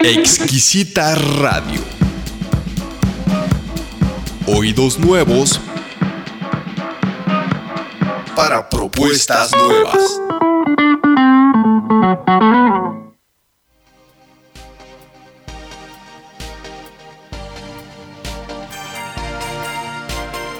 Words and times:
Exquisita 0.00 1.14
Radio. 1.14 1.80
Oídos 4.46 4.98
nuevos 4.98 5.60
para 8.36 8.68
propuestas 8.68 9.50
nuevas. 9.52 10.20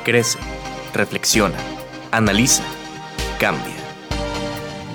Crece, 0.04 0.38
reflexiona, 0.92 1.56
analiza, 2.10 2.64
cambia. 3.38 3.76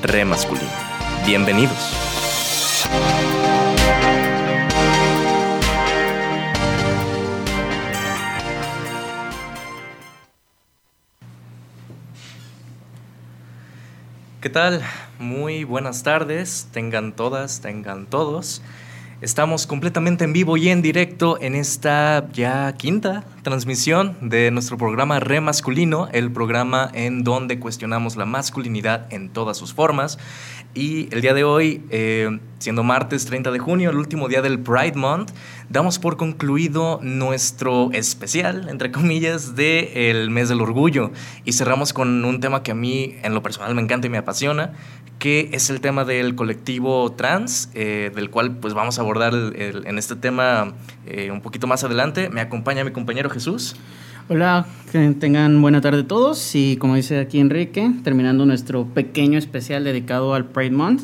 Re 0.04 0.25
masculino. 0.25 0.85
Bienvenidos. 1.26 1.96
¿Qué 14.39 14.50
tal? 14.51 14.84
Muy 15.18 15.64
buenas 15.64 16.04
tardes, 16.04 16.68
tengan 16.71 17.15
todas, 17.15 17.60
tengan 17.60 18.06
todos. 18.06 18.62
Estamos 19.21 19.65
completamente 19.65 20.26
en 20.26 20.34
vivo 20.34 20.57
y 20.57 20.70
en 20.70 20.84
directo 20.84 21.42
en 21.42 21.56
esta 21.56 22.28
ya 22.34 22.71
quinta 22.73 23.23
transmisión 23.43 24.18
de 24.21 24.51
nuestro 24.51 24.78
programa 24.78 25.20
Re 25.20 25.39
Masculino, 25.39 26.10
el 26.12 26.32
programa 26.32 26.92
en 26.93 27.23
donde 27.23 27.57
cuestionamos 27.57 28.18
la 28.18 28.26
masculinidad 28.26 29.12
en 29.12 29.29
todas 29.29 29.57
sus 29.57 29.73
formas. 29.73 30.20
Y 30.78 31.07
el 31.11 31.21
día 31.21 31.34
de 31.34 31.46
hoy, 31.46 31.86
eh, 31.89 32.38
siendo 32.59 32.84
martes 32.84 33.25
30 33.25 33.50
de 33.52 33.59
junio, 33.59 33.92
el 33.92 33.95
último 33.95 34.28
día 34.28 34.42
del 34.42 34.59
Pride 34.59 34.95
Month, 34.95 35.31
damos 35.70 36.00
por 36.00 36.18
concluido 36.18 37.00
nuestro 37.02 37.92
especial, 37.94 38.68
entre 38.68 38.92
comillas, 38.92 39.56
del 39.56 40.30
mes 40.31 40.50
del 40.50 40.59
orgullo. 40.59 41.12
Y 41.46 41.53
cerramos 41.53 41.94
con 41.94 42.26
un 42.26 42.42
tema 42.42 42.62
que 42.62 42.72
a 42.72 42.76
mí, 42.76 43.16
en 43.23 43.34
lo 43.34 43.42
personal, 43.42 43.73
me 43.73 43.81
encanta 43.81 44.08
y 44.08 44.09
me 44.09 44.18
apasiona, 44.18 44.73
que 45.18 45.48
es 45.53 45.70
el 45.70 45.80
tema 45.80 46.03
del 46.03 46.36
colectivo 46.36 47.09
trans, 47.14 47.70
eh, 47.73 48.12
del 48.14 48.30
cual 48.30 48.58
pues 48.58 48.73
vamos 48.73 49.00
a 49.00 49.02
abordar 49.02 49.34
en 49.34 49.98
este 49.98 50.18
tema 50.18 50.73
eh, 51.06 51.31
un 51.31 51.40
poquito 51.40 51.68
más 51.68 51.86
adelante. 51.86 52.30
Me 52.30 52.42
acompaña 52.42 52.84
mi 52.84 52.92
compañero 52.92 53.30
Jesús. 53.30 53.78
Hola, 54.28 54.66
que 54.92 55.12
tengan 55.12 55.62
buena 55.62 55.81
tarde 55.81 56.04
todos 56.04 56.56
y 56.56 56.78
como 56.78 56.95
dice 56.95 57.20
aquí 57.20 57.40
Enrique, 57.40 57.92
terminando 58.04 58.48
nuestro 58.48 58.88
pequeño 58.88 59.38
especial 59.38 59.84
dedicado 59.84 60.34
al 60.34 60.45
Pride 60.45 60.72
Month. 60.72 61.04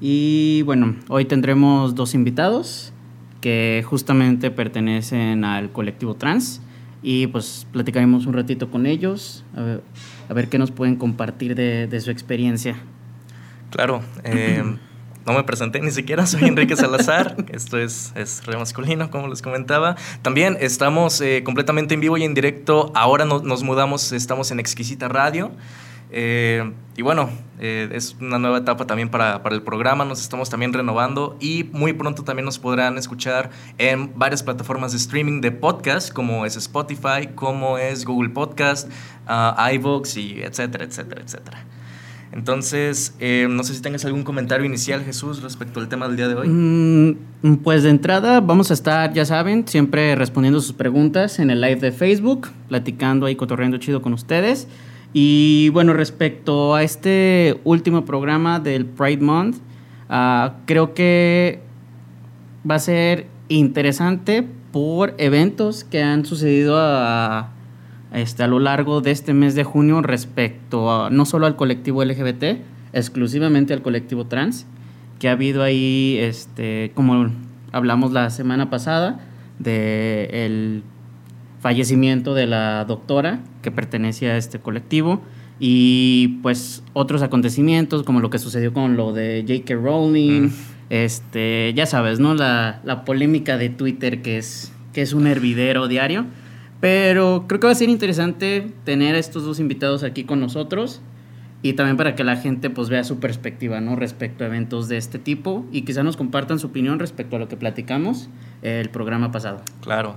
Y 0.00 0.62
bueno, 0.62 0.96
hoy 1.10 1.26
tendremos 1.26 1.94
dos 1.94 2.14
invitados 2.14 2.94
que 3.42 3.84
justamente 3.86 4.50
pertenecen 4.50 5.44
al 5.44 5.70
colectivo 5.70 6.14
trans 6.14 6.62
y 7.02 7.26
pues 7.26 7.66
platicaremos 7.72 8.24
un 8.24 8.32
ratito 8.32 8.70
con 8.70 8.86
ellos 8.86 9.44
a 9.54 10.32
ver, 10.32 10.48
qué 10.48 10.58
nos 10.58 10.70
pueden 10.70 10.96
compartir 10.96 11.54
de, 11.56 12.00
su 12.00 12.10
experiencia. 12.10 12.76
Claro, 13.68 14.00
eh, 14.24 14.64
no 15.26 15.32
me 15.32 15.42
presenté 15.42 15.80
ni 15.80 15.90
siquiera, 15.90 16.24
soy 16.24 16.44
Enrique 16.44 16.76
Salazar, 16.76 17.36
esto 17.52 17.78
es, 17.78 18.12
es 18.14 18.46
re 18.46 18.56
masculino, 18.56 19.10
como 19.10 19.26
les 19.28 19.42
comentaba. 19.42 19.96
También 20.22 20.56
estamos 20.60 21.20
eh, 21.20 21.42
completamente 21.44 21.94
en 21.94 22.00
vivo 22.00 22.16
y 22.16 22.24
en 22.24 22.32
directo, 22.32 22.92
ahora 22.94 23.24
nos 23.24 23.62
mudamos, 23.62 24.12
estamos 24.12 24.50
en 24.52 24.60
Exquisita 24.60 25.08
Radio. 25.08 25.50
Eh, 26.10 26.72
y 26.96 27.02
bueno, 27.02 27.28
eh, 27.58 27.88
es 27.92 28.16
una 28.20 28.38
nueva 28.38 28.58
etapa 28.58 28.86
también 28.86 29.08
para, 29.08 29.42
para, 29.42 29.56
el 29.56 29.62
programa, 29.62 30.04
nos 30.04 30.20
estamos 30.20 30.48
también 30.48 30.72
renovando 30.72 31.36
y 31.40 31.64
muy 31.72 31.92
pronto 31.92 32.22
también 32.22 32.44
nos 32.44 32.60
podrán 32.60 32.96
escuchar 32.96 33.50
en 33.78 34.16
varias 34.16 34.44
plataformas 34.44 34.92
de 34.92 34.98
streaming 34.98 35.40
de 35.40 35.50
podcast, 35.50 36.12
como 36.12 36.46
es 36.46 36.56
Spotify, 36.56 37.28
como 37.34 37.76
es 37.76 38.04
Google 38.04 38.30
Podcast, 38.30 38.88
uh, 39.28 39.68
iVoox 39.72 40.16
y 40.16 40.42
etcétera, 40.42 40.84
etcétera, 40.84 41.22
etcétera. 41.22 41.64
Entonces, 42.36 43.14
eh, 43.18 43.46
no 43.48 43.64
sé 43.64 43.74
si 43.74 43.80
tengas 43.80 44.04
algún 44.04 44.22
comentario 44.22 44.66
inicial, 44.66 45.02
Jesús, 45.02 45.40
respecto 45.40 45.80
al 45.80 45.88
tema 45.88 46.06
del 46.06 46.18
día 46.18 46.28
de 46.28 46.34
hoy. 46.34 46.48
Mm, 46.48 47.56
pues 47.64 47.82
de 47.82 47.88
entrada 47.88 48.42
vamos 48.42 48.70
a 48.70 48.74
estar, 48.74 49.14
ya 49.14 49.24
saben, 49.24 49.66
siempre 49.66 50.14
respondiendo 50.14 50.60
sus 50.60 50.74
preguntas 50.74 51.38
en 51.38 51.48
el 51.48 51.62
live 51.62 51.76
de 51.76 51.92
Facebook, 51.92 52.48
platicando 52.68 53.24
ahí, 53.24 53.36
cotorreando 53.36 53.78
chido 53.78 54.02
con 54.02 54.12
ustedes. 54.12 54.68
Y 55.14 55.70
bueno, 55.70 55.94
respecto 55.94 56.74
a 56.74 56.82
este 56.82 57.58
último 57.64 58.04
programa 58.04 58.60
del 58.60 58.84
Pride 58.84 59.22
Month, 59.22 59.56
ah, 60.10 60.56
creo 60.66 60.92
que 60.92 61.60
va 62.70 62.74
a 62.74 62.80
ser 62.80 63.28
interesante 63.48 64.46
por 64.72 65.14
eventos 65.16 65.84
que 65.84 66.02
han 66.02 66.26
sucedido 66.26 66.76
a 66.78 67.55
este, 68.16 68.42
a 68.42 68.46
lo 68.46 68.58
largo 68.60 69.02
de 69.02 69.10
este 69.10 69.34
mes 69.34 69.54
de 69.54 69.62
junio 69.62 70.00
respecto 70.00 70.90
a, 70.90 71.10
no 71.10 71.26
solo 71.26 71.44
al 71.44 71.54
colectivo 71.54 72.02
LGBT, 72.02 72.44
exclusivamente 72.94 73.74
al 73.74 73.82
colectivo 73.82 74.26
trans, 74.26 74.66
que 75.18 75.28
ha 75.28 75.32
habido 75.32 75.62
ahí, 75.62 76.16
este, 76.18 76.92
como 76.94 77.30
hablamos 77.72 78.12
la 78.12 78.30
semana 78.30 78.70
pasada, 78.70 79.20
del 79.58 80.28
el 80.32 80.82
fallecimiento 81.60 82.32
de 82.32 82.46
la 82.46 82.86
doctora 82.86 83.40
que 83.60 83.70
pertenecía 83.70 84.32
a 84.32 84.36
este 84.38 84.60
colectivo 84.60 85.20
y 85.58 86.38
pues 86.42 86.82
otros 86.94 87.22
acontecimientos 87.22 88.02
como 88.02 88.20
lo 88.20 88.30
que 88.30 88.38
sucedió 88.38 88.72
con 88.72 88.96
lo 88.96 89.12
de 89.12 89.44
J.K. 89.46 89.74
Rowling, 89.74 90.42
mm. 90.42 90.52
este, 90.88 91.74
ya 91.74 91.84
sabes, 91.84 92.18
¿no? 92.18 92.34
La, 92.34 92.80
la, 92.84 93.04
polémica 93.04 93.58
de 93.58 93.68
Twitter 93.68 94.22
que 94.22 94.38
es, 94.38 94.72
que 94.94 95.02
es 95.02 95.12
un 95.12 95.26
hervidero 95.26 95.86
diario. 95.86 96.24
Pero 96.80 97.44
creo 97.48 97.60
que 97.60 97.66
va 97.66 97.72
a 97.72 97.76
ser 97.76 97.88
interesante 97.88 98.70
tener 98.84 99.14
a 99.14 99.18
estos 99.18 99.44
dos 99.44 99.60
invitados 99.60 100.02
aquí 100.02 100.24
con 100.24 100.40
nosotros 100.40 101.00
y 101.62 101.72
también 101.72 101.96
para 101.96 102.14
que 102.14 102.22
la 102.22 102.36
gente 102.36 102.70
pues 102.70 102.88
vea 102.88 103.02
su 103.02 103.18
perspectiva, 103.18 103.80
¿no? 103.80 103.96
Respecto 103.96 104.44
a 104.44 104.46
eventos 104.46 104.88
de 104.88 104.98
este 104.98 105.18
tipo 105.18 105.64
y 105.72 105.82
quizá 105.82 106.02
nos 106.02 106.16
compartan 106.16 106.58
su 106.58 106.68
opinión 106.68 106.98
respecto 106.98 107.36
a 107.36 107.38
lo 107.38 107.48
que 107.48 107.56
platicamos 107.56 108.28
el 108.62 108.90
programa 108.90 109.32
pasado. 109.32 109.62
Claro. 109.80 110.16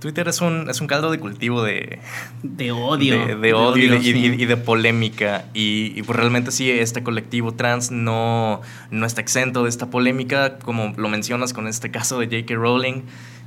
Twitter 0.00 0.26
es 0.28 0.40
un, 0.40 0.70
es 0.70 0.80
un 0.80 0.86
caldo 0.86 1.10
de 1.10 1.18
cultivo 1.18 1.62
de... 1.62 1.98
De 2.42 2.72
odio. 2.72 3.38
De, 3.38 3.52
odio, 3.52 3.96
y, 3.96 4.46
de 4.46 4.56
polémica. 4.56 5.44
Y, 5.52 6.02
pues 6.04 6.18
realmente 6.18 6.50
sí, 6.52 6.70
este 6.70 7.02
colectivo 7.02 7.52
trans 7.52 7.90
no, 7.90 8.62
no 8.90 9.06
está 9.06 9.20
exento 9.20 9.62
de 9.62 9.68
esta 9.68 9.90
polémica, 9.90 10.58
como 10.58 10.94
lo 10.96 11.08
mencionas 11.10 11.52
con 11.52 11.68
este 11.68 11.90
caso 11.90 12.18
de 12.18 12.26
J.K. 12.26 12.54
Rowling 12.54 13.02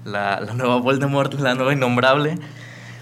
la, 0.05 0.39
la 0.39 0.53
nueva 0.53 0.77
Voldemort, 0.77 1.33
la 1.35 1.55
nueva 1.55 1.73
innombrable. 1.73 2.37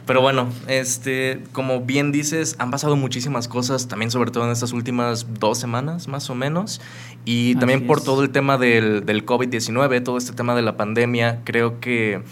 Pero 0.06 0.22
bueno, 0.22 0.50
este, 0.68 1.42
como 1.52 1.82
bien 1.82 2.12
dices, 2.12 2.56
han 2.60 2.72
pasado 2.72 2.96
muchísimas 2.96 3.48
cosas, 3.48 3.88
también 3.88 4.12
sobre 4.12 4.32
todo 4.32 4.46
en 4.46 4.52
estas 4.52 4.74
últimas 4.74 5.28
dos 5.40 5.60
semanas, 5.60 6.08
más 6.08 6.30
o 6.30 6.36
menos. 6.36 6.82
Y 7.24 7.56
también 7.56 7.86
por 7.86 8.04
todo 8.04 8.24
el 8.24 8.32
tema 8.32 8.58
del, 8.58 9.06
del 9.06 9.26
COVID-19, 9.26 10.04
todo 10.04 10.18
este 10.18 10.34
tema 10.34 10.56
de 10.56 10.64
la 10.64 10.76
pandemia, 10.76 11.42
creo 11.44 11.80
que 11.80 12.24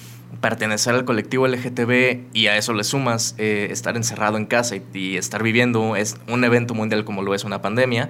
pertenecer 0.41 0.95
al 0.95 1.05
colectivo 1.05 1.47
LGTB 1.47 2.33
y 2.33 2.47
a 2.47 2.57
eso 2.57 2.73
le 2.73 2.83
sumas 2.83 3.35
eh, 3.37 3.67
estar 3.71 3.97
encerrado 3.97 4.37
en 4.37 4.45
casa 4.45 4.75
y, 4.93 5.17
estar 5.17 5.43
viviendo 5.43 5.95
es 5.95 6.17
un 6.27 6.43
evento 6.43 6.73
mundial 6.73 7.03
como 7.03 7.21
lo 7.21 7.33
es 7.33 7.43
una 7.43 7.61
pandemia, 7.61 8.09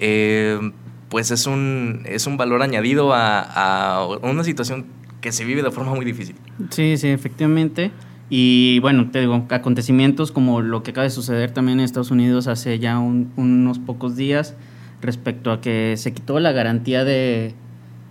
eh, 0.00 0.58
pues 1.08 1.30
es 1.30 1.46
un, 1.46 2.02
es 2.04 2.26
un 2.26 2.36
valor 2.36 2.62
añadido 2.62 3.14
a, 3.14 3.40
a 3.40 4.06
una 4.06 4.44
situación 4.44 4.86
que 5.20 5.32
se 5.32 5.44
vive 5.44 5.62
de 5.62 5.70
forma 5.70 5.94
muy 5.94 6.04
difícil. 6.04 6.36
Sí, 6.70 6.96
sí, 6.96 7.08
efectivamente. 7.08 7.90
Y 8.30 8.78
bueno, 8.80 9.10
te 9.10 9.20
digo, 9.20 9.46
acontecimientos 9.48 10.32
como 10.32 10.60
lo 10.60 10.82
que 10.82 10.90
acaba 10.90 11.04
de 11.04 11.10
suceder 11.10 11.50
también 11.50 11.78
en 11.78 11.84
Estados 11.84 12.10
Unidos 12.10 12.46
hace 12.46 12.78
ya 12.78 12.98
unos 12.98 13.78
pocos 13.78 14.16
días 14.16 14.54
respecto 15.00 15.50
a 15.50 15.60
que 15.60 15.94
se 15.96 16.12
quitó 16.12 16.38
la 16.38 16.52
garantía 16.52 17.04
de, 17.04 17.54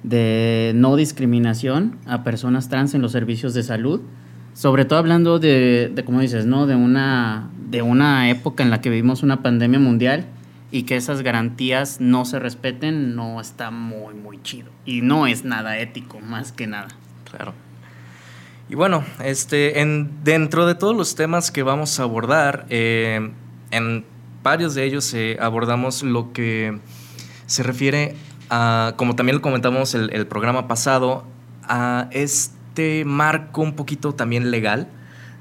de 0.04 0.72
no 0.76 0.96
discriminación 0.96 1.98
a 2.06 2.24
personas 2.24 2.70
trans 2.70 2.96
en 2.96 3.02
los 3.02 3.12
servicios 3.12 3.54
de 3.54 3.64
salud. 3.64 4.02
Sobre 4.54 4.86
todo 4.86 4.98
hablando 4.98 5.38
de, 5.38 5.92
de 5.94 6.04
como 6.04 6.20
dices, 6.20 6.48
¿no? 6.48 6.66
De 6.66 6.76
una, 6.76 7.52
de 7.70 7.84
una 7.84 8.32
época 8.32 8.64
en 8.64 8.72
la 8.72 8.82
que 8.82 8.90
vivimos 8.90 9.22
una 9.22 9.44
pandemia 9.44 9.80
mundial 9.80 10.26
y 10.72 10.84
que 10.84 10.98
esas 10.98 11.22
garantías 11.22 12.02
no 12.02 12.26
se 12.26 12.40
respeten, 12.40 13.16
no 13.16 13.40
está 13.40 13.72
muy, 13.72 14.14
muy 14.14 14.42
chido. 14.44 14.70
Y 14.86 15.02
no 15.02 15.28
es 15.28 15.46
nada 15.46 15.78
ético, 15.80 16.20
más 16.20 16.52
que 16.52 16.68
nada. 16.68 16.90
Claro. 17.30 17.54
Y 18.70 18.76
bueno, 18.76 19.06
este, 19.24 19.80
en, 19.80 20.24
dentro 20.24 20.66
de 20.66 20.76
todos 20.76 20.96
los 20.96 21.16
temas 21.16 21.52
que 21.52 21.64
vamos 21.64 22.00
a 22.00 22.04
abordar, 22.04 22.66
eh, 22.70 23.32
en 23.72 24.06
varios 24.44 24.76
de 24.76 24.84
ellos 24.84 25.14
eh, 25.14 25.38
abordamos 25.40 26.04
lo 26.04 26.34
que 26.34 26.78
se 27.46 27.64
refiere 27.64 28.16
a, 28.50 28.94
como 28.98 29.16
también 29.16 29.38
lo 29.38 29.42
comentamos 29.42 29.96
el, 29.96 30.28
programa 30.28 30.68
pasado, 30.68 31.26
a 31.64 32.10
este 32.12 33.06
marco 33.06 33.62
un 33.62 33.76
poquito 33.76 34.14
también 34.14 34.52
legal 34.52 34.90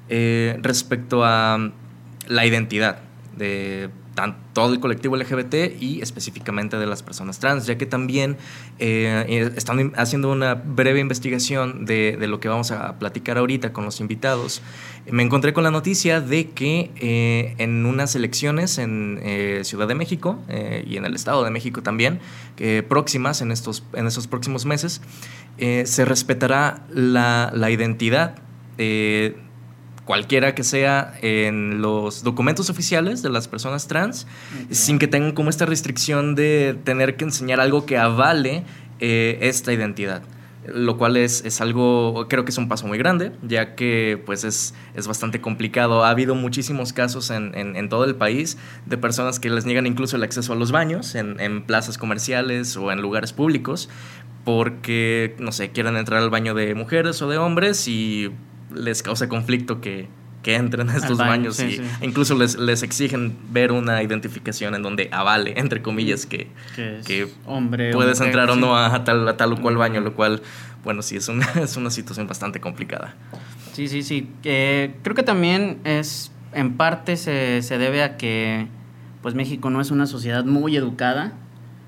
eh, 0.09 0.59
respecto 0.63 1.25
a 1.25 1.73
la 2.29 2.47
identidad 2.47 2.99
de 3.37 3.91
todo 4.53 4.73
el 4.73 4.81
colectivo 4.81 5.17
LGBT 5.17 5.81
y 5.81 6.01
específicamente 6.01 6.79
de 6.79 6.87
las 6.87 7.03
personas 7.03 7.39
trans, 7.39 7.67
ya 7.67 7.77
que 7.77 7.87
también 7.87 8.37
eh, 8.79 9.53
están 9.57 9.93
haciendo 9.97 10.33
una 10.33 10.55
breve 10.55 11.01
investigación 11.01 11.85
de, 11.85 12.17
lo 12.27 12.41
que 12.41 12.49
vamos 12.49 12.71
a 12.71 12.99
platicar 12.99 13.39
ahorita 13.39 13.73
con 13.73 13.85
los 13.85 14.01
invitados. 14.01 14.63
Me 15.11 15.23
encontré 15.23 15.53
con 15.53 15.65
la 15.65 15.71
noticia 15.71 16.21
de 16.21 16.51
que 16.51 16.91
eh, 16.97 17.55
en 17.59 17.85
unas 17.85 18.15
elecciones 18.17 18.79
en 18.79 19.21
eh, 19.23 19.61
Ciudad 19.65 19.87
de 19.87 19.95
México 19.95 20.39
y 20.87 20.97
en 20.97 21.05
el 21.05 21.15
Estado 21.15 21.45
de 21.45 21.51
México 21.51 21.83
también, 21.83 22.21
próximas 22.89 23.43
en 23.43 23.53
estos, 23.53 23.85
en 23.93 24.07
estos 24.07 24.27
próximos 24.27 24.65
meses, 24.65 25.03
se 25.59 26.05
respetará 26.05 26.87
la, 26.91 27.51
la 27.55 27.71
identidad 27.71 28.37
cualquiera 30.07 30.55
que 30.55 30.63
sea 30.63 31.13
en 31.21 31.83
los 31.83 32.23
documentos 32.23 32.71
oficiales 32.71 33.23
de 33.23 33.29
las 33.29 33.49
personas 33.49 33.89
trans, 33.89 34.27
sin 34.71 34.99
que 34.99 35.09
tengan 35.09 35.33
como 35.33 35.51
esta 35.51 35.67
restricción 35.67 36.37
de 36.37 36.79
tener 36.85 37.17
que 37.17 37.25
enseñar 37.25 37.61
algo 37.61 37.85
que 37.85 37.99
avale 37.99 38.63
eh, 39.01 39.39
esta 39.43 39.73
identidad. 39.73 40.23
Lo 40.73 40.97
cual 40.97 41.17
es, 41.17 41.45
es, 41.45 41.61
algo, 41.61 42.27
creo 42.29 42.45
que 42.45 42.51
es 42.51 42.59
un 42.59 42.69
paso 42.69 42.87
muy 42.87 42.99
grande, 42.99 43.33
ya 43.43 43.75
que 43.75 44.21
pues 44.25 44.45
es, 44.45 44.75
es 44.95 45.07
bastante 45.07 45.41
complicado. 45.41 46.05
Ha 46.05 46.11
habido 46.11 46.35
muchísimos 46.35 46.93
casos 46.93 47.31
en, 47.31 47.55
en, 47.55 47.89
todo 47.89 48.05
el 48.05 48.17
país 48.17 48.59
de 48.85 48.99
personas 48.99 49.39
que 49.39 49.51
les 49.51 49.65
niegan 49.65 49.87
incluso 49.87 50.17
el 50.17 50.25
acceso 50.25 50.53
a 50.53 50.57
los 50.57 50.73
baños 50.73 51.15
en, 51.15 51.39
en 51.41 51.63
plazas 51.63 51.99
comerciales 51.99 52.77
o 52.77 52.91
en 52.91 53.01
lugares 53.01 53.33
públicos, 53.33 53.89
porque, 54.45 55.37
no 55.39 55.53
sé, 55.53 55.71
quieren 55.71 55.97
entrar 55.97 56.23
al 56.23 56.31
baño 56.31 56.55
de 56.55 56.75
mujeres 56.75 57.23
o 57.23 57.29
de 57.29 57.39
hombres 57.39 57.87
y 57.87 58.33
les 58.77 59.03
causa 59.03 59.29
conflicto 59.29 59.81
que, 59.81 60.09
entren 60.49 60.89
a 60.91 60.97
estos 60.97 61.19
baños 61.19 61.59
y 61.59 61.83
incluso 62.03 62.37
les, 62.37 62.57
les, 62.57 62.85
exigen 62.85 63.37
ver 63.51 63.73
una 63.73 64.01
identificación 64.05 64.77
en 64.77 64.83
donde 64.83 65.09
avale, 65.11 65.55
entre 65.57 65.83
comillas, 65.83 66.25
que, 66.25 66.47
que, 66.77 67.27
hombre, 67.47 67.91
puedes 67.93 68.21
entrar 68.21 68.49
o 68.51 68.55
no 68.55 68.77
a 68.77 69.03
tal, 69.03 69.27
a 69.27 69.37
tal 69.37 69.55
o 69.55 69.61
cual 69.61 69.77
baño, 69.77 70.01
lo 70.01 70.15
cual, 70.15 70.43
bueno, 70.85 71.03
sí, 71.03 71.17
es 71.17 71.29
una, 71.29 71.47
es 71.61 71.77
una 71.77 71.91
situación 71.91 72.29
bastante 72.29 72.61
complicada. 72.61 73.17
Sí, 73.73 73.89
sí, 73.89 74.05
sí. 74.05 74.29
creo 74.43 75.17
que 75.17 75.25
también 75.25 75.79
es, 75.83 76.31
en 76.53 76.77
parte 76.77 77.17
se, 77.17 77.61
se 77.63 77.77
debe 77.79 78.05
a 78.05 78.17
que 78.17 78.69
pues 79.23 79.35
México 79.35 79.69
no 79.71 79.81
es 79.81 79.91
una 79.91 80.07
sociedad 80.07 80.45
muy 80.45 80.77
educada 80.77 81.33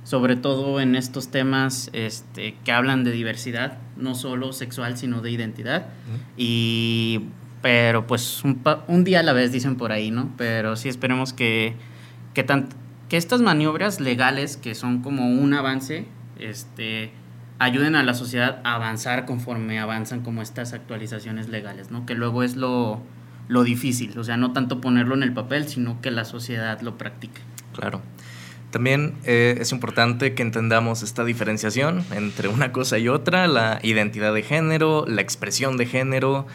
sobre 0.08 0.36
todo 0.36 0.80
en 0.80 0.94
estos 0.94 1.30
temas 1.30 1.90
este, 1.92 2.56
que 2.64 2.72
hablan 2.72 3.04
de 3.04 3.12
diversidad, 3.12 3.76
no 3.98 4.14
solo 4.14 4.54
sexual, 4.54 4.96
sino 4.96 5.20
de 5.20 5.30
identidad. 5.30 5.88
Y, 6.34 7.26
pero 7.60 8.06
pues 8.06 8.42
un, 8.42 8.58
un, 8.86 9.04
día 9.04 9.20
a 9.20 9.22
la 9.22 9.34
vez 9.34 9.52
dicen 9.52 9.76
por 9.76 9.92
ahí, 9.92 10.10
¿no? 10.10 10.32
Pero 10.38 10.76
sí 10.76 10.88
esperemos 10.88 11.34
que, 11.34 11.74
que, 12.32 12.46
que 13.10 13.16
estas 13.18 13.42
maniobras 13.42 14.00
legales, 14.00 14.56
que 14.56 14.74
son 14.74 15.02
como 15.02 15.28
un 15.28 15.52
avance, 15.52 16.06
este, 16.38 17.10
ayuden 17.58 17.94
a 17.94 18.02
la 18.02 18.14
sociedad 18.14 18.62
a 18.64 18.76
avanzar 18.76 19.26
conforme 19.26 19.78
avanzan 19.78 20.22
como 20.22 20.40
estas 20.40 20.72
actualizaciones 20.72 21.50
legales, 21.50 21.90
¿no? 21.90 22.06
Que 22.06 22.14
luego 22.14 22.42
es 22.42 22.56
lo, 22.56 23.02
lo 23.46 23.62
difícil, 23.62 24.18
o 24.18 24.24
sea, 24.24 24.38
no 24.38 24.54
tanto 24.54 24.80
ponerlo 24.80 25.14
en 25.14 25.22
el 25.22 25.34
papel, 25.34 25.68
sino 25.68 26.00
que 26.00 26.10
la 26.10 26.24
sociedad 26.24 26.80
lo 26.80 26.96
practique. 26.96 27.42
Claro. 27.74 28.00
También 28.70 29.14
eh, 29.24 29.56
es 29.60 29.72
importante 29.72 30.34
que 30.34 30.42
entendamos 30.42 31.02
esta 31.02 31.24
diferenciación 31.24 32.04
entre 32.12 32.48
una 32.48 32.70
cosa 32.70 32.98
y 32.98 33.08
otra, 33.08 33.46
la 33.46 33.80
identidad 33.82 34.34
de 34.34 34.42
género, 34.42 35.06
la 35.08 35.22
expresión 35.22 35.78
de 35.78 35.86
género, 35.86 36.46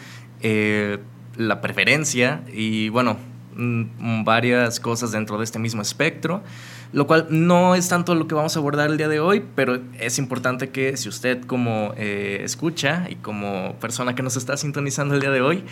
eh, 0.42 1.00
la 1.38 1.60
preferencia 1.60 2.44
y 2.54 2.90
bueno, 2.90 3.18
mm, 3.56 4.26
varias 4.26 4.80
cosas 4.80 5.12
dentro 5.12 5.40
de 5.40 5.44
este 5.44 5.58
mismo 5.58 5.82
espectro, 5.82 6.44
lo 6.92 7.08
cual 7.08 7.26
no 7.32 7.74
es 7.74 7.90
tanto 7.90 8.14
lo 8.14 8.28
que 8.28 8.36
vamos 8.36 8.56
a 8.56 8.60
abordar 8.60 8.92
el 8.92 8.98
día 8.98 9.08
de 9.08 9.20
hoy, 9.20 9.44
pero 9.56 9.82
es 10.00 10.20
importante 10.20 10.70
que 10.70 10.96
si 10.98 11.10
usted 11.10 11.44
como 11.46 11.96
eh, 11.98 12.42
escucha 12.44 13.08
y 13.10 13.16
como 13.16 13.76
persona 13.80 14.14
que 14.14 14.22
nos 14.22 14.38
está 14.38 14.56
sintonizando 14.56 15.16
el 15.16 15.22
día 15.22 15.32
de 15.32 15.42
hoy, 15.42 15.64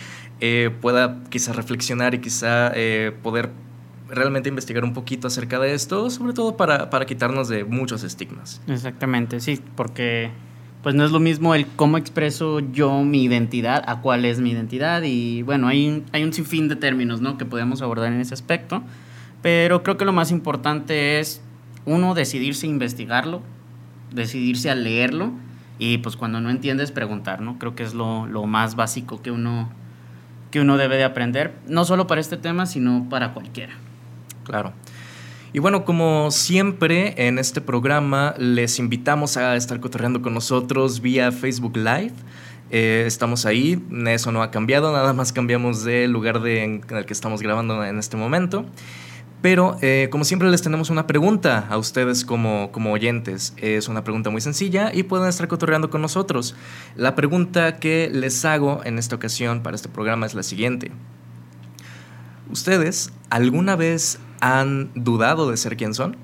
pueda 0.80 1.20
quizá 1.30 1.52
reflexionar 1.52 2.16
y 2.16 2.18
quizá 2.20 2.72
poder 3.22 3.50
realmente 4.12 4.48
investigar 4.48 4.84
un 4.84 4.92
poquito 4.92 5.28
acerca 5.28 5.58
de 5.58 5.74
esto, 5.74 6.10
sobre 6.10 6.32
todo 6.32 6.56
para, 6.56 6.90
para 6.90 7.06
quitarnos 7.06 7.48
de 7.48 7.64
muchos 7.64 8.04
estigmas. 8.04 8.60
Exactamente, 8.66 9.40
sí, 9.40 9.60
porque 9.74 10.30
pues 10.82 10.94
no 10.94 11.04
es 11.04 11.12
lo 11.12 11.20
mismo 11.20 11.54
el 11.54 11.66
cómo 11.66 11.96
expreso 11.96 12.60
yo 12.60 13.02
mi 13.02 13.22
identidad 13.22 13.84
a 13.86 14.00
cuál 14.00 14.24
es 14.24 14.40
mi 14.40 14.50
identidad 14.50 15.02
y 15.02 15.42
bueno, 15.42 15.68
hay 15.68 15.88
un, 15.88 16.04
hay 16.12 16.24
un 16.24 16.32
sinfín 16.32 16.68
de 16.68 16.76
términos 16.76 17.20
¿no? 17.20 17.38
que 17.38 17.44
podemos 17.44 17.82
abordar 17.82 18.12
en 18.12 18.20
ese 18.20 18.34
aspecto, 18.34 18.82
pero 19.42 19.82
creo 19.82 19.96
que 19.96 20.04
lo 20.04 20.12
más 20.12 20.30
importante 20.30 21.20
es 21.20 21.40
uno 21.84 22.14
decidirse 22.14 22.66
a 22.66 22.70
investigarlo, 22.70 23.42
decidirse 24.12 24.70
a 24.70 24.74
leerlo 24.74 25.32
y 25.78 25.98
pues 25.98 26.16
cuando 26.16 26.40
no 26.40 26.50
entiendes 26.50 26.92
preguntar, 26.92 27.40
¿no? 27.40 27.58
Creo 27.58 27.74
que 27.74 27.82
es 27.82 27.94
lo, 27.94 28.26
lo 28.26 28.46
más 28.46 28.76
básico 28.76 29.22
que 29.22 29.30
uno, 29.30 29.70
que 30.50 30.60
uno 30.60 30.76
debe 30.76 30.96
de 30.96 31.04
aprender, 31.04 31.54
no 31.66 31.84
solo 31.84 32.06
para 32.06 32.20
este 32.20 32.36
tema, 32.36 32.66
sino 32.66 33.08
para 33.08 33.34
cualquiera. 33.34 33.74
Claro. 34.44 34.72
Y 35.54 35.58
bueno, 35.58 35.84
como 35.84 36.30
siempre 36.30 37.14
en 37.28 37.38
este 37.38 37.60
programa, 37.60 38.34
les 38.38 38.78
invitamos 38.78 39.36
a 39.36 39.54
estar 39.54 39.80
cotorreando 39.80 40.22
con 40.22 40.32
nosotros 40.32 41.00
vía 41.02 41.30
Facebook 41.30 41.76
Live. 41.76 42.14
Eh, 42.70 43.04
estamos 43.06 43.44
ahí, 43.44 43.84
eso 44.06 44.32
no 44.32 44.42
ha 44.42 44.50
cambiado, 44.50 44.92
nada 44.92 45.12
más 45.12 45.30
cambiamos 45.30 45.84
de 45.84 46.08
lugar 46.08 46.40
de, 46.40 46.64
en 46.64 46.82
el 46.88 47.04
que 47.04 47.12
estamos 47.12 47.42
grabando 47.42 47.84
en 47.84 47.98
este 47.98 48.16
momento. 48.16 48.64
Pero 49.42 49.76
eh, 49.82 50.08
como 50.10 50.24
siempre 50.24 50.48
les 50.48 50.62
tenemos 50.62 50.88
una 50.88 51.06
pregunta 51.06 51.66
a 51.68 51.76
ustedes 51.76 52.24
como, 52.24 52.72
como 52.72 52.92
oyentes. 52.92 53.52
Es 53.58 53.88
una 53.88 54.04
pregunta 54.04 54.30
muy 54.30 54.40
sencilla 54.40 54.90
y 54.94 55.02
pueden 55.02 55.28
estar 55.28 55.48
cotorreando 55.48 55.90
con 55.90 56.00
nosotros. 56.00 56.54
La 56.96 57.14
pregunta 57.14 57.76
que 57.76 58.08
les 58.10 58.44
hago 58.46 58.80
en 58.84 58.98
esta 58.98 59.16
ocasión 59.16 59.62
para 59.62 59.76
este 59.76 59.90
programa 59.90 60.24
es 60.24 60.34
la 60.34 60.44
siguiente. 60.44 60.92
¿Ustedes 62.52 63.10
alguna 63.30 63.76
vez 63.76 64.18
han 64.40 64.90
dudado 64.94 65.50
de 65.50 65.56
ser 65.56 65.78
quien 65.78 65.94
son? 65.94 66.18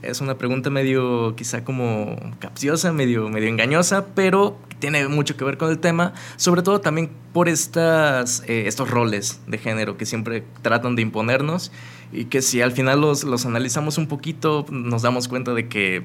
Es 0.00 0.22
una 0.22 0.38
pregunta 0.38 0.70
medio 0.70 1.36
quizá 1.36 1.64
como 1.64 2.16
capciosa, 2.38 2.94
medio, 2.94 3.28
medio 3.28 3.48
engañosa, 3.48 4.06
pero 4.14 4.58
tiene 4.78 5.06
mucho 5.06 5.36
que 5.36 5.44
ver 5.44 5.58
con 5.58 5.70
el 5.70 5.80
tema, 5.80 6.14
sobre 6.36 6.62
todo 6.62 6.80
también 6.80 7.10
por 7.34 7.50
estas, 7.50 8.42
eh, 8.46 8.64
estos 8.66 8.90
roles 8.90 9.42
de 9.46 9.58
género 9.58 9.98
que 9.98 10.06
siempre 10.06 10.44
tratan 10.62 10.96
de 10.96 11.02
imponernos 11.02 11.72
y 12.10 12.24
que 12.24 12.40
si 12.40 12.62
al 12.62 12.72
final 12.72 13.02
los, 13.02 13.24
los 13.24 13.44
analizamos 13.44 13.98
un 13.98 14.06
poquito 14.06 14.64
nos 14.70 15.02
damos 15.02 15.28
cuenta 15.28 15.52
de 15.52 15.68
que 15.68 16.04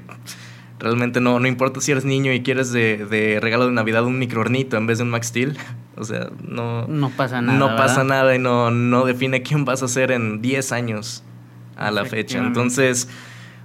realmente 0.80 1.22
no, 1.22 1.40
no 1.40 1.48
importa 1.48 1.80
si 1.80 1.94
eres 1.94 2.04
niño 2.04 2.34
y 2.34 2.44
quieres 2.44 2.74
de, 2.74 3.06
de 3.06 3.40
regalo 3.40 3.68
de 3.68 3.72
Navidad 3.72 4.04
un 4.04 4.20
microornito 4.20 4.76
en 4.76 4.86
vez 4.86 4.98
de 4.98 5.06
un 5.06 5.12
Max 5.12 5.28
Steel. 5.28 5.58
O 6.00 6.06
sea, 6.06 6.30
no, 6.48 6.88
no 6.88 7.10
pasa 7.10 7.42
nada. 7.42 7.60
No 7.60 7.76
pasa 7.76 8.04
nada 8.04 8.34
y 8.36 8.40
no, 8.40 8.72
no 8.72 9.06
define 9.06 9.44
quién 9.44 9.66
vas 9.66 9.84
a 9.84 9.88
ser 9.88 10.12
en 10.12 10.42
10 10.42 10.72
años 10.72 11.24
a 11.76 11.92
la 11.92 12.06
fecha. 12.06 12.40
Entonces, 12.40 13.10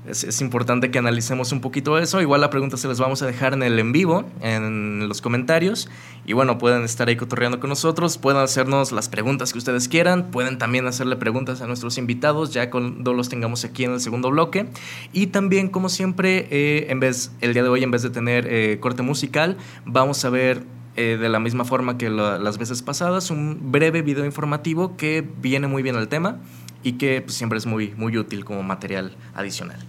es, 0.07 0.41
importante 0.41 0.91
que 0.91 0.99
analicemos 0.99 1.53
un 1.53 1.61
poquito 1.61 1.99
eso. 1.99 2.21
Igual 2.21 2.41
la 2.41 2.51
pregunta 2.51 2.77
se 2.77 2.89
les 2.89 2.99
vamos 2.99 3.23
a 3.23 3.27
dejar 3.27 3.55
en 3.55 3.63
el 3.63 3.79
en 3.79 3.93
vivo, 3.93 4.25
en 4.41 5.09
los 5.09 5.23
comentarios. 5.23 5.89
Y 6.27 6.35
bueno, 6.35 6.59
pueden 6.59 6.83
estar 6.85 7.09
ahí 7.09 7.17
cotorreando 7.17 7.61
con 7.61 7.71
nosotros, 7.71 8.19
pueden 8.19 8.41
hacernos 8.41 8.93
las 8.93 9.09
preguntas 9.09 9.53
que 9.53 9.59
ustedes 9.59 9.89
quieran, 9.89 10.31
pueden 10.31 10.59
también 10.59 10.87
hacerle 10.87 11.17
preguntas 11.17 11.61
a 11.63 11.67
nuestros 11.67 11.99
invitados 11.99 12.53
ya 12.53 12.71
cuando 12.71 13.15
los 13.15 13.29
tengamos 13.29 13.65
aquí 13.65 13.85
en 13.85 13.93
el 13.93 14.01
segundo 14.01 14.31
bloque. 14.31 14.67
Y 15.13 15.29
también, 15.29 15.69
como 15.69 15.89
siempre, 15.89 16.49
eh, 16.51 16.87
en 16.91 17.01
vez, 17.01 17.33
el 17.41 17.55
día 17.55 17.63
de 17.63 17.69
hoy, 17.69 17.83
en 17.83 17.91
vez 17.91 18.03
de 18.03 18.11
tener 18.11 18.47
eh, 18.49 18.79
corte 18.81 19.03
musical, 19.03 19.57
vamos 19.87 20.25
a 20.25 20.31
ver 20.31 20.65
eh, 20.97 21.17
de 21.21 21.29
la 21.29 21.41
misma 21.41 21.65
forma 21.65 21.99
que 21.99 22.09
las 22.09 22.59
veces 22.59 22.83
pasadas, 22.83 23.31
un 23.31 23.73
breve 23.73 24.03
video 24.03 24.25
informativo 24.25 24.97
que 24.97 25.29
viene 25.41 25.67
muy 25.67 25.83
bien 25.83 25.97
al 25.97 26.09
tema 26.09 26.39
y 26.83 26.93
que 26.93 27.21
pues, 27.23 27.37
siempre 27.37 27.59
es 27.59 27.67
muy, 27.67 27.95
muy 27.97 28.17
útil 28.17 28.45
como 28.45 28.63
material 28.63 29.17
adicional. 29.35 29.81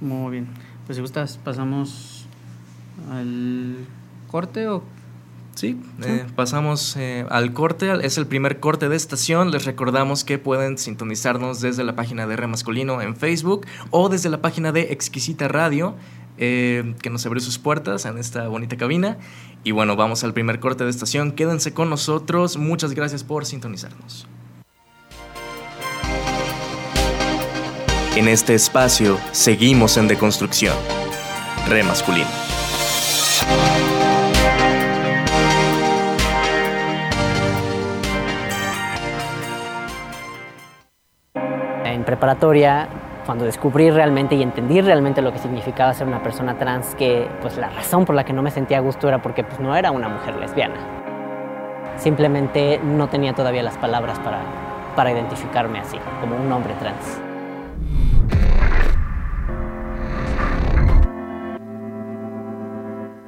Muy 0.00 0.30
bien. 0.30 0.46
Pues 0.86 0.96
si 0.96 1.02
gustas, 1.02 1.38
pasamos 1.42 2.26
al 3.10 3.76
corte 4.28 4.68
o... 4.68 4.84
Sí, 5.54 5.80
eh, 6.02 6.26
pasamos 6.36 6.96
eh, 6.98 7.24
al 7.30 7.54
corte. 7.54 7.90
Es 8.02 8.18
el 8.18 8.26
primer 8.26 8.60
corte 8.60 8.90
de 8.90 8.96
estación. 8.96 9.50
Les 9.50 9.64
recordamos 9.64 10.22
que 10.22 10.38
pueden 10.38 10.76
sintonizarnos 10.76 11.62
desde 11.62 11.82
la 11.82 11.96
página 11.96 12.26
de 12.26 12.36
Re 12.36 12.46
Masculino 12.46 13.00
en 13.00 13.16
Facebook 13.16 13.66
o 13.90 14.10
desde 14.10 14.28
la 14.28 14.42
página 14.42 14.70
de 14.70 14.92
Exquisita 14.92 15.48
Radio, 15.48 15.94
que 16.36 17.10
nos 17.10 17.24
abrió 17.26 17.40
sus 17.40 17.58
puertas 17.58 18.04
en 18.04 18.18
esta 18.18 18.48
bonita 18.48 18.76
cabina. 18.76 19.18
Y 19.64 19.72
bueno, 19.72 19.96
vamos 19.96 20.24
al 20.24 20.32
primer 20.32 20.60
corte 20.60 20.84
de 20.84 20.90
estación. 20.90 21.32
Quédense 21.32 21.72
con 21.72 21.90
nosotros. 21.90 22.56
Muchas 22.56 22.92
gracias 22.92 23.24
por 23.24 23.46
sintonizarnos. 23.46 24.26
En 28.16 28.28
este 28.28 28.54
espacio 28.54 29.18
seguimos 29.32 29.96
en 29.96 30.08
deconstrucción. 30.08 30.74
Re 31.68 31.82
masculino. 31.82 32.46
preparatoria, 42.06 42.88
cuando 43.26 43.44
descubrí 43.44 43.90
realmente 43.90 44.36
y 44.36 44.42
entendí 44.42 44.80
realmente 44.80 45.20
lo 45.20 45.32
que 45.32 45.38
significaba 45.38 45.92
ser 45.92 46.06
una 46.06 46.22
persona 46.22 46.56
trans, 46.56 46.94
que 46.94 47.28
pues 47.42 47.56
la 47.56 47.68
razón 47.68 48.04
por 48.04 48.14
la 48.14 48.24
que 48.24 48.32
no 48.32 48.40
me 48.40 48.52
sentía 48.52 48.78
a 48.78 48.80
gusto 48.80 49.08
era 49.08 49.20
porque 49.20 49.42
pues 49.42 49.58
no 49.58 49.74
era 49.76 49.90
una 49.90 50.08
mujer 50.08 50.36
lesbiana. 50.36 50.76
Simplemente 51.98 52.78
no 52.82 53.08
tenía 53.08 53.34
todavía 53.34 53.64
las 53.64 53.76
palabras 53.76 54.18
para, 54.20 54.38
para 54.94 55.10
identificarme 55.10 55.80
así, 55.80 55.98
como 56.20 56.36
un 56.36 56.50
hombre 56.52 56.74
trans. 56.78 57.20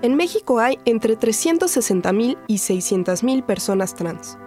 En 0.01 0.15
México 0.15 0.61
hay 0.61 0.79
entre 0.85 1.19
360.000 1.19 2.39
y 2.47 2.55
600.000 2.57 3.43
personas 3.43 3.97
trans. 3.97 4.39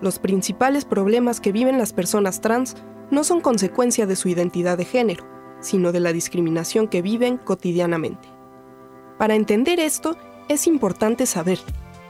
Los 0.00 0.20
principales 0.20 0.84
problemas 0.84 1.40
que 1.40 1.50
viven 1.50 1.76
las 1.76 1.92
personas 1.92 2.40
trans 2.40 2.76
no 3.12 3.24
son 3.24 3.40
consecuencia 3.40 4.06
de 4.06 4.16
su 4.16 4.28
identidad 4.28 4.78
de 4.78 4.86
género, 4.86 5.24
sino 5.60 5.92
de 5.92 6.00
la 6.00 6.12
discriminación 6.12 6.88
que 6.88 7.02
viven 7.02 7.36
cotidianamente. 7.36 8.28
Para 9.18 9.34
entender 9.34 9.78
esto, 9.78 10.16
es 10.48 10.66
importante 10.66 11.26
saber 11.26 11.60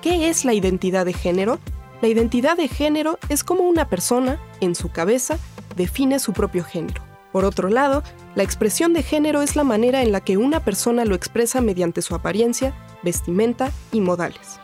qué 0.00 0.30
es 0.30 0.44
la 0.44 0.54
identidad 0.54 1.04
de 1.04 1.12
género. 1.12 1.58
La 2.00 2.08
identidad 2.08 2.56
de 2.56 2.68
género 2.68 3.18
es 3.28 3.42
como 3.42 3.64
una 3.64 3.88
persona, 3.88 4.40
en 4.60 4.74
su 4.74 4.90
cabeza, 4.90 5.38
define 5.76 6.20
su 6.20 6.32
propio 6.32 6.64
género. 6.64 7.02
Por 7.32 7.44
otro 7.44 7.68
lado, 7.68 8.04
la 8.36 8.44
expresión 8.44 8.92
de 8.92 9.02
género 9.02 9.42
es 9.42 9.56
la 9.56 9.64
manera 9.64 10.02
en 10.02 10.12
la 10.12 10.20
que 10.20 10.36
una 10.36 10.64
persona 10.64 11.04
lo 11.04 11.16
expresa 11.16 11.60
mediante 11.60 12.00
su 12.00 12.14
apariencia, 12.14 12.74
vestimenta 13.02 13.72
y 13.90 14.00
modales. 14.00 14.61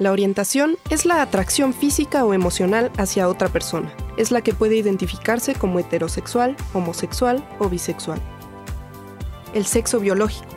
La 0.00 0.12
orientación 0.12 0.78
es 0.88 1.04
la 1.04 1.20
atracción 1.20 1.74
física 1.74 2.24
o 2.24 2.32
emocional 2.32 2.90
hacia 2.96 3.28
otra 3.28 3.50
persona. 3.50 3.92
Es 4.16 4.30
la 4.30 4.40
que 4.40 4.54
puede 4.54 4.76
identificarse 4.76 5.54
como 5.54 5.78
heterosexual, 5.78 6.56
homosexual 6.72 7.46
o 7.58 7.68
bisexual. 7.68 8.18
El 9.52 9.66
sexo 9.66 10.00
biológico 10.00 10.48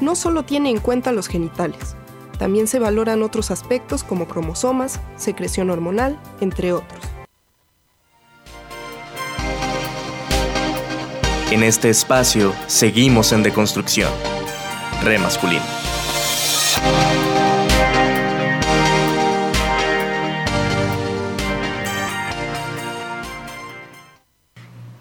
no 0.00 0.16
solo 0.16 0.46
tiene 0.46 0.70
en 0.70 0.78
cuenta 0.78 1.12
los 1.12 1.28
genitales, 1.28 1.94
también 2.38 2.66
se 2.66 2.78
valoran 2.78 3.22
otros 3.22 3.50
aspectos 3.50 4.02
como 4.02 4.28
cromosomas, 4.28 4.98
secreción 5.18 5.68
hormonal, 5.68 6.18
entre 6.40 6.72
otros. 6.72 7.04
En 11.50 11.62
este 11.62 11.90
espacio 11.90 12.54
seguimos 12.66 13.32
en 13.32 13.42
deconstrucción. 13.42 14.10
Re 15.04 15.18
masculino. 15.18 15.64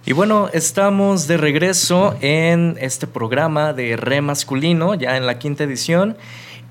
Y 0.08 0.14
bueno, 0.14 0.50
estamos 0.54 1.26
de 1.26 1.38
regreso 1.38 2.16
en 2.22 2.78
este 2.80 3.08
programa 3.08 3.74
de 3.74 3.98
Re 3.98 4.22
Masculino, 4.22 4.94
ya 4.94 5.18
en 5.18 5.26
la 5.26 5.40
quinta 5.40 5.64
edición. 5.64 6.16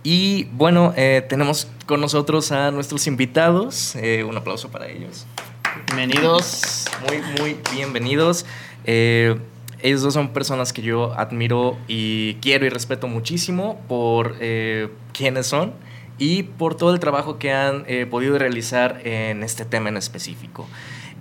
Y 0.04 0.44
bueno, 0.52 0.94
eh, 0.96 1.26
tenemos 1.28 1.66
con 1.86 2.00
nosotros 2.00 2.52
a 2.52 2.70
nuestros 2.70 3.08
invitados. 3.08 3.96
Eh, 3.96 4.22
un 4.22 4.36
aplauso 4.36 4.70
para 4.70 4.86
ellos. 4.86 5.26
Bienvenidos. 5.88 6.84
Muy, 7.08 7.22
muy 7.40 7.56
bienvenidos. 7.74 8.46
Eh, 8.84 9.36
ellos 9.82 10.02
dos 10.02 10.14
son 10.14 10.28
personas 10.28 10.72
que 10.72 10.82
yo 10.82 11.12
admiro 11.18 11.76
y 11.88 12.34
quiero 12.34 12.66
y 12.66 12.68
respeto 12.68 13.08
muchísimo 13.08 13.82
por 13.88 14.36
eh, 14.38 14.90
quiénes 15.12 15.48
son 15.48 15.72
y 16.18 16.44
por 16.44 16.76
todo 16.76 16.94
el 16.94 17.00
trabajo 17.00 17.38
que 17.38 17.52
han 17.52 17.84
eh, 17.86 18.06
podido 18.06 18.38
realizar 18.38 19.00
en 19.04 19.42
este 19.42 19.64
tema 19.64 19.88
en 19.88 19.96
específico. 19.96 20.68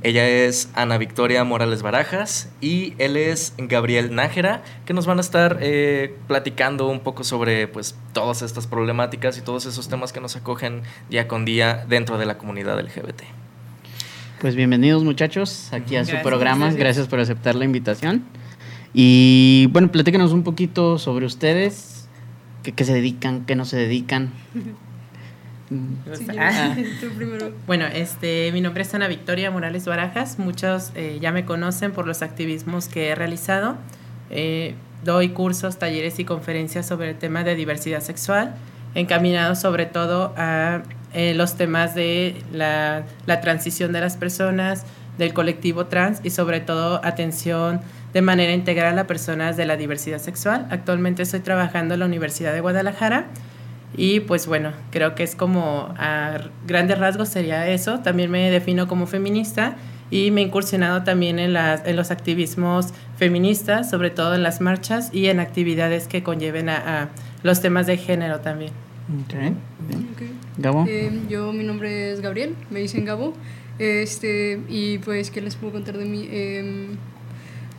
Ella 0.04 0.28
es 0.28 0.70
Ana 0.76 0.98
Victoria 0.98 1.46
Morales 1.46 1.82
Barajas 1.82 2.52
y 2.60 2.94
él 2.98 3.16
es 3.16 3.54
Gabriel 3.58 4.14
Nájera, 4.14 4.62
que 4.86 4.94
nos 4.94 5.06
van 5.06 5.18
a 5.18 5.22
estar 5.22 5.60
eh, 5.62 6.14
platicando 6.28 6.90
un 6.90 7.00
poco 7.00 7.24
sobre 7.24 7.70
pues, 7.70 7.96
todas 8.12 8.42
estas 8.42 8.68
problemáticas 8.68 9.38
y 9.38 9.42
todos 9.42 9.66
esos 9.66 9.88
temas 9.88 10.12
que 10.12 10.20
nos 10.20 10.36
acogen 10.36 10.82
día 11.10 11.30
con 11.30 11.46
día 11.46 11.86
dentro 11.88 12.18
de 12.18 12.26
la 12.26 12.38
comunidad 12.38 12.78
LGBT. 12.82 13.22
Pues 14.42 14.58
bienvenidos 14.58 15.06
muchachos 15.06 15.72
aquí 15.72 15.96
a 15.96 16.04
su 16.04 16.18
programa. 16.22 16.66
gracias. 16.66 16.80
Gracias 16.80 17.08
por 17.08 17.22
aceptar 17.22 17.56
la 17.56 17.64
invitación. 17.64 18.26
Y 18.94 19.70
bueno, 19.72 19.90
platícanos 19.90 20.34
un 20.34 20.44
poquito 20.44 21.00
sobre 21.00 21.26
ustedes, 21.26 22.10
qué, 22.62 22.74
qué 22.74 22.84
se 22.84 22.94
dedican, 22.94 23.46
qué 23.46 23.56
no 23.56 23.64
se 23.64 23.78
dedican. 23.78 24.34
Sí, 25.70 26.26
Ah. 26.38 26.76
tú 27.02 27.10
primero. 27.10 27.52
Bueno, 27.66 27.86
este, 27.86 28.52
mi 28.52 28.62
nombre 28.62 28.84
es 28.84 28.94
Ana 28.94 29.08
Victoria 29.08 29.50
Morales 29.52 29.86
Barajas. 29.86 30.40
Muchos 30.40 30.92
eh, 30.96 31.18
ya 31.22 31.32
me 31.32 31.46
conocen 31.46 31.92
por 31.92 32.06
los 32.08 32.22
activismos 32.22 32.88
que 32.88 33.10
he 33.10 33.16
realizado. 33.16 33.76
Eh, 34.30 34.76
doy 35.04 35.30
cursos, 35.30 35.78
talleres 35.78 36.20
y 36.20 36.26
conferencias 36.26 36.88
sobre 36.88 37.12
el 37.12 37.18
tema 37.18 37.44
de 37.44 37.56
diversidad 37.56 38.02
sexual, 38.02 38.56
encaminados 38.96 39.60
sobre 39.60 39.86
todo 39.86 40.34
a 40.38 40.84
eh, 41.14 41.34
los 41.36 41.56
temas 41.56 41.94
de 41.96 42.42
la, 42.52 43.04
la 43.26 43.42
transición 43.42 43.92
de 43.94 44.02
las 44.02 44.18
personas, 44.18 44.84
del 45.18 45.34
colectivo 45.34 45.86
trans 45.86 46.20
y 46.24 46.32
sobre 46.32 46.60
todo 46.60 47.00
atención 47.04 47.82
de 48.14 48.22
manera 48.22 48.54
integral 48.54 48.98
a 48.98 49.06
personas 49.06 49.58
de 49.58 49.66
la 49.66 49.78
diversidad 49.78 50.20
sexual. 50.20 50.68
Actualmente 50.72 51.24
estoy 51.24 51.42
trabajando 51.42 51.94
en 51.96 52.00
la 52.00 52.06
Universidad 52.06 52.54
de 52.54 52.62
Guadalajara 52.62 53.26
y 53.96 54.22
pues 54.22 54.48
bueno, 54.48 54.72
creo 54.92 55.16
que 55.16 55.24
es 55.24 55.36
como 55.36 55.94
a 55.98 56.40
grandes 56.66 56.98
rasgos 56.98 57.30
sería 57.30 57.68
eso. 57.68 58.00
También 58.00 58.32
me 58.32 58.50
defino 58.50 58.88
como 58.88 59.08
feminista 59.08 59.76
y 60.10 60.32
me 60.32 60.42
he 60.42 60.44
incursionado 60.46 61.04
también 61.04 61.40
en, 61.40 61.54
las, 61.54 61.86
en 61.86 61.96
los 61.96 62.12
activismos 62.12 62.94
feministas, 63.18 63.90
sobre 63.90 64.10
todo 64.10 64.36
en 64.36 64.44
las 64.44 64.62
marchas 64.62 65.10
y 65.14 65.28
en 65.28 65.40
actividades 65.40 66.08
que 66.08 66.24
conlleven 66.24 66.70
a, 66.70 67.04
a 67.04 67.10
los 67.44 67.62
temas 67.62 67.88
de 67.88 67.98
género 67.98 68.40
también. 68.40 68.72
Ok, 69.26 69.34
bien. 69.88 70.10
Ok. 70.14 70.22
Gabo. 70.58 70.86
Eh, 70.88 71.12
yo, 71.30 71.52
mi 71.52 71.64
nombre 71.64 72.12
es 72.12 72.22
Gabriel, 72.22 72.56
me 72.70 72.80
dicen 72.80 73.06
Gabo. 73.06 73.34
Este, 73.80 74.60
y 74.70 75.00
pues, 75.00 75.32
¿qué 75.32 75.42
les 75.42 75.56
puedo 75.56 75.74
contar 75.74 75.98
de 75.98 76.06
mí? 76.06 76.28
Em, 76.32 76.98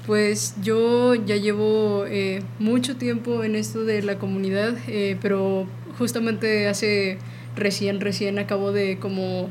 pues 0.06 0.56
yo 0.62 1.14
ya 1.14 1.37
llevo 1.37 2.04
eh, 2.06 2.42
mucho 2.59 2.97
tiempo 2.97 3.42
en 3.42 3.54
esto 3.54 3.85
de 3.85 4.02
la 4.02 4.18
comunidad, 4.18 4.76
eh, 4.87 5.16
pero 5.23 5.66
justamente 5.98 6.68
hace 6.68 7.18
recién, 7.56 8.00
recién 8.00 8.38
acabo 8.38 8.72
de 8.72 8.98
como 8.98 9.48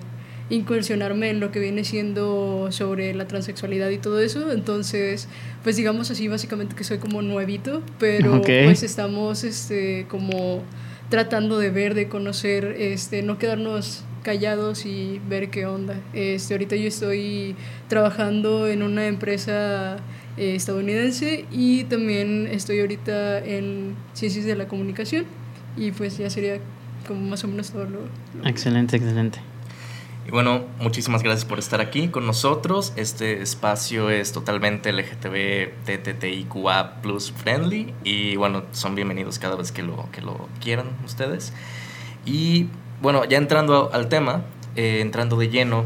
incursionarme 0.50 1.30
en 1.30 1.40
lo 1.40 1.52
que 1.52 1.60
viene 1.60 1.84
siendo 1.84 2.68
sobre 2.72 3.14
la 3.14 3.28
transexualidad 3.28 3.90
y 3.90 3.98
todo 3.98 4.20
eso. 4.20 4.52
Entonces, 4.52 5.28
pues 5.64 5.76
digamos 5.76 6.12
así, 6.12 6.28
básicamente 6.28 6.76
que 6.76 6.84
soy 6.84 6.98
como 6.98 7.22
nuevito, 7.22 7.82
pero 8.00 8.42
pues 8.42 8.84
estamos 8.84 9.44
este, 9.44 10.06
como 10.10 10.62
tratando 11.10 11.58
de 11.60 11.70
ver, 11.70 11.94
de 11.94 12.08
conocer, 12.08 12.76
este, 12.78 13.24
no 13.24 13.38
quedarnos 13.38 14.04
callados 14.24 14.86
y 14.86 15.20
ver 15.28 15.50
qué 15.50 15.66
onda. 15.66 16.00
Este, 16.14 16.54
ahorita 16.54 16.76
yo 16.76 16.88
estoy 16.88 17.56
trabajando 17.88 18.68
en 18.68 18.84
una 18.84 19.08
empresa 19.08 19.98
eh, 20.38 20.56
estadounidense 20.56 21.46
y 21.52 21.84
también 21.86 22.48
estoy 22.52 22.80
ahorita 22.80 23.40
en 23.40 23.96
ciencias 24.14 24.46
de 24.46 24.56
la 24.56 24.68
comunicación 24.68 25.26
y 25.78 25.92
pues 25.92 26.18
ya 26.18 26.30
sería 26.30 26.60
como 27.08 27.22
más 27.22 27.44
o 27.44 27.48
menos 27.48 27.72
todo 27.72 27.84
lo... 27.86 28.00
lo- 28.42 28.48
Excelente, 28.48 28.96
excelente. 28.98 29.40
Y 30.26 30.32
bueno, 30.32 30.64
muchísimas 30.80 31.22
gracias 31.22 31.44
por 31.44 31.60
estar 31.60 31.82
aquí 31.82 32.08
con 32.08 32.26
nosotros. 32.26 32.94
Este 32.96 33.42
espacio 33.42 34.10
es 34.10 34.32
totalmente 34.32 34.94
LGTB, 34.94 35.84
TTTIQA 35.86 37.02
plus 37.02 37.34
friendly 37.34 37.94
y 38.06 38.38
bueno, 38.38 38.64
son 38.72 38.96
bienvenidos 38.96 39.38
cada 39.38 39.58
vez 39.58 39.74
que 39.74 39.84
lo, 39.84 40.10
que 40.14 40.22
lo 40.22 40.48
quieran 40.62 40.92
ustedes. 41.04 41.52
Y 42.26 42.68
bueno, 43.02 43.26
ya 43.26 43.38
entrando 43.38 43.90
al 43.92 44.08
tema, 44.08 44.46
eh, 44.78 45.00
entrando 45.02 45.36
de 45.36 45.50
lleno, 45.50 45.84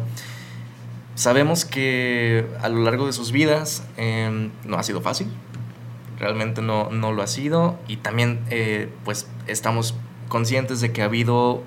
sabemos 1.16 1.66
que 1.66 2.46
a 2.62 2.70
lo 2.70 2.82
largo 2.84 3.08
de 3.08 3.14
sus 3.14 3.32
vidas 3.32 3.84
eh, 3.98 4.52
no 4.66 4.78
ha 4.78 4.84
sido 4.84 5.02
fácil, 5.02 5.28
realmente 6.20 6.62
no, 6.62 6.90
no 6.90 7.12
lo 7.12 7.22
ha 7.22 7.28
sido 7.28 7.78
y 7.88 7.98
también 7.98 8.40
eh, 8.50 8.90
pues 9.06 9.28
estamos 9.48 9.96
conscientes 10.30 10.82
de 10.82 10.92
que 10.92 11.02
ha 11.02 11.06
habido 11.06 11.64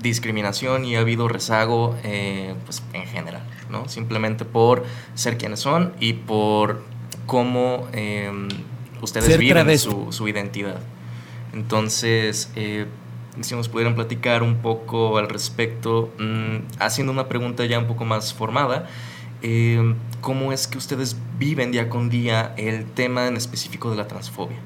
discriminación 0.00 0.84
y 0.84 0.96
ha 0.96 1.00
habido 1.00 1.28
rezago 1.28 1.96
eh, 2.04 2.54
pues, 2.64 2.82
en 2.92 3.06
general, 3.06 3.42
¿no? 3.70 3.88
Simplemente 3.88 4.44
por 4.44 4.84
ser 5.14 5.38
quienes 5.38 5.60
son 5.60 5.94
y 5.98 6.12
por 6.12 6.82
cómo 7.26 7.88
eh, 7.92 8.30
ustedes 9.00 9.26
Ser 9.26 9.40
viven 9.40 9.78
su, 9.78 10.12
su 10.12 10.28
identidad. 10.28 10.80
Entonces, 11.52 12.50
eh, 12.56 12.86
si 13.40 13.54
nos 13.54 13.68
pudieran 13.68 13.94
platicar 13.94 14.42
un 14.42 14.56
poco 14.56 15.18
al 15.18 15.28
respecto, 15.28 16.12
mm, 16.18 16.80
haciendo 16.80 17.12
una 17.12 17.28
pregunta 17.28 17.64
ya 17.64 17.78
un 17.78 17.86
poco 17.86 18.04
más 18.04 18.34
formada, 18.34 18.88
eh, 19.46 19.94
¿cómo 20.22 20.52
es 20.52 20.66
que 20.66 20.78
ustedes 20.78 21.16
viven 21.38 21.70
día 21.70 21.90
con 21.90 22.08
día 22.08 22.54
el 22.56 22.86
tema 22.86 23.28
en 23.28 23.36
específico 23.36 23.90
de 23.90 23.96
la 23.96 24.08
transfobia? 24.08 24.56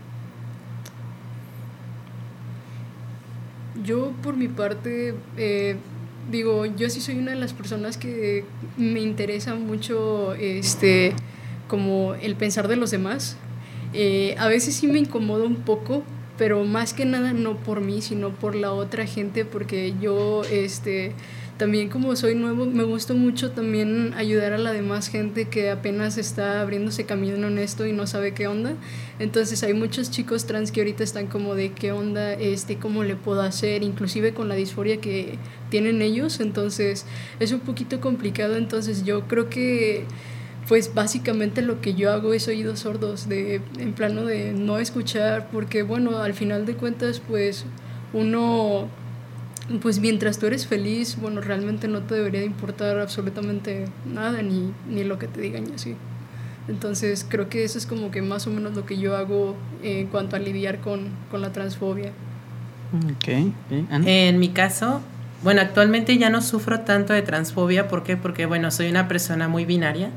Yo 3.84 4.12
por 4.22 4.36
mi 4.36 4.46
parte, 4.46 5.16
eh, 5.36 5.76
digo, 6.30 6.64
yo 6.64 6.88
sí 6.90 7.00
soy 7.00 7.18
una 7.18 7.32
de 7.32 7.38
las 7.38 7.52
personas 7.52 7.96
que 7.96 8.44
me 8.76 9.00
interesa 9.00 9.56
mucho 9.56 10.34
este 10.34 11.12
como 11.66 12.14
el 12.14 12.36
pensar 12.36 12.68
de 12.68 12.76
los 12.76 12.92
demás. 12.92 13.36
Eh, 13.94 14.36
a 14.38 14.46
veces 14.46 14.76
sí 14.76 14.86
me 14.86 15.00
incomoda 15.00 15.44
un 15.44 15.56
poco, 15.56 16.04
pero 16.36 16.62
más 16.64 16.94
que 16.94 17.04
nada 17.04 17.32
no 17.32 17.56
por 17.56 17.80
mí, 17.80 18.00
sino 18.00 18.30
por 18.30 18.54
la 18.54 18.72
otra 18.72 19.06
gente, 19.06 19.44
porque 19.44 19.94
yo, 20.00 20.42
este, 20.44 21.14
también 21.58 21.88
como 21.88 22.14
soy 22.14 22.36
nuevo, 22.36 22.66
me 22.66 22.84
gusta 22.84 23.14
mucho 23.14 23.50
también 23.50 24.14
ayudar 24.16 24.52
a 24.52 24.58
la 24.58 24.72
demás 24.72 25.08
gente 25.08 25.48
que 25.48 25.70
apenas 25.70 26.16
está 26.16 26.60
abriéndose 26.60 27.04
camino 27.04 27.48
en 27.48 27.58
esto 27.58 27.84
y 27.84 27.92
no 27.92 28.06
sabe 28.06 28.32
qué 28.32 28.46
onda. 28.46 28.74
Entonces 29.18 29.64
hay 29.64 29.74
muchos 29.74 30.10
chicos 30.12 30.46
trans 30.46 30.70
que 30.70 30.80
ahorita 30.80 31.02
están 31.02 31.26
como 31.26 31.56
de 31.56 31.72
qué 31.72 31.90
onda, 31.90 32.32
este, 32.32 32.76
cómo 32.76 33.02
le 33.02 33.16
puedo 33.16 33.42
hacer, 33.42 33.82
inclusive 33.82 34.32
con 34.32 34.48
la 34.48 34.54
disforia 34.54 35.00
que 35.00 35.36
tienen 35.68 36.00
ellos. 36.00 36.38
Entonces 36.38 37.04
es 37.40 37.50
un 37.50 37.60
poquito 37.60 38.00
complicado. 38.00 38.56
Entonces 38.56 39.04
yo 39.04 39.26
creo 39.26 39.50
que 39.50 40.04
pues 40.68 40.94
básicamente 40.94 41.62
lo 41.62 41.80
que 41.80 41.94
yo 41.94 42.12
hago 42.12 42.34
es 42.34 42.46
oídos 42.46 42.80
sordos, 42.80 43.28
de, 43.28 43.62
en 43.78 43.94
plano 43.94 44.24
de 44.24 44.52
no 44.52 44.78
escuchar, 44.78 45.48
porque 45.50 45.82
bueno, 45.82 46.18
al 46.18 46.34
final 46.34 46.66
de 46.66 46.74
cuentas 46.74 47.20
pues 47.26 47.64
uno 48.12 48.88
pues 49.82 50.00
mientras 50.00 50.38
tú 50.38 50.46
eres 50.46 50.66
feliz, 50.66 51.16
bueno, 51.20 51.40
realmente 51.40 51.88
no 51.88 52.00
te 52.00 52.14
debería 52.14 52.42
importar 52.44 52.98
absolutamente 52.98 53.84
nada, 54.06 54.42
ni, 54.42 54.72
ni 54.88 55.04
lo 55.04 55.18
que 55.18 55.28
te 55.28 55.40
digan 55.40 55.68
y 55.70 55.74
así. 55.74 55.94
Entonces 56.68 57.26
creo 57.28 57.48
que 57.48 57.64
eso 57.64 57.78
es 57.78 57.86
como 57.86 58.10
que 58.10 58.22
más 58.22 58.46
o 58.46 58.50
menos 58.50 58.74
lo 58.74 58.84
que 58.84 58.98
yo 58.98 59.16
hago 59.16 59.56
en 59.82 60.06
cuanto 60.08 60.36
a 60.36 60.38
lidiar 60.38 60.80
con, 60.80 61.08
con 61.30 61.40
la 61.40 61.52
transfobia. 61.52 62.12
Ok, 63.14 63.52
En 64.06 64.38
mi 64.38 64.48
caso, 64.48 65.00
bueno, 65.42 65.60
actualmente 65.60 66.16
ya 66.16 66.30
no 66.30 66.40
sufro 66.40 66.80
tanto 66.80 67.12
de 67.12 67.22
transfobia, 67.22 67.88
¿por 67.88 68.02
qué? 68.02 68.16
Porque, 68.16 68.46
bueno, 68.46 68.70
soy 68.70 68.88
una 68.88 69.08
persona 69.08 69.48
muy 69.48 69.64
binaria, 69.64 70.10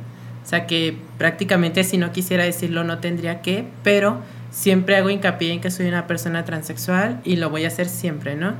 o 0.43 0.47
sea 0.47 0.67
que 0.67 0.97
prácticamente 1.17 1.83
si 1.83 1.97
no 1.97 2.11
quisiera 2.11 2.43
decirlo 2.43 2.83
no 2.83 2.99
tendría 2.99 3.41
que, 3.41 3.65
pero 3.83 4.19
siempre 4.51 4.95
hago 4.97 5.09
hincapié 5.09 5.53
en 5.53 5.61
que 5.61 5.71
soy 5.71 5.87
una 5.87 6.07
persona 6.07 6.43
transexual 6.45 7.21
y 7.23 7.35
lo 7.37 7.49
voy 7.49 7.65
a 7.65 7.67
hacer 7.67 7.87
siempre, 7.87 8.35
¿no? 8.35 8.53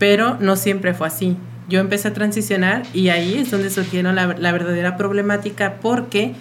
Pero 0.00 0.38
no 0.40 0.56
siempre 0.56 0.94
fue 0.94 1.06
así. 1.06 1.36
Yo 1.68 1.78
empecé 1.78 2.08
a 2.08 2.14
transicionar 2.14 2.82
y 2.94 3.10
ahí 3.10 3.34
es 3.34 3.50
donde 3.52 3.70
surgieron 3.70 4.16
la, 4.16 4.26
verdadera 4.26 4.96
problemática 4.96 5.74
porque 5.80 6.34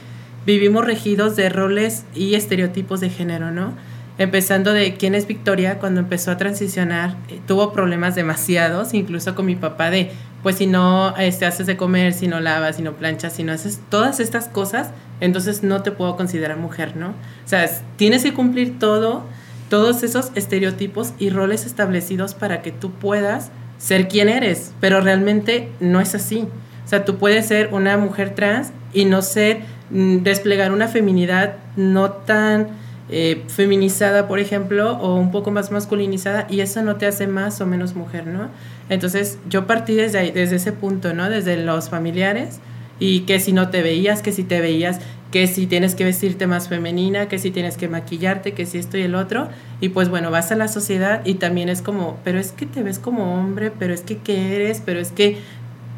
vivimos 0.46 0.86
regidos 0.86 1.36
de 1.36 1.50
roles 1.50 2.06
y 2.16 2.34
estereotipos 2.34 3.02
de 3.02 3.10
género, 3.12 3.52
¿no? 3.52 3.74
Empezando 4.18 4.74
de 4.74 4.96
quién 4.96 5.14
es 5.14 5.28
Victoria, 5.28 5.78
cuando 5.78 6.00
empezó 6.00 6.32
a 6.32 6.38
transicionar, 6.38 7.16
eh, 7.28 7.40
tuvo 7.48 7.72
problemas 7.74 8.16
demasiados, 8.16 8.94
incluso 8.94 9.36
con 9.36 9.46
mi 9.46 9.56
papá 9.56 9.90
de, 9.90 10.12
pues 10.42 10.56
si 10.56 10.66
no 10.66 11.14
este, 11.18 11.46
haces 11.46 11.68
de 11.68 11.78
comer, 11.78 12.14
si 12.14 12.28
no 12.28 12.40
lavas, 12.40 12.78
si 12.78 12.82
no 12.82 12.94
planchas, 12.94 13.34
si 13.34 13.44
no 13.44 13.52
haces 13.52 13.82
todas 13.90 14.20
estas 14.20 14.48
cosas, 14.48 14.92
entonces 15.20 15.64
no 15.64 15.84
te 15.84 15.92
puedo 15.92 16.16
considerar 16.16 16.58
mujer, 16.58 16.96
¿no? 16.96 17.10
O 17.10 17.48
sea, 17.48 17.70
tienes 17.98 18.24
que 18.24 18.34
cumplir 18.34 18.80
todo 18.80 19.26
todos 19.70 20.04
esos 20.04 20.32
estereotipos 20.36 21.14
y 21.20 21.30
roles 21.30 21.66
establecidos 21.66 22.34
para 22.34 22.62
que 22.62 22.72
tú 22.72 22.92
puedas 22.92 23.52
ser 23.78 24.08
quien 24.08 24.28
eres, 24.28 24.74
pero 24.82 25.00
realmente 25.00 25.70
no 25.80 26.02
es 26.02 26.16
así. 26.16 26.48
O 26.86 26.88
sea, 26.90 27.06
tú 27.06 27.18
puedes 27.18 27.46
ser 27.46 27.70
una 27.72 27.98
mujer 27.98 28.36
trans 28.36 28.72
y 28.94 29.06
no 29.06 29.22
ser, 29.22 29.62
mm, 29.92 30.18
desplegar 30.24 30.72
una 30.72 30.88
feminidad 30.88 31.56
no 31.76 32.12
tan 32.12 32.68
eh, 33.12 33.44
feminizada, 33.48 34.28
por 34.28 34.38
ejemplo, 34.38 34.96
o 34.98 35.16
un 35.16 35.32
poco 35.32 35.50
más 35.50 35.72
masculinizada, 35.72 36.46
y 36.48 36.60
eso 36.60 36.84
no 36.84 36.98
te 36.98 37.08
hace 37.08 37.26
más 37.26 37.60
o 37.60 37.66
menos 37.66 37.96
mujer, 37.96 38.28
¿no? 38.28 38.50
Entonces, 38.88 39.40
yo 39.50 39.66
partí 39.66 39.96
desde 39.96 40.20
ahí, 40.20 40.32
desde 40.32 40.58
ese 40.58 40.74
punto, 40.74 41.12
¿no? 41.16 41.28
Desde 41.28 41.58
los 41.58 41.90
familiares, 41.90 42.60
y 43.00 43.22
que 43.22 43.40
si 43.40 43.52
no 43.52 43.70
te 43.70 43.82
veías, 43.82 44.22
que 44.22 44.32
si 44.32 44.44
te 44.44 44.62
veías, 44.62 45.00
que 45.32 45.46
si 45.46 45.68
tienes 45.68 45.94
que 45.96 46.06
vestirte 46.06 46.48
más 46.48 46.70
femenina, 46.70 47.28
que 47.28 47.38
si 47.38 47.52
tienes 47.52 47.78
que 47.78 47.88
maquillarte, 47.88 48.54
que 48.54 48.66
si 48.66 48.80
esto 48.80 48.98
y 48.98 49.02
el 49.02 49.16
otro. 49.16 49.48
Y 49.80 49.90
pues 49.90 50.10
bueno, 50.10 50.32
vas 50.32 50.52
a 50.52 50.56
la 50.56 50.68
sociedad 50.68 51.22
y 51.24 51.36
también 51.36 51.70
es 51.70 51.82
como, 51.82 52.18
pero 52.24 52.40
es 52.40 52.52
que 52.52 52.66
te 52.66 52.82
ves 52.82 52.98
como 53.00 53.40
hombre, 53.40 53.72
pero 53.78 53.94
es 53.94 54.02
que 54.02 54.18
qué 54.18 54.56
eres, 54.56 54.82
pero 54.84 55.00
es 55.00 55.12
que 55.12 55.38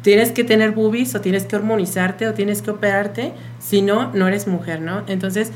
tienes 0.02 0.32
que 0.32 0.44
tener 0.44 0.72
boobies 0.72 1.14
o 1.14 1.20
tienes 1.20 1.44
que 1.44 1.56
hormonizarte 1.56 2.28
o 2.28 2.34
tienes 2.34 2.60
que 2.60 2.72
operarte, 2.72 3.32
si 3.58 3.80
no, 3.80 4.12
no 4.12 4.28
eres 4.28 4.46
mujer, 4.46 4.80
¿no? 4.80 5.02
Entonces, 5.06 5.50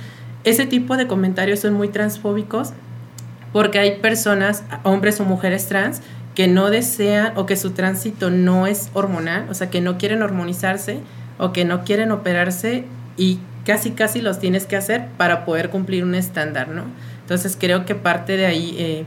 ese 0.45 0.65
tipo 0.65 0.97
de 0.97 1.07
comentarios 1.07 1.61
son 1.61 1.75
muy 1.75 1.89
transfóbicos 1.89 2.73
porque 3.53 3.79
hay 3.79 4.01
personas, 4.01 4.65
hombres 4.85 5.21
o 5.21 5.25
mujeres 5.25 5.67
trans, 5.67 6.01
que 6.35 6.49
no 6.49 6.71
desean 6.71 7.33
o 7.37 7.47
que 7.47 7.57
su 7.57 7.71
tránsito 7.71 8.31
no 8.31 8.67
es 8.67 8.91
hormonal, 8.93 9.47
o 9.51 9.55
sea, 9.55 9.71
que 9.71 9.81
no 9.81 9.99
quieren 9.99 10.23
hormonizarse 10.23 11.01
o 11.39 11.53
que 11.53 11.65
no 11.65 11.83
quieren 11.85 12.13
operarse 12.13 12.85
y 13.17 13.41
casi 13.67 13.91
casi 13.91 14.23
los 14.23 14.39
tienes 14.39 14.65
que 14.65 14.77
hacer 14.77 15.09
para 15.19 15.45
poder 15.45 15.71
cumplir 15.71 16.05
un 16.05 16.15
estándar, 16.15 16.69
¿no? 16.69 16.85
Entonces 17.21 17.57
creo 17.59 17.85
que 17.85 17.97
parte 17.97 18.37
de 18.37 18.47
ahí 18.47 18.77
eh, 18.79 19.05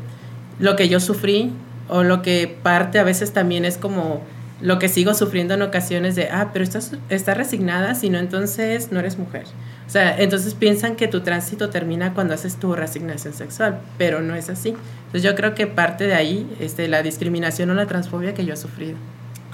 lo 0.59 0.75
que 0.75 0.89
yo 0.89 0.99
sufrí 0.99 1.51
o 1.87 2.03
lo 2.03 2.21
que 2.21 2.53
parte 2.61 2.99
a 2.99 3.03
veces 3.03 3.31
también 3.31 3.63
es 3.65 3.77
como 3.77 4.21
lo 4.61 4.77
que 4.77 4.89
sigo 4.89 5.13
sufriendo 5.13 5.53
en 5.53 5.61
ocasiones 5.61 6.15
de, 6.15 6.27
ah, 6.29 6.49
pero 6.51 6.63
estás, 6.63 6.91
estás 7.09 7.37
resignada, 7.37 7.95
si 7.95 8.09
no, 8.09 8.19
entonces 8.19 8.91
no 8.91 8.99
eres 8.99 9.17
mujer. 9.17 9.45
O 9.87 9.89
sea, 9.89 10.19
entonces 10.19 10.53
piensan 10.53 10.97
que 10.97 11.07
tu 11.07 11.21
tránsito 11.21 11.69
termina 11.69 12.13
cuando 12.13 12.33
haces 12.33 12.57
tu 12.57 12.75
resignación 12.75 13.33
sexual, 13.33 13.79
pero 13.97 14.21
no 14.21 14.35
es 14.35 14.49
así. 14.49 14.75
Entonces 15.05 15.23
yo 15.23 15.33
creo 15.35 15.55
que 15.55 15.65
parte 15.65 16.05
de 16.05 16.13
ahí 16.13 16.47
este, 16.59 16.89
la 16.89 17.01
discriminación 17.01 17.69
o 17.69 17.73
la 17.73 17.87
transfobia 17.87 18.33
que 18.33 18.45
yo 18.45 18.53
he 18.53 18.57
sufrido. 18.57 18.97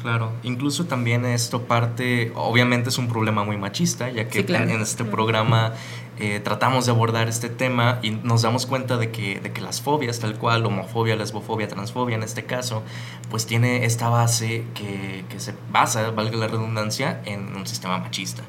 Claro, 0.06 0.34
incluso 0.44 0.86
también 0.86 1.26
esto 1.26 1.64
parte, 1.64 2.32
obviamente 2.36 2.90
es 2.90 3.00
un 3.00 3.08
problema 3.08 3.44
muy 3.44 3.58
machista, 3.58 4.08
ya 4.12 4.28
que 4.28 4.42
en 4.42 4.80
este 4.80 5.04
programa 5.04 5.74
eh, 6.20 6.40
tratamos 6.44 6.86
de 6.86 6.92
abordar 6.92 7.28
este 7.28 7.50
tema 7.50 7.98
y 8.04 8.12
nos 8.12 8.44
damos 8.44 8.68
cuenta 8.68 8.98
de 8.98 9.10
que, 9.10 9.40
de 9.40 9.52
que 9.52 9.62
las 9.62 9.82
fobias, 9.82 10.20
tal 10.20 10.38
cual, 10.38 10.64
homofobia, 10.64 11.16
lesbofobia, 11.16 11.68
transfobia 11.68 12.18
en 12.18 12.22
este 12.22 12.46
caso, 12.46 12.84
pues 13.32 13.48
tiene 13.48 13.86
esta 13.86 14.08
base 14.10 14.66
que, 14.76 15.26
que 15.28 15.40
se 15.40 15.56
basa, 15.72 16.12
valga 16.12 16.38
la 16.38 16.50
redundancia, 16.50 17.24
en 17.26 17.56
un 17.56 17.66
sistema 17.66 17.98
machista. 17.98 18.44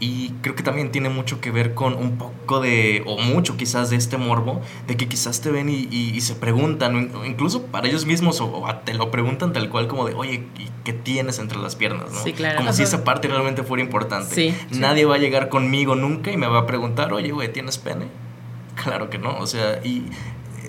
Y 0.00 0.30
creo 0.42 0.54
que 0.54 0.62
también 0.62 0.92
tiene 0.92 1.08
mucho 1.08 1.40
que 1.40 1.50
ver 1.50 1.74
con 1.74 1.94
un 1.94 2.18
poco 2.18 2.60
de, 2.60 3.02
o 3.06 3.18
mucho 3.18 3.56
quizás 3.56 3.90
de 3.90 3.96
este 3.96 4.16
morbo, 4.16 4.60
de 4.86 4.96
que 4.96 5.08
quizás 5.08 5.40
te 5.40 5.50
ven 5.50 5.68
y, 5.68 5.88
y, 5.90 6.20
se 6.20 6.36
preguntan, 6.36 7.10
incluso 7.26 7.66
para 7.66 7.88
ellos 7.88 8.06
mismos, 8.06 8.40
o, 8.40 8.64
te 8.84 8.94
lo 8.94 9.10
preguntan 9.10 9.52
tal 9.52 9.68
cual 9.70 9.88
como 9.88 10.06
de, 10.06 10.14
oye, 10.14 10.44
¿qué 10.84 10.92
tienes 10.92 11.40
entre 11.40 11.58
las 11.58 11.74
piernas? 11.74 12.12
¿no? 12.12 12.22
Sí, 12.22 12.32
claro. 12.32 12.58
Como 12.58 12.72
si 12.72 12.84
esa 12.84 13.02
parte 13.02 13.26
realmente 13.26 13.64
fuera 13.64 13.82
importante. 13.82 14.34
Sí, 14.34 14.54
Nadie 14.70 15.04
va 15.04 15.16
a 15.16 15.18
llegar 15.18 15.48
conmigo 15.48 15.96
nunca 15.96 16.30
y 16.30 16.36
me 16.36 16.46
va 16.46 16.60
a 16.60 16.66
preguntar, 16.66 17.12
oye, 17.12 17.32
güey, 17.32 17.52
¿tienes 17.52 17.78
pene? 17.78 18.06
Claro 18.82 19.10
que 19.10 19.18
no, 19.18 19.36
o 19.38 19.46
sea, 19.46 19.80
y 19.84 20.04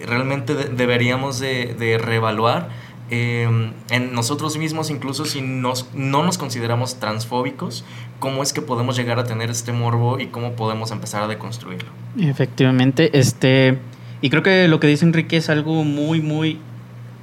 realmente 0.07 0.55
deberíamos 0.55 1.39
de, 1.39 1.75
de 1.77 1.99
reevaluar 1.99 2.69
Em, 3.11 3.71
en 3.89 4.13
nosotros 4.13 4.57
mismos, 4.57 4.91
incluso 4.91 5.25
si 5.25 5.41
nos, 5.41 5.87
no 5.95 6.21
nos 6.21 6.37
consideramos 6.37 6.99
transfóbicos, 6.99 7.83
cómo 8.19 8.43
es 8.43 8.53
que 8.53 8.61
podemos 8.61 8.95
llegar 8.95 9.17
a 9.17 9.23
tener 9.23 9.49
este 9.49 9.71
morbo 9.71 10.19
y 10.19 10.27
cómo 10.27 10.53
podemos 10.53 10.91
empezar 10.91 11.23
a 11.23 11.27
deconstruirlo. 11.27 11.89
Efectivamente, 12.19 13.17
este, 13.17 13.79
y 14.21 14.29
creo 14.29 14.43
que 14.43 14.67
lo 14.67 14.79
que 14.79 14.85
dice 14.85 15.05
Enrique 15.05 15.37
es 15.37 15.49
algo 15.49 15.83
muy, 15.83 16.21
muy, 16.21 16.59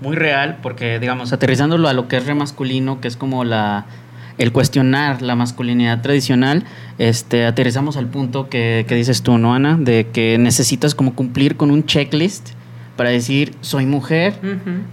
muy 0.00 0.16
real, 0.16 0.58
porque 0.60 0.98
digamos, 0.98 1.32
aterrizándolo 1.32 1.86
a 1.86 1.92
lo 1.92 2.08
que 2.08 2.16
es 2.16 2.26
re 2.26 2.34
masculino, 2.34 3.00
que 3.00 3.06
es 3.06 3.16
como 3.16 3.44
la, 3.44 3.86
el 4.38 4.50
cuestionar 4.50 5.22
la 5.22 5.36
masculinidad 5.36 6.02
tradicional, 6.02 6.64
este, 6.98 7.46
aterrizamos 7.46 7.96
al 7.96 8.08
punto 8.08 8.48
que, 8.48 8.86
que 8.88 8.96
dices 8.96 9.22
tú, 9.22 9.38
¿no, 9.38 9.54
Ana? 9.54 9.76
De 9.78 10.08
que 10.12 10.36
necesitas 10.36 10.96
como 10.96 11.14
cumplir 11.14 11.56
con 11.56 11.70
un 11.70 11.86
checklist 11.86 12.56
para 12.96 13.10
decir 13.10 13.54
soy 13.60 13.86
mujer, 13.86 14.34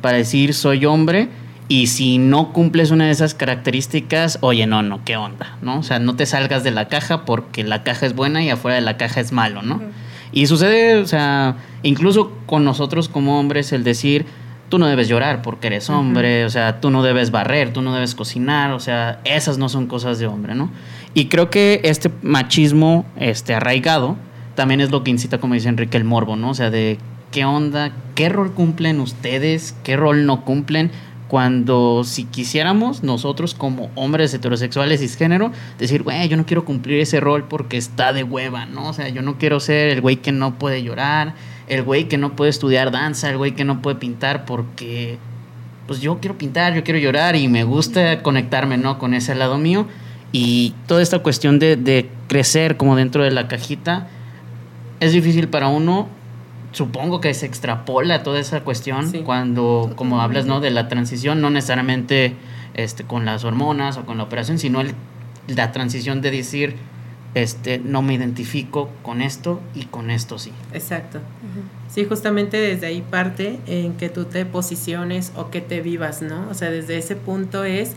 para 0.02 0.18
decir 0.18 0.54
soy 0.54 0.86
hombre. 0.86 1.30
Y 1.70 1.88
si 1.88 2.18
no 2.18 2.52
cumples 2.52 2.92
una 2.92 3.06
de 3.06 3.12
esas 3.12 3.34
características, 3.34 4.38
oye, 4.42 4.68
no, 4.68 4.84
no, 4.84 5.04
¿qué 5.06 5.16
onda? 5.16 5.58
¿No? 5.62 5.80
O 5.80 5.84
sea, 5.84 5.98
no 5.98 6.16
te 6.16 6.26
salgas 6.26 6.64
de 6.64 6.72
la 6.72 6.90
caja 6.90 7.26
porque 7.26 7.64
la 7.64 7.84
caja 7.84 8.06
es 8.06 8.14
buena 8.14 8.44
y 8.44 8.50
afuera 8.50 8.76
de 8.76 8.82
la 8.82 8.98
caja 8.98 9.22
es 9.22 9.32
malo, 9.32 9.62
¿no? 9.62 9.82
Y 10.34 10.48
sucede, 10.48 10.98
o 10.98 11.08
sea, 11.08 11.56
incluso 11.84 12.34
con 12.48 12.66
nosotros 12.66 13.08
como 13.08 13.40
hombres, 13.40 13.72
el 13.72 13.84
decir, 13.84 14.26
tú 14.68 14.80
no 14.80 14.88
debes 14.88 15.08
llorar 15.08 15.42
porque 15.42 15.68
eres 15.68 15.90
hombre, 15.90 16.46
o 16.46 16.50
sea, 16.50 16.82
tú 16.82 16.90
no 16.90 17.04
debes 17.04 17.30
barrer, 17.30 17.72
tú 17.72 17.82
no 17.82 17.94
debes 17.94 18.16
cocinar, 18.16 18.72
o 18.72 18.80
sea, 18.80 19.20
esas 19.24 19.58
no 19.58 19.70
son 19.70 19.88
cosas 19.88 20.18
de 20.20 20.26
hombre, 20.26 20.56
¿no? 20.56 20.72
Y 21.14 21.28
creo 21.28 21.50
que 21.52 21.80
este 21.84 22.10
machismo 22.24 23.06
este, 23.16 23.54
arraigado 23.54 24.18
también 24.56 24.82
es 24.82 24.92
lo 24.92 25.04
que 25.04 25.12
incita, 25.12 25.38
como 25.38 25.54
dice 25.54 25.70
Enrique, 25.70 25.98
el 25.98 26.04
morbo, 26.04 26.36
¿no? 26.36 26.50
O 26.50 26.54
sea, 26.56 26.72
de 26.72 26.98
qué 27.34 27.44
onda, 27.44 27.92
qué 28.16 28.30
rol 28.30 28.54
cumplen 28.54 29.02
ustedes, 29.02 29.76
qué 29.84 29.98
rol 29.98 30.26
no 30.26 30.46
cumplen, 30.46 30.92
cuando 31.28 32.04
si 32.04 32.26
quisiéramos 32.26 33.02
nosotros 33.02 33.56
como 33.56 33.90
hombres 33.96 34.32
heterosexuales 34.36 35.00
cisgénero 35.00 35.52
decir, 35.80 36.04
güey, 36.04 36.30
yo 36.30 36.38
no 36.38 36.46
quiero 36.46 36.64
cumplir 36.64 37.00
ese 37.00 37.20
rol 37.20 37.46
porque 37.46 37.76
está 37.76 38.14
de 38.14 38.24
hueva, 38.24 38.68
¿no? 38.68 38.90
O 38.90 38.94
sea, 38.94 39.10
yo 39.10 39.24
no 39.24 39.40
quiero 39.40 39.60
ser 39.60 39.90
el 39.90 40.00
güey 40.00 40.18
que 40.18 40.32
no 40.32 40.60
puede 40.60 40.84
llorar, 40.84 41.34
el 41.68 41.82
güey 41.82 42.08
que 42.08 42.20
no 42.20 42.36
puede 42.36 42.52
estudiar 42.52 42.92
danza, 42.92 43.32
el 43.32 43.38
güey 43.38 43.56
que 43.56 43.66
no 43.66 43.82
puede 43.82 43.96
pintar 43.96 44.46
porque, 44.46 45.18
pues 45.88 46.02
yo 46.02 46.20
quiero 46.20 46.38
pintar, 46.38 46.76
yo 46.76 46.84
quiero 46.84 47.00
llorar 47.00 47.36
y 47.36 47.48
me 47.48 47.64
gusta 47.64 48.22
conectarme, 48.22 48.78
¿no? 48.78 49.00
Con 49.00 49.16
ese 49.16 49.34
lado 49.34 49.58
mío. 49.58 49.88
Y 50.32 50.76
toda 50.86 51.02
esta 51.02 51.20
cuestión 51.20 51.58
de, 51.58 51.78
de 51.78 52.12
crecer 52.28 52.78
como 52.78 52.96
dentro 52.96 53.24
de 53.24 53.32
la 53.32 53.48
cajita 53.48 54.08
es 55.00 55.14
difícil 55.14 55.48
para 55.48 55.68
uno. 55.68 56.08
Supongo 56.74 57.22
que 57.22 57.34
se 57.34 57.46
extrapola 57.46 58.24
toda 58.24 58.40
esa 58.40 58.62
cuestión 58.62 59.10
Sí. 59.10 59.20
cuando, 59.20 59.94
como 59.96 60.20
hablas, 60.22 60.46
¿no? 60.46 60.60
De 60.60 60.72
la 60.72 60.88
transición, 60.90 61.40
no 61.40 61.50
necesariamente 61.50 62.36
este, 62.76 63.04
con 63.04 63.24
las 63.26 63.44
hormonas 63.46 63.98
o 63.98 64.06
con 64.06 64.18
la 64.18 64.24
operación, 64.24 64.58
sino 64.60 64.82
el- 64.82 64.94
la 65.48 65.72
transición 65.72 66.22
de 66.22 66.32
decir, 66.32 66.76
este, 67.36 67.78
no 67.80 68.02
me 68.02 68.14
identifico 68.16 68.90
con 69.04 69.22
esto 69.22 69.62
y 69.76 69.86
con 69.86 70.10
esto 70.10 70.40
sí. 70.40 70.52
Exacto. 70.74 71.20
Sí, 71.88 72.06
justamente 72.06 72.58
desde 72.58 72.88
ahí 72.88 73.02
parte 73.08 73.60
en 73.68 73.94
que 73.94 74.10
tú 74.10 74.26
te 74.26 74.46
posiciones 74.46 75.32
o 75.36 75.52
que 75.52 75.62
te 75.62 75.82
vivas, 75.82 76.22
¿no? 76.24 76.48
O 76.50 76.54
sea, 76.56 76.72
desde 76.72 76.98
ese 76.98 77.16
punto 77.16 77.64
es, 77.64 77.94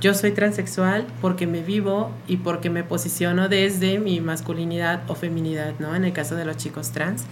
yo 0.00 0.14
soy 0.14 0.30
transexual 0.30 1.06
porque 1.20 1.46
me 1.48 1.60
vivo 1.62 2.10
y 2.28 2.36
porque 2.38 2.70
me 2.70 2.84
posiciono 2.84 3.48
desde 3.48 3.98
mi 3.98 4.20
masculinidad 4.20 5.02
o 5.08 5.14
feminidad, 5.16 5.74
¿no? 5.80 5.94
En 5.96 6.04
el 6.04 6.12
caso 6.12 6.36
de 6.36 6.44
los 6.44 6.56
chicos 6.56 6.90
trans. 6.92 7.24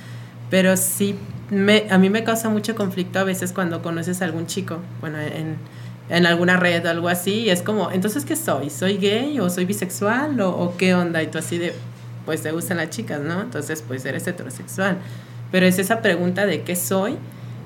Pero 0.51 0.77
sí, 0.77 1.15
me, 1.51 1.85
a 1.91 1.99
mí 1.99 2.11
me 2.11 2.25
causa 2.25 2.49
mucho 2.49 2.75
conflicto 2.75 3.19
a 3.19 3.25
veces 3.25 3.53
cuando 3.53 3.83
conoces 3.83 4.23
a 4.23 4.25
algún 4.25 4.47
chico, 4.47 4.79
bueno, 5.01 5.19
en, 5.21 5.57
en 6.09 6.27
alguna 6.27 6.57
red 6.57 6.85
o 6.87 6.91
algo 6.91 7.09
así, 7.09 7.41
y 7.41 7.51
es 7.51 7.63
como, 7.63 7.91
entonces, 7.91 8.25
¿qué 8.25 8.37
soy? 8.37 8.71
¿Soy 8.71 8.97
gay 8.97 9.39
o 9.41 9.51
soy 9.51 9.65
bisexual 9.67 10.41
o, 10.41 10.75
qué 10.79 10.95
onda? 10.95 11.23
Y 11.23 11.27
tú 11.27 11.39
así 11.39 11.59
de, 11.59 11.75
pues 12.25 12.43
te 12.43 12.51
gustan 12.53 12.79
las 12.79 12.91
chicas, 12.91 13.21
¿no? 13.21 13.43
Entonces, 13.43 13.83
pues 13.87 14.05
eres 14.05 14.27
heterosexual. 14.27 14.97
Pero 15.51 15.67
es 15.67 15.79
esa 15.79 16.01
pregunta 16.03 16.47
de 16.47 16.63
qué 16.63 16.77
soy, 16.77 17.17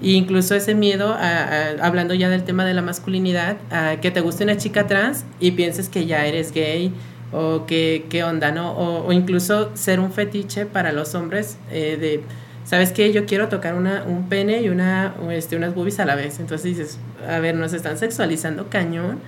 e 0.03 0.11
incluso 0.11 0.55
ese 0.57 0.75
miedo, 0.75 1.12
a- 1.14 1.18
a- 1.45 1.87
hablando 1.87 2.14
ya 2.14 2.29
del 2.29 2.42
tema 2.45 2.64
de 2.64 2.75
la 2.75 2.83
masculinidad, 2.83 3.57
a 3.71 3.97
que 4.01 4.11
te 4.11 4.21
guste 4.21 4.42
una 4.45 4.57
chica 4.57 4.87
trans 4.88 5.25
y 5.38 5.53
pienses 5.53 5.88
que 5.88 6.07
ya 6.07 6.27
eres 6.27 6.51
gay 6.53 6.92
o 7.33 7.64
que 7.66 8.07
qué 8.11 8.25
onda, 8.25 8.51
¿no? 8.53 8.73
O, 8.73 9.07
o 9.07 9.12
incluso 9.12 9.71
ser 9.75 10.01
un 10.01 10.12
fetiche 10.12 10.66
para 10.66 10.92
los 10.92 11.14
hombres 11.14 11.57
eh, 11.71 11.97
de, 12.01 12.23
¿sabes 12.64 12.92
qué? 12.92 13.12
Yo 13.12 13.27
quiero 13.27 13.48
tocar 13.48 13.75
una, 13.75 14.05
un 14.05 14.29
pene 14.29 14.62
y 14.62 14.68
una, 14.68 15.14
este, 15.31 15.57
unas 15.57 15.75
boobies 15.75 15.98
a 16.01 16.05
la 16.05 16.14
vez. 16.14 16.38
Entonces 16.40 16.64
dices, 16.77 16.98
a 17.29 17.38
ver, 17.38 17.55
nos 17.55 17.72
están 17.72 17.98
sexualizando 17.98 18.68
cañón. 18.68 19.18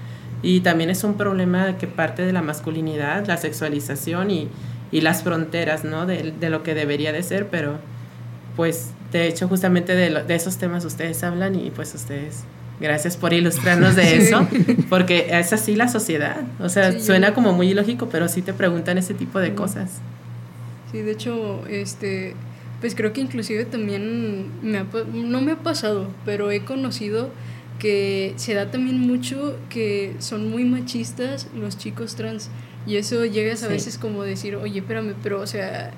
Y 0.43 0.61
también 0.61 0.91
es 0.91 1.05
un 1.05 1.15
problema 1.15 1.79
que 1.79 1.87
parte 1.87 2.23
de 2.25 2.33
la 2.33 2.43
masculinidad, 2.43 3.27
la 3.27 3.37
sexualización 3.39 4.31
y, 4.31 4.49
y 4.93 5.01
las 5.01 5.23
fronteras, 5.23 5.85
¿no? 5.85 6.05
De, 6.07 6.33
de 6.39 6.51
lo 6.51 6.63
que 6.63 6.75
debería 6.75 7.13
de 7.13 7.23
ser, 7.23 7.49
pero 7.49 7.79
pues 8.57 8.91
de 9.11 9.27
hecho 9.27 9.49
justamente 9.49 9.95
de, 9.95 10.11
lo- 10.11 10.23
de 10.25 10.35
esos 10.35 10.59
temas 10.59 10.85
ustedes 10.85 11.23
hablan 11.25 11.55
y 11.55 11.71
pues 11.71 11.95
ustedes, 11.95 12.45
gracias 12.81 13.17
por 13.17 13.33
ilustrarnos 13.33 13.97
de 13.97 14.05
Sí. 14.07 14.11
eso, 14.17 14.47
porque 14.91 15.29
es 15.31 15.53
así 15.55 15.77
la 15.77 15.89
sociedad. 15.89 16.37
O 16.61 16.69
sea, 16.69 16.93
Sí, 16.93 17.01
suena 17.01 17.33
como 17.33 17.53
muy 17.55 17.71
ilógico, 17.71 18.09
pero 18.11 18.29
sí 18.29 18.43
te 18.43 18.53
preguntan 18.53 18.99
ese 18.99 19.15
tipo 19.15 19.39
de 19.41 19.55
cosas. 19.55 19.93
Sí, 20.93 20.99
de 21.01 21.13
hecho, 21.13 21.65
este, 21.69 22.35
pues 22.85 22.95
creo 22.95 23.15
que 23.15 23.23
inclusive 23.23 23.65
también 23.65 24.45
me 24.63 24.77
ha 24.77 24.87
no 25.15 25.41
me 25.41 25.53
ha 25.53 25.57
pasado, 25.57 26.11
pero 26.27 26.51
he 26.51 26.67
conocido 26.67 27.31
que 27.79 28.35
se 28.37 28.53
da 28.53 28.71
también 28.71 29.01
mucho 29.01 29.57
que 29.71 30.13
son 30.19 30.51
muy 30.51 30.67
machistas 30.67 31.47
los 31.59 31.79
chicos 31.79 32.15
trans 32.15 32.51
y 32.87 32.97
eso 32.97 33.25
llegas 33.25 33.63
a 33.63 33.69
Sí. 33.69 33.73
veces 33.73 33.97
como 33.97 34.23
decir, 34.23 34.57
oye, 34.57 34.81
espérame, 34.81 35.15
pero 35.23 35.41
o 35.41 35.47
sea, 35.47 35.93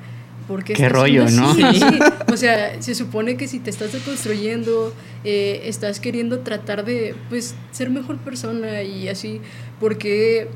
¿por 0.46 0.62
qué? 0.62 0.74
Qué 0.74 0.88
rollo, 0.88 1.28
¿no? 1.28 1.50
así?" 1.50 1.60
Sí. 1.60 1.80
Sí, 1.80 1.98
O 2.32 2.36
sea, 2.36 2.80
se 2.80 2.94
supone 2.94 3.36
que 3.36 3.48
si 3.48 3.58
te 3.58 3.70
estás 3.70 3.92
deconstruyendo, 3.92 4.94
eh, 5.24 5.62
estás 5.64 5.98
queriendo 5.98 6.38
tratar 6.40 6.84
de, 6.84 7.16
pues, 7.28 7.56
ser 7.72 7.90
mejor 7.90 8.18
persona 8.18 8.82
y 8.84 9.08
así, 9.08 9.40
porque 9.80 10.46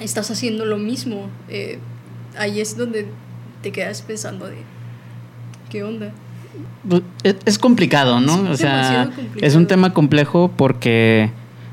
estás 0.00 0.30
haciendo 0.30 0.66
lo 0.66 0.76
mismo. 0.76 1.30
Eh, 1.48 1.78
ahí 2.36 2.60
es 2.60 2.76
donde 2.76 3.06
te 3.62 3.72
quedas 3.72 4.02
pensando 4.02 4.46
de, 4.48 4.56
¿qué 5.70 5.82
onda? 5.82 6.12
Pues, 6.88 7.02
Es, 7.22 7.36
es 7.44 7.58
complicado, 7.58 8.20
¿no? 8.20 8.44
Es 8.46 8.50
o 8.50 8.56
sea, 8.56 9.10
es 9.40 9.54
un 9.54 9.66
tema 9.66 9.92
complejo 9.92 10.50
porque, 10.56 11.30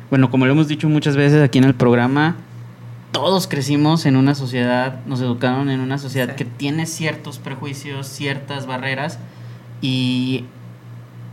bueno, 0.09 0.29
como 0.29 0.45
lo 0.45 0.51
hemos 0.51 0.67
dicho 0.67 0.89
muchas 0.89 1.15
veces 1.15 1.41
aquí 1.41 1.57
en 1.57 1.63
el 1.63 1.75
programa, 1.75 2.35
todos 3.11 3.47
crecimos 3.47 4.05
en 4.05 4.15
una 4.15 4.33
sociedad, 4.35 4.99
nos 5.05 5.21
educaron 5.21 5.69
en 5.69 5.79
una 5.79 5.97
sociedad 5.99 6.29
Sí. 6.29 6.35
que 6.37 6.45
tiene 6.45 6.85
ciertos 6.87 7.37
prejuicios, 7.39 8.07
ciertas 8.07 8.65
barreras 8.65 9.19
y, 9.81 10.45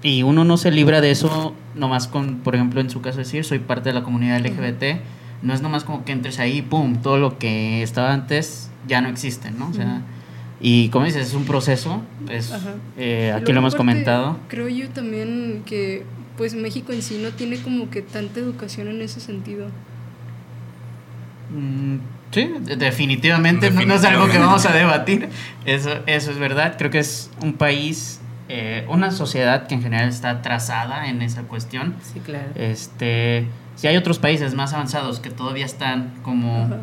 y 0.03 0.23
uno 0.23 0.45
no 0.45 0.57
se 0.59 0.71
libra 0.71 1.01
de 1.01 1.11
eso 1.11 1.55
nomás 1.75 2.07
con, 2.07 2.37
por 2.41 2.55
ejemplo, 2.55 2.81
en 2.81 2.91
su 2.91 3.01
caso 3.01 3.19
decir, 3.19 3.45
soy 3.45 3.61
parte 3.61 3.89
de 3.91 3.95
la 3.95 4.03
comunidad 4.03 4.39
LGBT. 4.41 5.01
No 5.43 5.55
es 5.55 5.63
nomás 5.63 5.85
como 5.85 6.05
que 6.05 6.13
entres 6.13 6.39
ahí 6.39 6.61
pum, 6.61 6.97
todo 6.97 7.17
lo 7.17 7.39
que 7.39 7.83
estaba 7.83 8.13
antes 8.13 8.71
ya 8.87 9.01
no 9.01 9.09
existe, 9.09 9.51
¿no? 9.51 9.69
O 9.71 9.73
sea. 9.73 10.03
Y 10.61 10.89
como 10.91 11.07
dices, 11.07 11.29
es 11.29 11.35
un 11.35 11.45
proceso, 11.47 12.03
es, 12.29 12.53
Ajá. 12.53 12.75
eh, 12.99 13.33
aquí 13.35 13.53
lo 13.53 13.59
hemos 13.61 13.75
comentado. 13.75 14.37
Creo 14.49 14.69
yo 14.69 14.89
también 14.91 15.63
que 15.67 16.05
pues 16.37 16.55
México 16.55 16.93
en 16.93 17.03
sí 17.03 17.19
no 17.23 17.31
tiene 17.31 17.59
como 17.61 17.91
que 17.91 18.03
tanta 18.03 18.41
educación 18.41 18.89
en 18.89 19.03
ese 19.03 19.21
sentido. 19.21 19.69
Mm, 21.55 21.97
sí, 22.31 22.51
de- 22.61 22.77
definitivamente, 22.77 23.71
No, 23.71 23.95
es 23.95 24.05
algo 24.05 24.29
que 24.29 24.39
vamos 24.39 24.65
a 24.67 24.73
debatir. 24.73 25.29
Eso, 25.65 25.91
eso 26.07 26.31
es 26.31 26.39
verdad. 26.39 26.77
Creo 26.79 26.91
que 26.91 26.99
es 27.01 27.31
un 27.43 27.55
país, 27.55 28.21
eh, 28.49 28.85
una 28.89 29.11
sociedad 29.11 29.67
que 29.67 29.75
en 29.75 29.83
general 29.83 30.09
está 30.09 30.31
atrasada 30.31 31.09
en 31.09 31.23
esa 31.23 31.43
cuestión. 31.43 31.95
Sí, 32.13 32.21
claro. 32.21 32.49
Este, 32.55 33.47
si 33.77 33.87
hay 33.89 33.97
otros 33.97 34.19
países 34.19 34.55
más 34.55 34.73
avanzados 34.73 35.21
que 35.21 35.31
todavía 35.31 35.67
están 35.67 36.13
como 36.23 36.65
Ajá. 36.65 36.79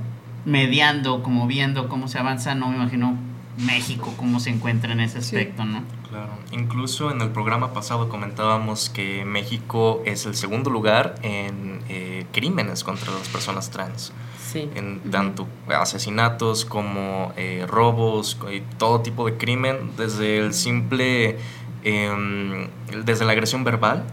mediando, 0.46 1.24
como 1.24 1.48
viendo 1.48 1.88
cómo 1.90 2.08
se 2.08 2.20
avanza, 2.20 2.54
no 2.56 2.70
me 2.70 2.76
imagino 2.76 3.16
México 3.58 4.14
cómo 4.18 4.40
se 4.40 4.50
encuentra 4.52 4.92
en 4.94 5.00
ese 5.00 5.22
Sí. 5.22 5.36
aspecto, 5.36 5.66
¿no? 5.66 5.84
Claro, 6.10 6.30
incluso 6.52 7.12
en 7.12 7.22
el 7.22 7.30
programa 7.30 7.74
pasado 7.74 8.08
comentábamos 8.10 8.90
que 8.90 9.26
México 9.26 10.02
es 10.06 10.26
el 10.26 10.36
segundo 10.36 10.70
lugar 10.70 11.16
en 11.24 11.82
eh, 11.90 12.26
crímenes 12.32 12.84
contra 12.84 13.12
las 13.12 13.28
personas 13.30 13.70
trans, 13.72 14.14
Sí. 14.52 14.70
en 14.76 15.00
tanto 15.12 15.48
asesinatos 15.68 16.66
como 16.66 17.34
eh, 17.36 17.66
robos, 17.68 18.38
y 18.54 18.62
todo 18.78 19.02
tipo 19.02 19.26
de 19.26 19.36
crimen, 19.38 19.92
desde 19.98 20.38
el 20.38 20.54
simple, 20.54 21.38
em, 21.84 22.68
desde 23.06 23.26
la 23.26 23.32
agresión 23.34 23.64
verbal, 23.64 24.04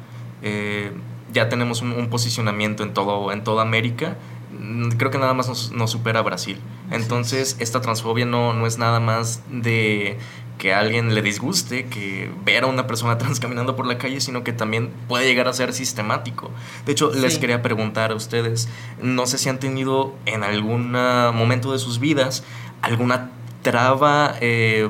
eh, 0.43 0.93
ya 1.33 1.49
tenemos 1.49 1.83
un, 1.83 1.93
un 1.93 2.09
posicionamiento 2.11 2.83
en, 2.83 2.93
todo, 2.95 3.33
en 3.33 3.43
toda 3.45 3.63
América. 3.63 4.17
Mm, 4.64 4.90
Creo 4.96 5.11
que 5.11 5.18
nada 5.18 5.35
más 5.35 5.48
nos, 5.48 5.72
nos 5.72 5.90
supera 5.90 6.22
Brasil. 6.22 6.59
Entonces, 6.90 7.57
esta 7.61 7.81
transfobia 7.81 8.24
no, 8.24 8.55
no 8.55 8.66
es 8.66 8.79
nada 8.79 9.00
más 9.00 9.42
de 9.50 10.18
que 10.59 10.72
a 10.72 10.79
alguien 10.79 11.14
le 11.14 11.22
disguste 11.22 11.87
que 11.87 12.31
ver 12.44 12.64
a 12.64 12.66
una 12.66 12.87
persona 12.87 13.18
trans 13.18 13.40
caminando 13.40 13.77
por 13.77 13.87
la 13.87 13.98
calle, 13.98 14.20
sino 14.20 14.44
que 14.44 14.53
también 14.53 14.90
puede 15.09 15.27
llegar 15.27 15.48
a 15.48 15.53
ser 15.53 15.72
sistemático. 15.72 16.50
De 16.87 16.92
hecho, 16.92 17.12
les 17.12 17.38
quería 17.38 17.62
preguntar 17.62 18.12
a 18.12 18.14
ustedes, 18.14 18.68
no 19.03 19.27
sé 19.27 19.38
si 19.38 19.48
han 19.48 19.59
tenido 19.59 20.14
en 20.27 20.44
algún 20.44 20.92
momento 20.92 21.72
de 21.72 21.79
sus 21.79 21.98
vidas 21.98 22.44
alguna 22.83 23.31
traba, 23.62 24.35
eh, 24.40 24.88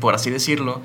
por 0.00 0.14
así 0.14 0.30
decirlo, 0.30 0.80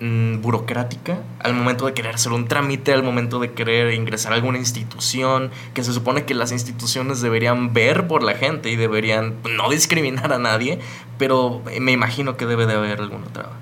mm, 0.00 0.40
burocrática 0.40 1.18
al 1.40 1.54
momento 1.54 1.86
de 1.86 1.94
querer 1.94 2.14
hacer 2.14 2.32
un 2.32 2.48
trámite, 2.48 2.92
al 2.92 3.02
momento 3.02 3.38
de 3.38 3.52
querer 3.52 3.94
ingresar 3.94 4.32
a 4.32 4.36
alguna 4.36 4.58
institución, 4.58 5.50
que 5.74 5.82
se 5.84 5.92
supone 5.92 6.24
que 6.24 6.34
las 6.34 6.52
instituciones 6.52 7.20
deberían 7.20 7.72
ver 7.72 8.06
por 8.06 8.22
la 8.22 8.34
gente 8.34 8.70
y 8.70 8.76
deberían 8.76 9.34
no 9.56 9.70
discriminar 9.70 10.32
a 10.32 10.38
nadie, 10.38 10.78
pero 11.18 11.62
me 11.80 11.92
imagino 11.92 12.36
que 12.36 12.46
debe 12.46 12.66
de 12.66 12.74
haber 12.74 13.00
alguna 13.00 13.26
traba. 13.26 13.52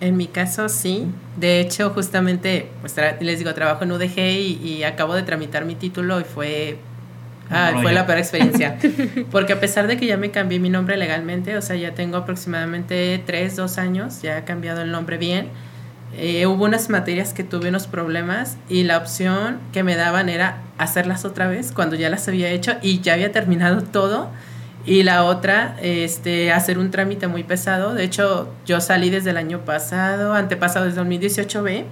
En 0.00 0.16
mi 0.16 0.26
caso 0.26 0.68
sí. 0.68 1.06
De 1.36 1.60
hecho, 1.60 1.90
justamente, 1.90 2.68
pues 2.80 2.94
les 3.20 3.38
digo, 3.38 3.54
trabajo 3.54 3.84
en 3.84 3.92
UDG 3.92 4.18
y, 4.18 4.60
y 4.62 4.82
acabo 4.84 5.14
de 5.14 5.22
tramitar 5.22 5.64
mi 5.64 5.76
título 5.76 6.20
y 6.20 6.24
fue, 6.24 6.78
ah, 7.50 7.72
fue 7.82 7.92
la 7.92 8.06
peor 8.06 8.18
experiencia. 8.18 8.78
Porque 9.30 9.52
a 9.52 9.60
pesar 9.60 9.86
de 9.86 9.96
que 9.96 10.06
ya 10.06 10.16
me 10.16 10.30
cambié 10.30 10.58
mi 10.58 10.70
nombre 10.70 10.96
legalmente, 10.96 11.56
o 11.56 11.62
sea, 11.62 11.76
ya 11.76 11.94
tengo 11.94 12.16
aproximadamente 12.16 13.22
3, 13.26 13.56
2 13.56 13.78
años, 13.78 14.22
ya 14.22 14.38
he 14.38 14.44
cambiado 14.44 14.82
el 14.82 14.90
nombre 14.90 15.18
bien. 15.18 15.48
eh, 16.16 16.46
hubo 16.46 16.64
unas 16.64 16.90
materias 16.90 17.32
que 17.32 17.42
tuve 17.42 17.68
unos 17.70 17.86
problemas 17.88 18.56
y 18.68 18.84
la 18.84 18.98
opción 18.98 19.58
que 19.72 19.82
me 19.82 19.96
daban 19.96 20.28
era 20.28 20.58
hacerlas 20.78 21.24
otra 21.24 21.48
vez 21.48 21.72
cuando 21.72 21.96
ya 21.96 22.08
las 22.08 22.28
había 22.28 22.50
hecho 22.50 22.74
y 22.82 23.00
ya 23.00 23.14
había 23.14 23.32
terminado 23.32 23.82
todo. 23.82 24.30
Y 24.86 25.02
la 25.02 25.24
otra, 25.24 25.76
este, 25.80 26.52
hacer 26.52 26.78
un 26.78 26.90
trámite 26.90 27.26
muy 27.26 27.42
pesado. 27.42 27.94
De 27.94 28.04
hecho, 28.04 28.52
yo 28.66 28.80
salí 28.82 29.08
desde 29.08 29.30
el 29.30 29.38
año 29.38 29.64
pasado, 29.64 30.34
antepasado, 30.34 30.84
desde 30.84 31.00
2018B, 31.00 31.84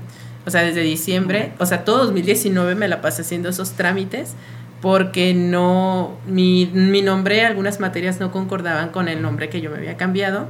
o 0.44 0.50
sea, 0.50 0.62
desde 0.62 0.82
diciembre, 0.82 1.52
o 1.58 1.64
sea, 1.66 1.84
todo 1.84 2.04
2019 2.04 2.74
me 2.74 2.88
la 2.88 3.00
pasé 3.00 3.22
haciendo 3.22 3.48
esos 3.48 3.72
trámites 3.72 4.34
porque 4.82 5.32
no, 5.32 6.18
mi, 6.26 6.66
mi 6.66 7.00
nombre, 7.00 7.46
algunas 7.46 7.80
materias 7.80 8.20
no 8.20 8.30
concordaban 8.30 8.90
con 8.90 9.08
el 9.08 9.22
nombre 9.22 9.48
que 9.48 9.62
yo 9.62 9.70
me 9.70 9.78
había 9.78 9.96
cambiado. 9.96 10.48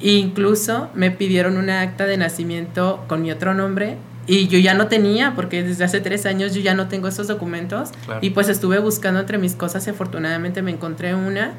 Incluso 0.00 0.88
me 0.94 1.10
pidieron 1.10 1.56
una 1.56 1.82
acta 1.82 2.06
de 2.06 2.16
nacimiento 2.16 3.04
con 3.06 3.22
mi 3.22 3.30
otro 3.30 3.54
nombre 3.54 3.96
y 4.26 4.48
yo 4.48 4.58
ya 4.58 4.74
no 4.74 4.88
tenía, 4.88 5.34
porque 5.36 5.62
desde 5.62 5.84
hace 5.84 6.00
tres 6.00 6.26
años 6.26 6.54
yo 6.54 6.60
ya 6.60 6.74
no 6.74 6.88
tengo 6.88 7.08
esos 7.08 7.28
documentos. 7.28 7.90
Claro. 8.04 8.20
Y 8.22 8.30
pues 8.30 8.48
estuve 8.48 8.78
buscando 8.78 9.20
entre 9.20 9.38
mis 9.38 9.54
cosas 9.54 9.86
y 9.86 9.90
afortunadamente 9.90 10.62
me 10.62 10.70
encontré 10.70 11.14
una. 11.14 11.52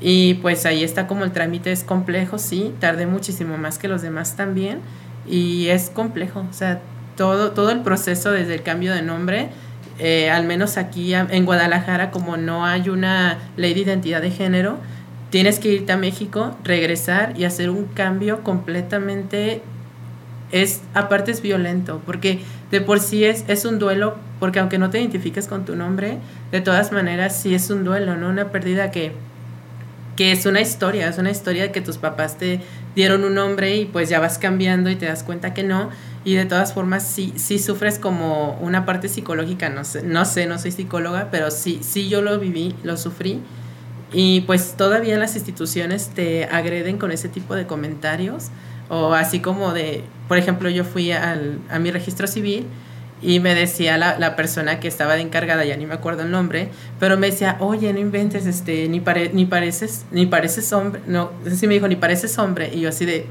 Y 0.00 0.34
pues 0.34 0.66
ahí 0.66 0.84
está 0.84 1.06
como 1.06 1.24
el 1.24 1.32
trámite 1.32 1.72
es 1.72 1.82
complejo, 1.82 2.38
sí, 2.38 2.72
tardé 2.78 3.06
muchísimo 3.06 3.58
más 3.58 3.78
que 3.78 3.88
los 3.88 4.00
demás 4.00 4.36
también 4.36 4.80
y 5.26 5.68
es 5.68 5.90
complejo, 5.90 6.46
o 6.48 6.52
sea, 6.52 6.80
todo, 7.16 7.50
todo 7.50 7.70
el 7.70 7.80
proceso 7.80 8.30
desde 8.30 8.54
el 8.54 8.62
cambio 8.62 8.94
de 8.94 9.02
nombre, 9.02 9.48
eh, 9.98 10.30
al 10.30 10.44
menos 10.44 10.76
aquí 10.76 11.14
en 11.14 11.44
Guadalajara, 11.44 12.10
como 12.10 12.36
no 12.36 12.64
hay 12.64 12.88
una 12.88 13.38
ley 13.56 13.74
de 13.74 13.80
identidad 13.80 14.22
de 14.22 14.30
género, 14.30 14.78
tienes 15.30 15.58
que 15.58 15.68
irte 15.68 15.92
a 15.92 15.96
México, 15.96 16.56
regresar 16.64 17.34
y 17.36 17.44
hacer 17.44 17.70
un 17.70 17.84
cambio 17.84 18.42
completamente 18.42 19.62
es 20.50 20.80
aparte 20.94 21.30
es 21.30 21.42
violento 21.42 22.00
porque 22.06 22.40
de 22.70 22.80
por 22.80 23.00
sí 23.00 23.22
es, 23.22 23.44
es 23.48 23.66
un 23.66 23.78
duelo 23.78 24.16
porque 24.40 24.60
aunque 24.60 24.78
no 24.78 24.88
te 24.88 24.98
identifiques 24.98 25.46
con 25.46 25.66
tu 25.66 25.76
nombre 25.76 26.16
de 26.52 26.62
todas 26.62 26.90
maneras 26.90 27.38
sí 27.38 27.54
es 27.54 27.68
un 27.68 27.84
duelo 27.84 28.16
no 28.16 28.30
una 28.30 28.50
pérdida 28.50 28.90
que 28.90 29.12
que 30.18 30.32
es 30.32 30.46
una 30.46 30.60
historia, 30.60 31.06
es 31.06 31.16
una 31.16 31.30
historia 31.30 31.70
que 31.70 31.80
tus 31.80 31.96
papás 31.96 32.38
te 32.38 32.60
dieron 32.96 33.22
un 33.22 33.36
nombre 33.36 33.76
y 33.76 33.84
pues 33.84 34.08
ya 34.08 34.18
vas 34.18 34.36
cambiando 34.36 34.90
y 34.90 34.96
te 34.96 35.06
das 35.06 35.22
cuenta 35.22 35.54
que 35.54 35.62
no. 35.62 35.90
Y 36.24 36.34
de 36.34 36.44
todas 36.44 36.74
formas 36.74 37.04
sí, 37.04 37.32
sí 37.36 37.58
sufres 37.58 37.98
como 37.98 38.58
una 38.60 38.84
parte 38.84 39.08
psicológica, 39.08 39.70
no 39.70 39.84
sé, 39.84 40.02
no 40.02 40.24
sé, 40.24 40.46
no 40.46 40.58
soy 40.58 40.72
psicóloga, 40.72 41.28
pero 41.30 41.50
sí, 41.50 41.80
sí 41.82 42.08
yo 42.08 42.22
lo 42.22 42.38
viví, 42.38 42.74
lo 42.82 42.96
sufrí. 42.96 43.40
Y 44.12 44.42
pues 44.42 44.74
todavía 44.76 45.18
las 45.18 45.36
instituciones 45.36 46.08
te 46.08 46.44
agreden 46.46 46.98
con 46.98 47.12
ese 47.12 47.28
tipo 47.28 47.54
de 47.54 47.66
comentarios. 47.66 48.48
O 48.88 49.12
así 49.12 49.40
como 49.40 49.72
de, 49.72 50.02
por 50.28 50.38
ejemplo, 50.38 50.70
yo 50.70 50.84
fui 50.84 51.12
al, 51.12 51.58
a 51.70 51.78
mi 51.78 51.90
registro 51.90 52.26
civil 52.26 52.66
y 53.20 53.40
me 53.40 53.54
decía 53.54 53.98
la, 53.98 54.18
la, 54.18 54.36
persona 54.36 54.80
que 54.80 54.88
estaba 54.88 55.14
de 55.14 55.22
encargada, 55.22 55.64
ya 55.64 55.76
ni 55.76 55.86
me 55.86 55.94
acuerdo 55.94 56.22
el 56.22 56.30
nombre, 56.30 56.68
pero 57.00 57.18
me 57.18 57.30
decía, 57.30 57.56
oye, 57.60 57.92
no 57.92 57.98
inventes, 57.98 58.46
este, 58.46 58.88
ni, 58.88 59.00
pare, 59.00 59.30
ni 59.32 59.44
pareces, 59.44 60.06
ni 60.10 60.26
pareces 60.26 60.72
hombre, 60.72 61.00
no, 61.06 61.32
así 61.46 61.66
me 61.66 61.74
dijo, 61.74 61.88
ni 61.88 61.96
pareces 61.96 62.38
hombre, 62.38 62.70
y 62.72 62.80
yo 62.80 62.88
así 62.88 63.04
de, 63.06 63.26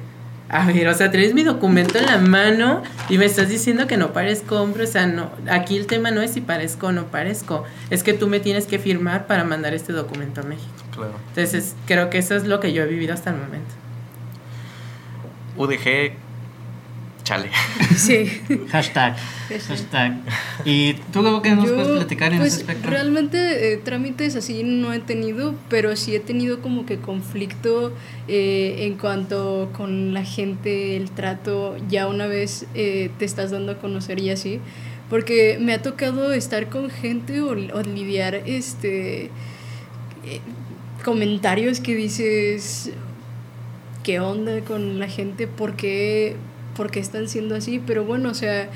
a 0.49 0.65
ver, 0.65 0.87
o 0.87 0.93
sea, 0.93 1.11
tienes 1.11 1.33
mi 1.33 1.43
documento 1.43 1.97
en 1.97 2.05
la 2.05 2.17
mano 2.17 2.83
y 3.09 3.17
me 3.17 3.25
estás 3.25 3.49
diciendo 3.49 3.85
que 3.87 3.97
no 3.97 4.13
parezco 4.13 4.61
hombre, 4.61 4.85
o 4.85 4.87
sea, 4.87 5.05
no, 5.05 5.31
aquí 5.49 5.77
el 5.77 5.87
tema 5.87 6.11
no 6.11 6.21
es 6.21 6.31
si 6.31 6.41
parezco 6.41 6.87
o 6.87 6.91
no 6.91 7.07
parezco, 7.07 7.65
es 7.89 8.03
que 8.03 8.13
tú 8.13 8.27
me 8.27 8.39
tienes 8.39 8.65
que 8.65 8.79
firmar 8.79 9.27
para 9.27 9.43
mandar 9.43 9.73
este 9.73 9.91
documento 9.91 10.41
a 10.41 10.43
México. 10.43 10.71
Claro. 10.93 11.13
Entonces, 11.29 11.75
creo 11.85 12.09
que 12.09 12.17
eso 12.19 12.35
es 12.35 12.45
lo 12.45 12.59
que 12.59 12.71
yo 12.71 12.83
he 12.83 12.87
vivido 12.87 13.13
hasta 13.13 13.31
el 13.31 13.37
momento. 13.37 13.75
UDG 15.57 16.26
chale. 17.27 17.49
Sí. 17.97 18.25
Hashtag. 18.71 19.17
Hashtag. 19.67 20.13
¿Y 20.63 20.93
tú 21.11 21.41
qué 21.43 21.51
nos 21.51 21.65
Yo, 21.65 21.75
puedes 21.75 21.91
platicar 21.91 22.31
en 22.31 22.39
pues, 22.39 22.53
ese 22.53 22.61
aspecto? 22.61 22.89
Realmente 22.89 23.73
eh, 23.73 23.77
trámites 23.77 24.35
así 24.37 24.63
no 24.63 24.93
he 24.93 24.99
tenido, 24.99 25.53
pero 25.69 25.95
sí 25.97 26.15
he 26.15 26.21
tenido 26.21 26.61
como 26.61 26.85
que 26.85 26.99
conflicto 26.99 27.91
eh, 28.29 28.85
en 28.87 28.97
cuanto 28.97 29.69
con 29.75 30.13
la 30.13 30.23
gente, 30.23 30.95
el 30.95 31.11
trato, 31.11 31.75
ya 31.89 32.07
una 32.07 32.27
vez 32.27 32.65
eh, 32.75 33.11
te 33.19 33.25
estás 33.25 33.51
dando 33.51 33.73
a 33.73 33.77
conocer 33.77 34.19
y 34.19 34.29
así. 34.29 34.61
Porque 35.09 35.57
me 35.59 35.73
ha 35.73 35.81
tocado 35.81 36.31
estar 36.31 36.69
con 36.69 36.89
gente 36.89 37.41
o, 37.41 37.51
o 37.51 37.81
lidiar 37.81 38.35
este 38.45 39.31
comentarios 41.03 41.79
que 41.79 41.95
dices 41.95 42.91
qué 44.03 44.19
onda 44.19 44.61
con 44.61 44.99
la 44.99 45.07
gente, 45.07 45.47
por 45.47 45.75
qué, 45.75 46.35
por 46.77 46.91
qué 46.91 46.99
están 46.99 47.27
siendo 47.27 47.55
así, 47.55 47.81
pero 47.85 48.05
bueno, 48.05 48.29
o 48.29 48.33
sea, 48.35 48.69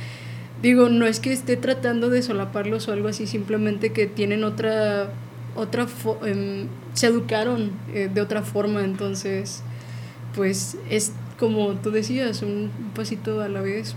digo, 0.61 0.89
no 0.89 1.05
es 1.05 1.19
que 1.19 1.31
esté 1.31 1.55
tratando 1.55 2.09
de 2.09 2.23
solaparlos 2.23 2.87
o 2.87 2.91
algo 2.91 3.07
así, 3.07 3.27
simplemente 3.27 3.93
que 3.93 4.07
tienen 4.07 4.43
otra, 4.43 5.11
otra, 5.55 5.87
em, 6.25 6.67
se 6.93 7.07
educaron 7.07 7.71
eh, 7.93 8.09
de 8.13 8.21
otra 8.21 8.41
forma, 8.41 8.83
entonces, 8.83 9.61
pues 10.35 10.77
es 10.89 11.13
como 11.39 11.73
tú 11.75 11.91
decías, 11.91 12.43
un 12.43 12.69
pasito 12.93 13.41
a 13.41 13.49
la 13.49 13.61
vez. 13.61 13.95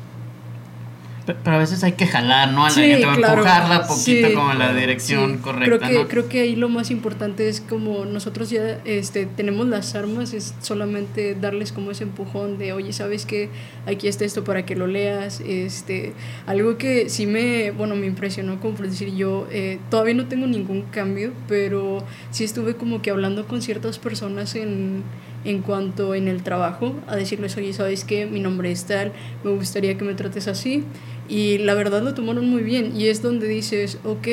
Pe- 1.27 1.35
Pero 1.43 1.57
a 1.57 1.59
veces 1.59 1.83
hay 1.85 1.93
que 1.93 2.07
jalar, 2.07 2.53
¿no? 2.53 2.65
A 2.67 2.69
la 2.69 2.75
Sí, 2.75 2.83
gente, 2.83 3.07
claro. 3.17 3.33
empujarla 3.39 3.87
poquito 3.87 4.29
Sí. 4.29 4.35
como 4.35 4.53
en 4.53 4.59
la 4.59 4.75
dirección 4.75 5.33
Sí, 5.33 5.39
correcta, 5.39 5.79
creo 5.79 5.81
que, 5.91 5.99
¿no? 6.03 6.09
creo 6.09 6.29
que 6.29 6.41
ahí 6.41 6.55
lo 6.57 6.69
más 6.69 6.91
importante 6.91 7.49
es 7.49 7.63
como 7.63 8.05
nosotros 8.05 8.51
ya 8.51 8.81
este, 8.85 9.25
tenemos 9.25 9.67
las 9.69 9.95
armas, 9.95 10.35
es 10.35 10.55
solamente 10.61 11.35
darles 11.35 11.73
como 11.73 11.91
ese 11.93 12.05
empujón 12.05 12.59
de, 12.59 12.75
oye, 12.75 12.93
¿sabes 12.93 13.25
qué? 13.25 13.49
Aquí 13.87 14.07
está 14.07 14.25
esto 14.27 14.45
para 14.45 14.67
que 14.67 14.77
lo 14.77 14.87
leas. 14.87 15.41
Este, 15.41 16.13
algo 16.47 16.77
que 16.77 17.09
sí 17.09 17.27
me, 17.27 17.71
bueno, 17.71 17.97
me 17.97 18.07
impresionó, 18.07 18.61
como 18.61 18.75
por 18.75 18.87
decir 18.89 19.15
yo, 19.15 19.47
eh, 19.51 19.79
todavía 19.91 20.15
no 20.15 20.27
tengo 20.27 20.47
ningún 20.47 20.83
cambio, 20.83 21.33
pero 21.49 22.05
sí 22.31 22.45
estuve 22.45 22.75
como 22.77 23.01
que 23.01 23.11
hablando 23.11 23.47
con 23.47 23.63
ciertas 23.63 23.99
personas 23.99 24.55
en, 24.57 25.03
en 25.47 25.63
cuanto 25.63 26.15
en 26.15 26.29
el 26.29 26.43
trabajo, 26.43 26.95
a 27.07 27.17
decirles, 27.17 27.57
oye, 27.57 27.73
¿sabes 27.73 28.05
qué? 28.05 28.27
Mi 28.27 28.41
nombre 28.41 28.71
es 28.71 28.85
tal, 28.85 29.13
me 29.43 29.51
gustaría 29.53 29.97
que 29.97 30.05
me 30.05 30.13
trates 30.15 30.49
así. 30.49 30.85
Y 31.29 31.59
la 31.59 31.75
verdad 31.75 32.03
lo 32.03 32.15
tomaron 32.15 32.49
muy 32.49 32.63
bien 32.63 32.93
y 32.97 33.09
es 33.09 33.23
donde 33.23 33.49
dices, 33.49 33.99
ok, 34.05 34.29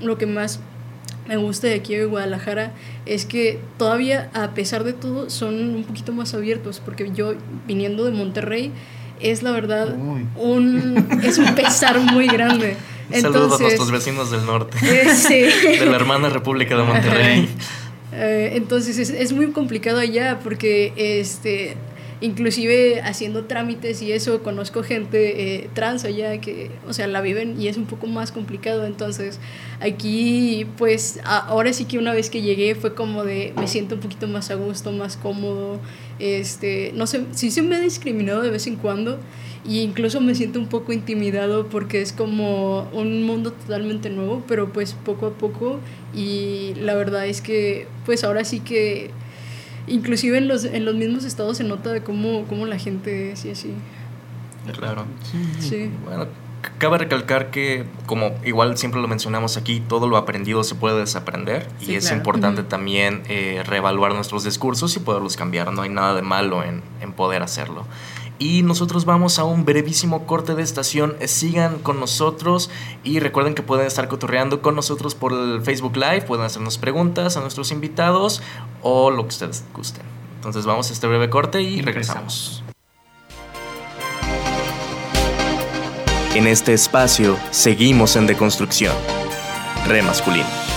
lo 0.00 0.18
que 0.18 0.26
más 0.26 0.60
me 1.28 1.36
gusta 1.36 1.66
de 1.66 1.74
aquí 1.74 1.94
de 1.94 2.06
Guadalajara 2.06 2.72
es 3.04 3.26
que 3.26 3.60
todavía 3.76 4.30
a 4.32 4.54
pesar 4.54 4.82
de 4.82 4.94
todo 4.94 5.28
son 5.28 5.76
un 5.76 5.84
poquito 5.84 6.12
más 6.12 6.32
abiertos 6.34 6.80
porque 6.82 7.10
yo 7.14 7.34
viniendo 7.66 8.04
de 8.04 8.12
Monterrey 8.12 8.72
es 9.20 9.42
la 9.42 9.50
verdad 9.50 9.94
Uy. 9.98 10.26
un 10.36 11.20
es 11.22 11.38
un 11.38 11.54
pesar 11.54 11.98
muy 12.00 12.26
grande. 12.28 12.76
Saludos 13.20 13.58
a 13.58 13.62
nuestros 13.62 13.90
vecinos 13.90 14.30
del 14.30 14.44
norte, 14.44 14.76
eh, 14.82 15.14
sí. 15.14 15.78
de 15.78 15.86
la 15.86 15.96
hermana 15.96 16.28
República 16.28 16.76
de 16.76 16.82
Monterrey. 16.82 17.48
Eh, 18.12 18.52
entonces 18.54 18.98
es, 18.98 19.10
es 19.10 19.32
muy 19.32 19.50
complicado 19.52 19.98
allá 19.98 20.40
porque 20.42 20.92
este 20.96 21.76
inclusive 22.20 23.00
haciendo 23.02 23.44
trámites 23.44 24.02
y 24.02 24.12
eso 24.12 24.42
conozco 24.42 24.82
gente 24.82 25.56
eh, 25.56 25.70
trans 25.74 26.04
allá 26.04 26.40
que 26.40 26.70
o 26.88 26.92
sea 26.92 27.06
la 27.06 27.20
viven 27.20 27.60
y 27.60 27.68
es 27.68 27.76
un 27.76 27.86
poco 27.86 28.06
más 28.06 28.32
complicado. 28.32 28.86
Entonces 28.86 29.38
aquí 29.80 30.66
pues 30.76 31.20
ahora 31.24 31.72
sí 31.72 31.84
que 31.84 31.98
una 31.98 32.12
vez 32.12 32.30
que 32.30 32.42
llegué 32.42 32.74
fue 32.74 32.94
como 32.94 33.24
de 33.24 33.52
me 33.56 33.68
siento 33.68 33.94
un 33.94 34.00
poquito 34.00 34.26
más 34.26 34.50
a 34.50 34.54
gusto 34.54 34.92
más 34.92 35.16
cómodo. 35.16 35.80
Este 36.18 36.92
no 36.94 37.06
sé 37.06 37.24
sí 37.32 37.50
se 37.50 37.62
me 37.62 37.76
ha 37.76 37.80
discriminado 37.80 38.42
de 38.42 38.50
vez 38.50 38.66
en 38.66 38.76
cuando 38.76 39.18
y 39.64 39.80
incluso 39.80 40.20
me 40.20 40.34
siento 40.34 40.58
un 40.58 40.68
poco 40.68 40.92
intimidado 40.92 41.66
porque 41.66 42.00
es 42.00 42.12
como 42.12 42.88
un 42.92 43.22
mundo 43.24 43.52
totalmente 43.52 44.08
nuevo, 44.08 44.42
pero 44.48 44.72
pues 44.72 44.94
poco 45.04 45.26
a 45.26 45.30
poco 45.34 45.78
y 46.14 46.74
la 46.80 46.94
verdad 46.94 47.26
es 47.26 47.40
que 47.42 47.86
pues 48.06 48.24
ahora 48.24 48.44
sí 48.44 48.60
que 48.60 49.10
inclusive 49.88 50.38
en 50.38 50.48
los, 50.48 50.64
en 50.64 50.84
los 50.84 50.94
mismos 50.94 51.24
estados 51.24 51.56
se 51.58 51.64
nota 51.64 51.92
de 51.92 52.02
cómo, 52.02 52.44
cómo 52.48 52.66
la 52.66 52.78
gente 52.78 53.32
es 53.32 53.44
y 53.44 53.50
así. 53.50 53.72
Claro. 54.76 55.04
Sí. 55.60 55.90
Bueno, 56.04 56.26
cabe 56.78 56.98
recalcar 56.98 57.50
que, 57.50 57.84
como 58.06 58.32
igual 58.44 58.76
siempre 58.76 59.00
lo 59.00 59.08
mencionamos 59.08 59.56
aquí, 59.56 59.80
todo 59.80 60.06
lo 60.08 60.16
aprendido 60.16 60.62
se 60.64 60.74
puede 60.74 60.98
desaprender 60.98 61.66
Sí, 61.80 61.92
y 61.92 61.94
es 61.94 62.04
claro. 62.04 62.18
importante 62.18 62.62
también 62.62 63.22
eh, 63.28 63.62
reevaluar 63.66 64.14
nuestros 64.14 64.44
discursos 64.44 64.94
y 64.96 65.00
poderlos 65.00 65.36
cambiar. 65.36 65.72
No 65.72 65.82
hay 65.82 65.88
nada 65.90 66.14
de 66.14 66.22
malo 66.22 66.62
en, 66.62 66.82
en 67.00 67.12
poder 67.12 67.42
hacerlo. 67.42 67.86
Y 68.38 68.62
nosotros 68.62 69.04
vamos 69.04 69.38
a 69.38 69.44
un 69.44 69.64
brevísimo 69.64 70.26
corte 70.26 70.54
de 70.54 70.62
estación. 70.62 71.16
Eh, 71.20 71.28
Sigan 71.28 71.78
con 71.78 71.98
nosotros 71.98 72.70
y 73.02 73.18
recuerden 73.18 73.54
que 73.54 73.62
pueden 73.62 73.86
estar 73.86 74.06
cotorreando 74.08 74.62
con 74.62 74.76
nosotros 74.76 75.14
por 75.14 75.32
el 75.32 75.60
Facebook 75.62 75.96
Live. 75.96 76.22
Pueden 76.22 76.44
hacernos 76.44 76.78
preguntas 76.78 77.36
a 77.36 77.40
nuestros 77.40 77.72
invitados 77.72 78.40
o 78.82 79.10
lo 79.10 79.22
que 79.22 79.28
ustedes 79.28 79.64
gusten. 79.74 80.04
Entonces 80.36 80.66
vamos 80.66 80.88
a 80.90 80.92
este 80.92 81.06
breve 81.08 81.28
corte 81.30 81.62
y, 81.62 81.82
regresamos. 81.82 82.62
En 86.34 86.46
este 86.46 86.72
espacio 86.74 87.36
seguimos 87.50 88.14
en 88.14 88.28
deconstrucción. 88.28 88.94
Re 89.88 90.02
masculino. 90.02 90.67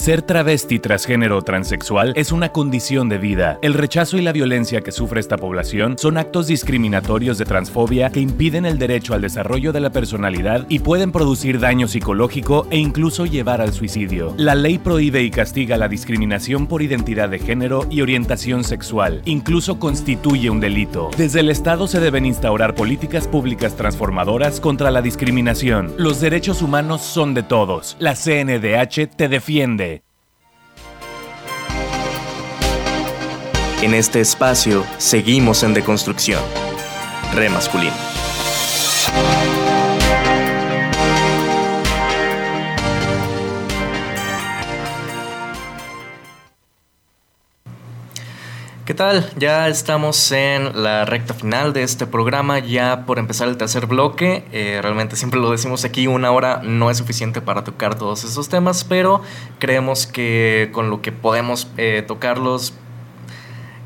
Ser 0.00 0.22
travesti, 0.22 0.78
transgénero 0.78 1.36
o 1.36 1.42
transexual 1.42 2.14
es 2.16 2.32
una 2.32 2.52
condición 2.52 3.10
de 3.10 3.18
vida. 3.18 3.58
El 3.60 3.74
rechazo 3.74 4.16
y 4.16 4.22
la 4.22 4.32
violencia 4.32 4.80
que 4.80 4.92
sufre 4.92 5.20
esta 5.20 5.36
población 5.36 5.98
son 5.98 6.16
actos 6.16 6.46
discriminatorios 6.46 7.36
de 7.36 7.44
transfobia 7.44 8.08
que 8.08 8.20
impiden 8.20 8.64
el 8.64 8.78
derecho 8.78 9.12
al 9.12 9.20
desarrollo 9.20 9.74
de 9.74 9.80
la 9.80 9.90
personalidad 9.90 10.64
y 10.70 10.78
pueden 10.78 11.12
producir 11.12 11.60
daño 11.60 11.86
psicológico 11.86 12.66
e 12.70 12.78
incluso 12.78 13.26
llevar 13.26 13.60
al 13.60 13.74
suicidio. 13.74 14.32
La 14.38 14.54
ley 14.54 14.78
prohíbe 14.78 15.22
y 15.22 15.30
castiga 15.30 15.76
la 15.76 15.86
discriminación 15.86 16.66
por 16.66 16.80
identidad 16.80 17.28
de 17.28 17.38
género 17.38 17.86
y 17.90 18.00
orientación 18.00 18.64
sexual. 18.64 19.20
Incluso 19.26 19.78
constituye 19.78 20.48
un 20.48 20.60
delito. 20.60 21.10
Desde 21.18 21.40
el 21.40 21.50
Estado 21.50 21.86
se 21.86 22.00
deben 22.00 22.24
instaurar 22.24 22.74
políticas 22.74 23.28
públicas 23.28 23.76
transformadoras 23.76 24.60
contra 24.60 24.90
la 24.90 25.02
discriminación. 25.02 25.92
Los 25.98 26.22
derechos 26.22 26.62
humanos 26.62 27.02
son 27.02 27.34
de 27.34 27.42
todos. 27.42 27.98
La 27.98 28.14
CNDH 28.14 29.14
te 29.14 29.28
defiende. 29.28 29.99
En 33.82 33.94
este 33.94 34.20
espacio 34.20 34.84
seguimos 34.98 35.62
en 35.62 35.72
deconstrucción. 35.72 36.42
Re 37.34 37.48
masculino. 37.48 37.94
¿Qué 48.84 48.92
tal? 48.92 49.30
Ya 49.38 49.68
estamos 49.68 50.30
en 50.30 50.82
la 50.82 51.06
recta 51.06 51.32
final 51.32 51.72
de 51.72 51.82
este 51.82 52.06
programa, 52.06 52.58
ya 52.58 53.06
por 53.06 53.18
empezar 53.18 53.48
el 53.48 53.56
tercer 53.56 53.86
bloque. 53.86 54.44
Eh, 54.52 54.80
realmente 54.82 55.16
siempre 55.16 55.40
lo 55.40 55.50
decimos 55.50 55.86
aquí, 55.86 56.06
una 56.06 56.32
hora 56.32 56.60
no 56.62 56.90
es 56.90 56.98
suficiente 56.98 57.40
para 57.40 57.64
tocar 57.64 57.94
todos 57.94 58.24
esos 58.24 58.50
temas, 58.50 58.84
pero 58.84 59.22
creemos 59.58 60.06
que 60.06 60.68
con 60.72 60.90
lo 60.90 61.00
que 61.00 61.12
podemos 61.12 61.68
eh, 61.78 62.04
tocarlos 62.06 62.74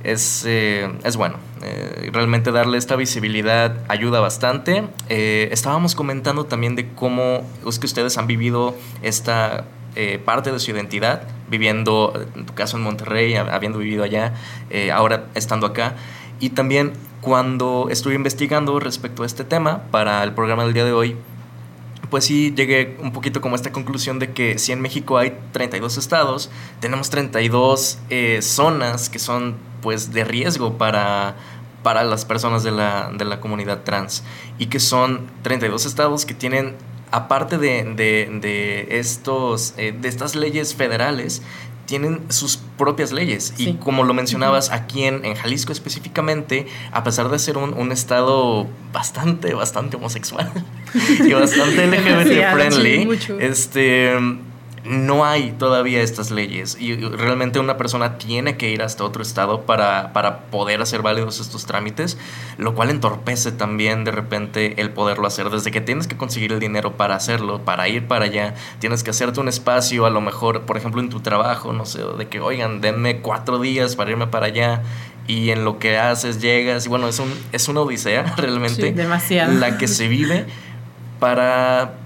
es, 0.04 0.44
eh, 0.46 0.88
es 1.02 1.16
bueno. 1.16 1.36
realmente 2.12 2.52
darle 2.52 2.78
esta 2.78 2.94
visibilidad 2.96 3.76
ayuda 3.88 4.20
bastante. 4.20 4.84
estábamos 5.08 5.94
comentando 5.94 6.44
también 6.44 6.76
de 6.76 6.92
cómo 6.94 7.42
es 7.66 7.78
que 7.78 7.86
ustedes 7.86 8.18
han 8.18 8.26
vivido 8.26 8.76
esta 9.02 9.64
parte 10.24 10.52
de 10.52 10.58
su 10.58 10.72
identidad 10.72 11.22
viviendo, 11.48 12.12
en 12.34 12.46
tu 12.46 12.54
caso 12.54 12.76
en 12.76 12.82
Monterrey, 12.82 13.34
habiendo 13.36 13.78
vivido 13.78 14.04
allá, 14.04 14.34
eh, 14.70 14.90
ahora 14.90 15.26
estando 15.34 15.66
acá. 15.66 15.94
Y 16.40 16.50
también 16.50 16.92
cuando 17.20 17.88
estuve 17.90 18.14
investigando 18.14 18.78
respecto 18.80 19.22
a 19.22 19.26
este 19.26 19.44
tema 19.44 19.82
para 19.90 20.22
el 20.22 20.32
programa 20.32 20.64
del 20.64 20.74
día 20.74 20.84
de 20.84 20.92
hoy, 20.92 21.16
pues 22.10 22.24
sí 22.26 22.52
llegué 22.54 22.96
un 23.00 23.12
poquito 23.12 23.40
como 23.40 23.54
a 23.54 23.56
esta 23.56 23.72
conclusión 23.72 24.18
de 24.18 24.32
que 24.32 24.58
si 24.58 24.72
en 24.72 24.80
México 24.80 25.16
hay 25.16 25.36
32 25.52 25.96
estados, 25.96 26.50
tenemos 26.80 27.10
32 27.10 27.98
eh, 28.10 28.40
zonas 28.42 29.08
que 29.08 29.18
son 29.18 29.56
pues 29.84 30.14
de 30.14 30.24
riesgo 30.24 30.78
para, 30.78 31.36
para 31.82 32.02
las 32.04 32.24
personas 32.24 32.64
de 32.64 32.70
la, 32.70 33.12
de 33.14 33.26
la 33.26 33.38
comunidad 33.38 33.82
trans. 33.82 34.24
Y 34.58 34.66
que 34.66 34.80
son 34.80 35.30
32 35.42 35.84
estados 35.84 36.24
que 36.24 36.32
tienen 36.32 36.74
aparte 37.10 37.58
de, 37.58 38.86
estos, 38.90 39.74
eh, 39.76 39.94
de 39.96 40.08
estas 40.08 40.34
leyes 40.34 40.74
federales, 40.74 41.42
tienen 41.84 42.22
sus 42.30 42.56
propias 42.56 43.12
leyes. 43.12 43.52
Y 43.58 43.74
como 43.74 44.04
lo 44.04 44.14
mencionabas, 44.14 44.70
aquí 44.70 45.04
en, 45.04 45.34
Jalisco 45.34 45.70
específicamente, 45.70 46.66
a 46.90 47.04
pesar 47.04 47.28
de 47.28 47.38
ser 47.38 47.58
un, 47.58 47.74
un 47.74 47.92
estado 47.92 48.66
bastante, 48.90 49.52
bastante 49.52 49.96
homosexual 49.96 50.50
y 51.20 51.32
bastante 51.34 51.86
LGBT 51.86 52.54
friendly, 52.54 53.18
este 53.38 54.16
no 54.84 55.24
hay 55.24 55.52
todavía 55.52 56.02
estas 56.02 56.30
leyes 56.30 56.76
y 56.78 56.94
realmente 56.94 57.58
una 57.58 57.78
persona 57.78 58.18
tiene 58.18 58.58
que 58.58 58.70
ir 58.70 58.82
hasta 58.82 59.02
otro 59.04 59.22
estado 59.22 59.62
para, 59.62 60.12
poder 60.50 60.82
hacer 60.82 61.00
válidos 61.00 61.40
estos 61.40 61.64
trámites, 61.64 62.18
lo 62.58 62.74
cual 62.74 62.90
entorpece 62.90 63.50
también 63.50 64.04
de 64.04 64.10
repente 64.10 64.80
el 64.80 64.90
poderlo 64.90 65.26
hacer. 65.26 65.48
Desde 65.48 65.70
que 65.70 65.80
tienes 65.80 66.06
que 66.06 66.16
conseguir 66.16 66.52
el 66.52 66.60
dinero 66.60 66.96
para 66.96 67.16
hacerlo, 67.16 67.64
para 67.64 67.88
ir 67.88 68.06
para 68.06 68.26
allá, 68.26 68.54
tienes 68.78 69.02
que 69.02 69.10
hacerte 69.10 69.40
un 69.40 69.48
espacio, 69.48 70.04
a 70.04 70.10
lo 70.10 70.20
mejor, 70.20 70.62
por 70.62 70.76
ejemplo, 70.76 71.00
en 71.00 71.08
tu 71.08 71.20
trabajo, 71.20 71.72
no 71.72 71.86
sé, 71.86 72.02
de 72.18 72.28
que, 72.28 72.40
oigan, 72.40 72.80
denme 72.82 73.20
cuatro 73.20 73.58
días 73.58 73.96
para 73.96 74.10
irme 74.10 74.26
para 74.26 74.46
allá 74.46 74.82
y 75.26 75.50
en 75.50 75.64
lo 75.64 75.78
que 75.78 75.96
haces 75.96 76.42
llegas 76.42 76.84
y 76.84 76.90
bueno, 76.90 77.08
es, 77.08 77.18
un, 77.18 77.32
es 77.52 77.68
una 77.68 77.80
odisea 77.80 78.22
realmente. 78.36 78.92
demasiado. 78.92 79.54
La 79.54 79.78
que 79.78 79.88
se 79.88 80.08
vive 80.08 80.46
para 81.18 82.03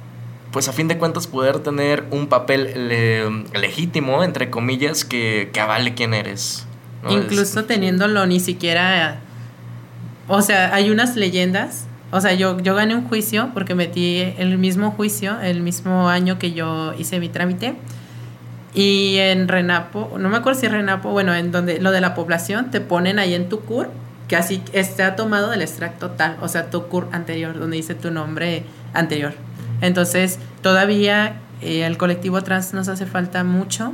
pues 0.52 0.68
a 0.68 0.72
fin 0.72 0.88
de 0.88 0.98
cuentas 0.98 1.26
poder 1.26 1.60
tener 1.60 2.04
un 2.10 2.26
papel 2.26 2.88
legítimo, 3.52 4.24
entre 4.24 4.50
comillas, 4.50 5.04
que, 5.04 5.50
que 5.52 5.60
avale 5.60 5.94
quién 5.94 6.14
eres. 6.14 6.66
Incluso 7.08 7.64
teniéndolo 7.64 8.26
ni 8.26 8.40
siquiera... 8.40 9.20
O 10.26 10.42
sea, 10.42 10.74
hay 10.74 10.90
unas 10.90 11.16
leyendas. 11.16 11.86
O 12.10 12.20
sea, 12.20 12.34
yo, 12.34 12.58
yo 12.60 12.74
gané 12.74 12.94
un 12.94 13.06
juicio 13.06 13.50
porque 13.54 13.74
metí 13.74 14.20
el 14.38 14.58
mismo 14.58 14.90
juicio 14.90 15.38
el 15.40 15.60
mismo 15.60 16.08
año 16.08 16.38
que 16.38 16.52
yo 16.52 16.94
hice 16.94 17.20
mi 17.20 17.28
trámite. 17.28 17.76
Y 18.74 19.16
en 19.18 19.48
Renapo, 19.48 20.16
no 20.18 20.28
me 20.28 20.36
acuerdo 20.36 20.60
si 20.60 20.68
Renapo, 20.68 21.10
bueno, 21.10 21.34
en 21.34 21.50
donde 21.52 21.80
lo 21.80 21.90
de 21.90 22.00
la 22.00 22.14
población, 22.14 22.70
te 22.70 22.80
ponen 22.80 23.18
ahí 23.18 23.34
en 23.34 23.48
tu 23.48 23.60
CUR, 23.60 23.90
que 24.28 24.36
así 24.36 24.62
está 24.72 25.16
tomado 25.16 25.50
del 25.50 25.62
extracto 25.62 26.10
tal, 26.10 26.36
o 26.42 26.48
sea, 26.48 26.70
tu 26.70 26.86
CUR 26.86 27.08
anterior, 27.12 27.58
donde 27.58 27.76
dice 27.76 27.94
tu 27.94 28.10
nombre 28.10 28.64
anterior. 28.92 29.32
Entonces, 29.80 30.38
todavía 30.62 31.40
eh, 31.60 31.84
al 31.84 31.96
colectivo 31.96 32.42
trans 32.42 32.72
nos 32.74 32.88
hace 32.88 33.06
falta 33.06 33.44
mucho, 33.44 33.92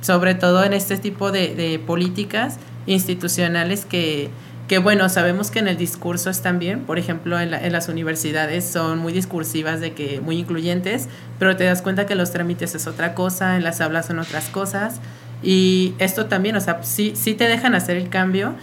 sobre 0.00 0.34
todo 0.34 0.64
en 0.64 0.72
este 0.72 0.96
tipo 0.96 1.32
de, 1.32 1.80
políticas 1.86 2.58
institucionales 2.86 3.84
que, 3.84 4.30
que, 4.68 4.78
bueno, 4.78 5.08
sabemos 5.08 5.50
que 5.50 5.58
en 5.58 5.68
el 5.68 5.76
discurso 5.76 6.30
están 6.30 6.58
bien, 6.58 6.80
por 6.80 6.98
ejemplo, 6.98 7.38
en, 7.40 7.52
en, 7.52 7.72
las 7.72 7.88
universidades 7.88 8.64
son 8.64 8.98
muy 8.98 9.12
discursivas, 9.12 9.80
de 9.80 9.92
que 9.92 10.20
muy 10.20 10.38
incluyentes, 10.38 11.08
pero 11.38 11.56
te 11.56 11.64
das 11.64 11.82
cuenta 11.82 12.06
que 12.06 12.14
los 12.14 12.30
trámites 12.30 12.74
es 12.74 12.86
otra 12.86 13.14
cosa, 13.14 13.56
en 13.56 13.64
las 13.64 13.80
aulas 13.80 14.06
son 14.06 14.18
otras 14.18 14.48
cosas, 14.48 15.00
y 15.42 15.94
esto 15.98 16.26
también, 16.26 16.56
o 16.56 16.60
sea, 16.60 16.82
sí, 16.82 17.12
sí 17.14 17.34
te 17.34 17.48
dejan 17.48 17.74
hacer 17.74 17.96
el 17.96 18.08
cambio, 18.08 18.54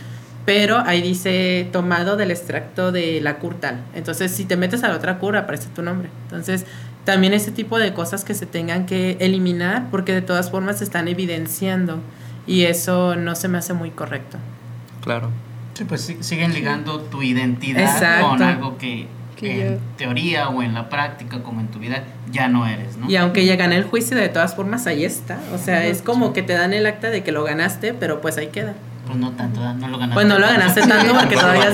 pero 0.46 0.80
ahí 0.80 1.02
dice 1.02 1.68
tomado 1.72 2.18
del 2.18 2.32
extracto 2.32 2.92
de 2.92 3.22
la 3.22 3.38
CUR 3.38 3.56
tal. 3.56 3.82
Entonces, 3.94 4.32
si 4.32 4.46
te 4.46 4.58
metes 4.58 4.84
a 4.84 4.90
la 4.90 4.96
otra 4.96 5.20
CUR, 5.20 5.38
aparece 5.38 5.70
tu 5.74 5.82
nombre. 5.82 6.10
Entonces, 6.24 6.66
también 7.06 7.34
ese 7.34 7.52
tipo 7.52 7.80
de 7.80 7.94
cosas 7.94 8.24
que 8.24 8.34
se 8.34 8.46
tengan 8.46 8.86
que 8.86 9.18
eliminar 9.20 9.88
porque 9.92 10.14
de 10.14 10.22
todas 10.22 10.52
formas 10.52 10.80
se 10.80 10.84
están 10.84 11.08
evidenciando 11.08 12.00
y 12.48 12.64
eso 12.64 13.16
no 13.16 13.36
se 13.36 13.48
me 13.48 13.58
hace 13.58 13.74
muy 13.74 13.92
correcto. 13.92 14.38
Claro. 15.02 15.30
Sí, 15.74 15.86
pues 15.86 16.14
siguen 16.20 16.54
ligando 16.54 17.00
tu 17.02 17.24
identidad 17.24 18.22
con 18.22 18.42
algo 18.42 18.78
que, 18.78 19.08
en 19.42 19.80
teoría 19.98 20.50
o 20.50 20.62
en 20.62 20.74
la 20.74 20.88
práctica, 20.88 21.42
como 21.42 21.60
en 21.62 21.68
tu 21.68 21.80
vida, 21.80 22.04
ya 22.32 22.48
no 22.48 22.68
eres, 22.68 22.96
¿no? 22.96 23.10
Y 23.10 23.16
aunque 23.16 23.46
ya 23.46 23.56
gané 23.56 23.78
el 23.78 23.84
juicio, 23.84 24.16
de 24.16 24.30
todas 24.30 24.56
formas 24.56 24.88
ahí 24.88 25.04
está. 25.04 25.40
O 25.54 25.58
sea, 25.58 25.86
es 25.86 26.02
como 26.02 26.32
que 26.32 26.44
te 26.44 26.54
dan 26.54 26.74
el 26.74 26.86
acta 26.86 27.10
de 27.10 27.24
que 27.24 27.32
lo 27.32 27.44
ganaste, 27.44 27.94
pero 27.94 28.22
pues 28.22 28.38
ahí 28.38 28.48
queda. 28.48 28.76
Pues 29.06 29.18
no 29.18 29.32
tanto, 29.32 29.60
no 29.60 29.88
lo 29.88 29.98
ganaste. 29.98 30.14
Pues 30.14 30.28
no 30.28 30.40
lo 30.40 30.48
ganaste 30.48 30.82
tanto 30.82 31.14
porque 31.14 31.36
todavía 31.40 31.74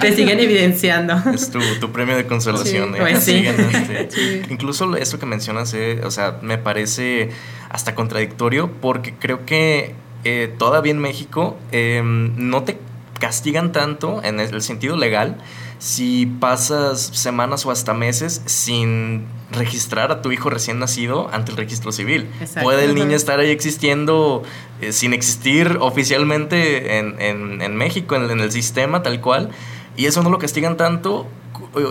te 0.00 0.14
siguen 0.14 0.40
evidenciando. 0.40 1.14
Es 1.32 1.50
tu, 1.50 1.60
tu 1.80 1.92
premio 1.92 2.16
de 2.16 2.26
consolación. 2.26 2.94
¿eh? 2.96 2.98
Pues 2.98 3.24
sí. 3.24 3.44
Este, 3.46 4.42
incluso 4.50 4.96
eso 4.96 5.18
que 5.18 5.26
mencionas, 5.26 5.72
eh, 5.74 6.00
o 6.04 6.10
sea, 6.10 6.38
me 6.42 6.58
parece 6.58 7.30
hasta 7.70 7.94
contradictorio 7.94 8.70
porque 8.80 9.14
creo 9.14 9.46
que 9.46 9.94
eh, 10.24 10.52
todavía 10.58 10.92
en 10.92 10.98
México 10.98 11.56
em, 11.70 12.32
no 12.36 12.64
te 12.64 12.78
castigan 13.20 13.72
tanto 13.72 14.22
en 14.24 14.40
el 14.40 14.60
sentido 14.62 14.96
legal 14.96 15.36
si 15.78 16.26
pasas 16.26 17.00
semanas 17.12 17.66
o 17.66 17.70
hasta 17.70 17.94
meses 17.94 18.42
sin 18.46 19.26
registrar 19.50 20.10
a 20.10 20.22
tu 20.22 20.32
hijo 20.32 20.50
recién 20.50 20.78
nacido 20.78 21.28
ante 21.32 21.52
el 21.52 21.56
registro 21.56 21.92
civil. 21.92 22.28
Puede 22.62 22.84
el 22.84 22.94
niño 22.94 23.16
estar 23.16 23.40
ahí 23.40 23.50
existiendo 23.50 24.42
eh, 24.80 24.92
sin 24.92 25.12
existir 25.12 25.78
oficialmente 25.80 26.98
en, 26.98 27.76
México, 27.76 28.16
en, 28.16 28.40
el 28.40 28.52
sistema 28.52 29.02
tal 29.02 29.20
cual, 29.20 29.50
y 29.96 30.06
eso 30.06 30.22
no 30.22 30.30
lo 30.30 30.38
castigan 30.38 30.76
tanto 30.76 31.26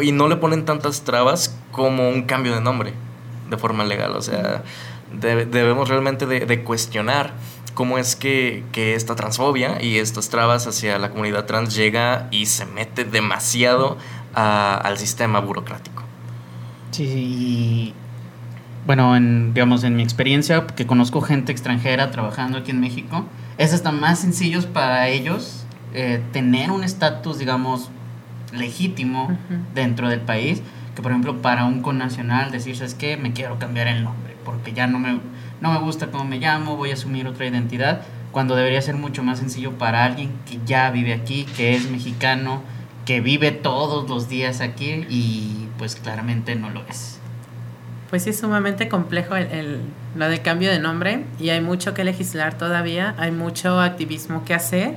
y 0.02 0.12
no 0.12 0.28
le 0.28 0.38
ponen 0.38 0.66
tantas 0.66 1.04
trabas 1.04 1.58
como 1.72 2.10
un 2.10 2.24
cambio 2.24 2.54
de 2.54 2.62
nombre 2.62 2.94
de 3.50 3.58
forma 3.58 3.84
legal. 3.84 4.16
O 4.16 4.22
sea, 4.22 4.64
debemos 5.12 5.90
realmente 5.90 6.26
de 6.26 6.64
cuestionar 6.64 7.34
cómo 7.74 7.98
es 7.98 8.16
que, 8.16 8.64
esta 8.74 9.16
transfobia 9.16 9.82
y 9.82 9.98
estas 9.98 10.30
trabas 10.30 10.68
hacia 10.68 10.98
la 11.00 11.10
comunidad 11.10 11.46
trans 11.46 11.76
llega 11.76 12.28
y 12.32 12.46
se 12.46 12.66
mete 12.66 13.06
demasiado 13.06 13.98
al 14.34 14.98
sistema 14.98 15.40
burocrático. 15.40 16.04
Sí, 16.92 17.94
bueno, 18.86 19.16
en, 19.16 19.54
digamos, 19.54 19.84
en 19.84 19.96
mi 19.96 20.04
experiencia, 20.04 20.68
que 20.68 20.86
conozco 20.86 21.22
gente 21.22 21.52
extranjera 21.52 22.12
trabajando 22.12 22.58
aquí 22.60 22.72
en 22.72 22.80
México, 22.80 23.26
es 23.58 23.74
hasta 23.74 23.92
más 23.92 24.20
sencillo 24.20 24.62
para 24.74 25.08
ellos 25.08 25.66
eh, 25.94 26.22
tener 26.32 26.72
un 26.72 26.84
estatus, 26.84 27.38
digamos, 27.38 27.90
legítimo 28.52 29.38
dentro 29.74 30.10
del 30.10 30.22
país, 30.22 30.62
que 30.96 31.02
por 31.02 31.12
ejemplo 31.12 31.42
para 31.42 31.66
un 31.66 31.82
connacional 31.82 32.52
decir, 32.52 32.76
¿sabes 32.76 32.94
qué? 32.94 33.18
Me 33.18 33.34
quiero 33.34 33.58
cambiar 33.58 33.88
el 33.88 34.04
nombre, 34.04 34.36
porque 34.46 34.74
ya 34.74 34.88
no 34.88 35.00
me 35.00 35.20
no 35.64 35.72
me 35.72 35.80
gusta 35.80 36.08
cómo 36.08 36.26
me 36.26 36.40
llamo, 36.40 36.76
voy 36.76 36.92
a 36.92 36.94
asumir 36.94 37.26
otra 37.26 37.46
identidad, 37.46 38.02
cuando 38.34 38.54
debería 38.54 38.82
ser 38.82 38.96
mucho 38.96 39.24
más 39.24 39.40
sencillo 39.40 39.72
para 39.78 40.04
alguien 40.04 40.34
que 40.46 40.60
ya 40.66 40.92
vive 40.92 41.14
aquí, 41.14 41.46
que 41.56 41.74
es 41.74 41.90
mexicano, 41.90 42.62
que 43.06 43.22
vive 43.22 43.52
todos 43.52 44.10
los 44.10 44.28
días 44.28 44.60
aquí 44.60 45.06
y 45.10 45.70
pues 45.78 45.96
claramente 45.96 46.56
no 46.56 46.70
lo 46.70 46.84
es. 46.90 47.18
Pues 48.10 48.24
sí, 48.24 48.32
es 48.32 48.40
sumamente 48.40 48.90
complejo 48.90 49.38
el, 49.38 49.80
lo 50.18 50.28
de 50.28 50.42
cambio 50.42 50.70
de 50.70 50.80
nombre 50.80 51.24
y 51.40 51.50
hay 51.50 51.62
mucho 51.62 51.94
que 51.94 52.04
legislar 52.04 52.58
todavía, 52.58 53.16
hay 53.18 53.32
mucho 53.32 53.80
activismo 53.80 54.44
que 54.44 54.54
hacer 54.54 54.96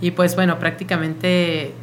y 0.00 0.10
pues 0.10 0.34
bueno, 0.34 0.58
prácticamente 0.58 1.74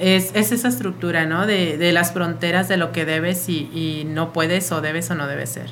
es, 0.00 0.34
esa 0.34 0.68
estructura, 0.68 1.26
¿no? 1.26 1.46
De, 1.46 1.76
de, 1.76 1.92
las 1.92 2.12
fronteras 2.12 2.66
de 2.66 2.78
lo 2.78 2.92
que 2.92 3.04
debes 3.04 3.46
y, 3.50 3.68
y 3.74 4.06
no 4.06 4.32
puedes 4.32 4.72
o 4.72 4.80
debes 4.80 5.10
o 5.10 5.14
no 5.14 5.26
debes 5.26 5.50
ser. 5.50 5.68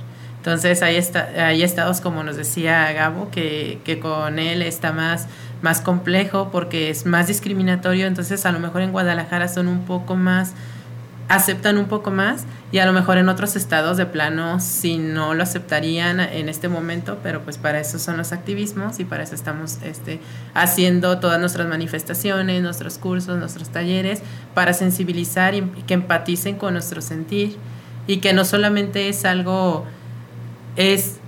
Entonces 0.46 0.80
hay, 0.82 0.94
está, 0.94 1.28
hay 1.48 1.64
estados, 1.64 2.00
como 2.00 2.22
nos 2.22 2.36
decía 2.36 2.92
Gabo, 2.92 3.32
que, 3.32 3.80
que 3.82 3.98
con 3.98 4.38
él 4.38 4.62
está 4.62 4.92
más, 4.92 5.26
más 5.60 5.80
complejo 5.80 6.50
porque 6.52 6.88
es 6.88 7.04
más 7.04 7.26
discriminatorio. 7.26 8.06
Entonces 8.06 8.46
a 8.46 8.52
lo 8.52 8.60
mejor 8.60 8.82
en 8.82 8.92
Guadalajara 8.92 9.48
son 9.48 9.66
un 9.66 9.84
poco 9.84 10.14
más 10.14 10.54
aceptan 11.28 11.76
un 11.78 11.86
poco 11.86 12.12
más 12.12 12.44
y 12.70 12.78
a 12.78 12.86
lo 12.86 12.92
mejor 12.92 13.18
en 13.18 13.28
otros 13.28 13.56
estados 13.56 13.96
de 13.96 14.06
plano 14.06 14.60
si 14.60 14.96
no 14.96 15.34
lo 15.34 15.42
aceptarían 15.42 16.20
en 16.20 16.48
este 16.48 16.68
momento, 16.68 17.18
pero 17.24 17.42
pues 17.42 17.58
para 17.58 17.80
eso 17.80 17.98
son 17.98 18.16
los 18.16 18.30
activismos 18.30 19.00
y 19.00 19.04
para 19.04 19.24
eso 19.24 19.34
estamos 19.34 19.78
este, 19.82 20.20
haciendo 20.54 21.18
todas 21.18 21.40
nuestras 21.40 21.66
manifestaciones, 21.66 22.62
nuestros 22.62 22.98
cursos, 22.98 23.36
nuestros 23.38 23.70
talleres, 23.70 24.22
para 24.54 24.72
sensibilizar 24.72 25.56
y 25.56 25.62
que 25.86 25.94
empaticen 25.94 26.56
con 26.56 26.74
nuestro 26.74 27.02
sentir 27.02 27.56
y 28.06 28.18
que 28.18 28.32
no 28.32 28.44
solamente 28.44 29.08
es 29.08 29.24
algo, 29.24 29.84
es 30.76 31.18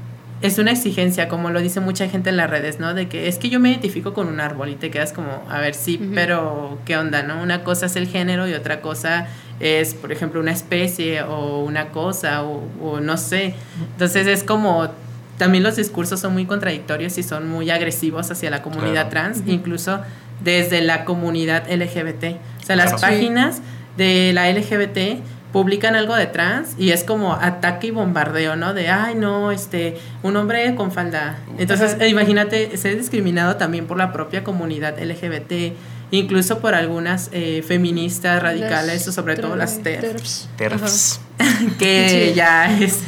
es 0.41 0.59
una 0.59 0.71
exigencia, 0.71 1.29
como 1.29 1.51
lo 1.51 1.61
dice 1.61 1.81
mucha 1.81 2.09
gente 2.09 2.31
en 2.31 2.37
las 2.37 2.49
redes, 2.49 2.79
¿no? 2.79 2.95
De 2.95 3.09
que 3.09 3.29
es 3.29 3.39
que 3.39 3.49
yo 3.49 3.59
me 3.59 3.71
identifico 3.71 4.15
con 4.15 4.29
un 4.29 4.39
árbol 4.41 4.69
y 4.69 4.77
te 4.77 4.91
quedas 4.91 5.13
como, 5.13 5.43
a 5.51 5.59
ver, 5.59 5.75
sí, 5.75 5.99
pero 6.15 6.79
¿qué 6.85 6.97
onda, 6.97 7.23
no? 7.23 7.43
Una 7.43 7.65
cosa 7.65 7.87
es 7.87 7.97
el 7.97 8.07
género 8.07 8.49
y 8.49 8.55
otra 8.55 8.81
cosa 8.81 9.27
es, 9.59 9.95
por 9.95 10.13
ejemplo, 10.13 10.41
una 10.41 10.53
especie 10.53 11.23
o 11.23 11.65
una 11.65 11.89
cosa 11.89 12.45
o, 12.45 13.01
no 13.01 13.17
sé. 13.17 13.55
Entonces 13.93 14.29
es 14.29 14.45
como, 14.45 14.89
también 15.39 15.65
los 15.65 15.75
discursos 15.75 16.21
son 16.21 16.35
muy 16.35 16.47
contradictorios 16.47 17.19
y 17.19 17.25
son 17.25 17.49
muy 17.49 17.71
agresivos 17.71 18.31
hacia 18.31 18.49
la 18.51 18.63
comunidad 18.63 19.09
trans, 19.09 19.43
incluso 19.47 20.01
desde 20.45 20.83
la 20.83 21.05
comunidad 21.05 21.69
LGBT. 21.69 22.37
O 22.63 22.67
sea, 22.67 22.77
las 22.77 23.01
páginas 23.01 23.61
de 23.97 24.33
la 24.33 24.49
LGBT 24.53 25.21
publican 25.53 25.97
algo 25.97 26.15
de 26.15 26.27
trans 26.27 26.75
y 26.79 26.91
es 26.91 27.05
como 27.05 27.35
ataque 27.35 27.89
y 27.89 27.91
bombardeo, 27.91 28.57
¿no? 28.57 28.75
De, 28.75 28.89
ay, 28.89 29.15
no, 29.15 29.51
este, 29.51 29.97
un 30.23 30.37
hombre 30.37 30.75
con 30.75 30.93
falda. 30.93 31.39
Entonces, 31.59 31.97
imagínate 32.09 32.77
ser 32.77 32.97
discriminado 32.99 33.57
también 33.57 33.87
por 33.87 33.97
la 33.97 34.13
propia 34.13 34.45
comunidad 34.45 34.99
LGBT, 35.03 35.75
incluso 36.11 36.59
por 36.59 36.75
algunas 36.75 37.31
eh, 37.33 37.63
feministas 37.67 38.43
radicales, 38.43 39.07
o 39.09 39.13
sobre 39.13 39.37
todo 39.37 39.57
las 39.57 39.83
TERFs. 39.83 40.49
TERFs. 40.57 41.21
que 41.79 42.33
ya 42.35 42.79
es, 42.81 43.05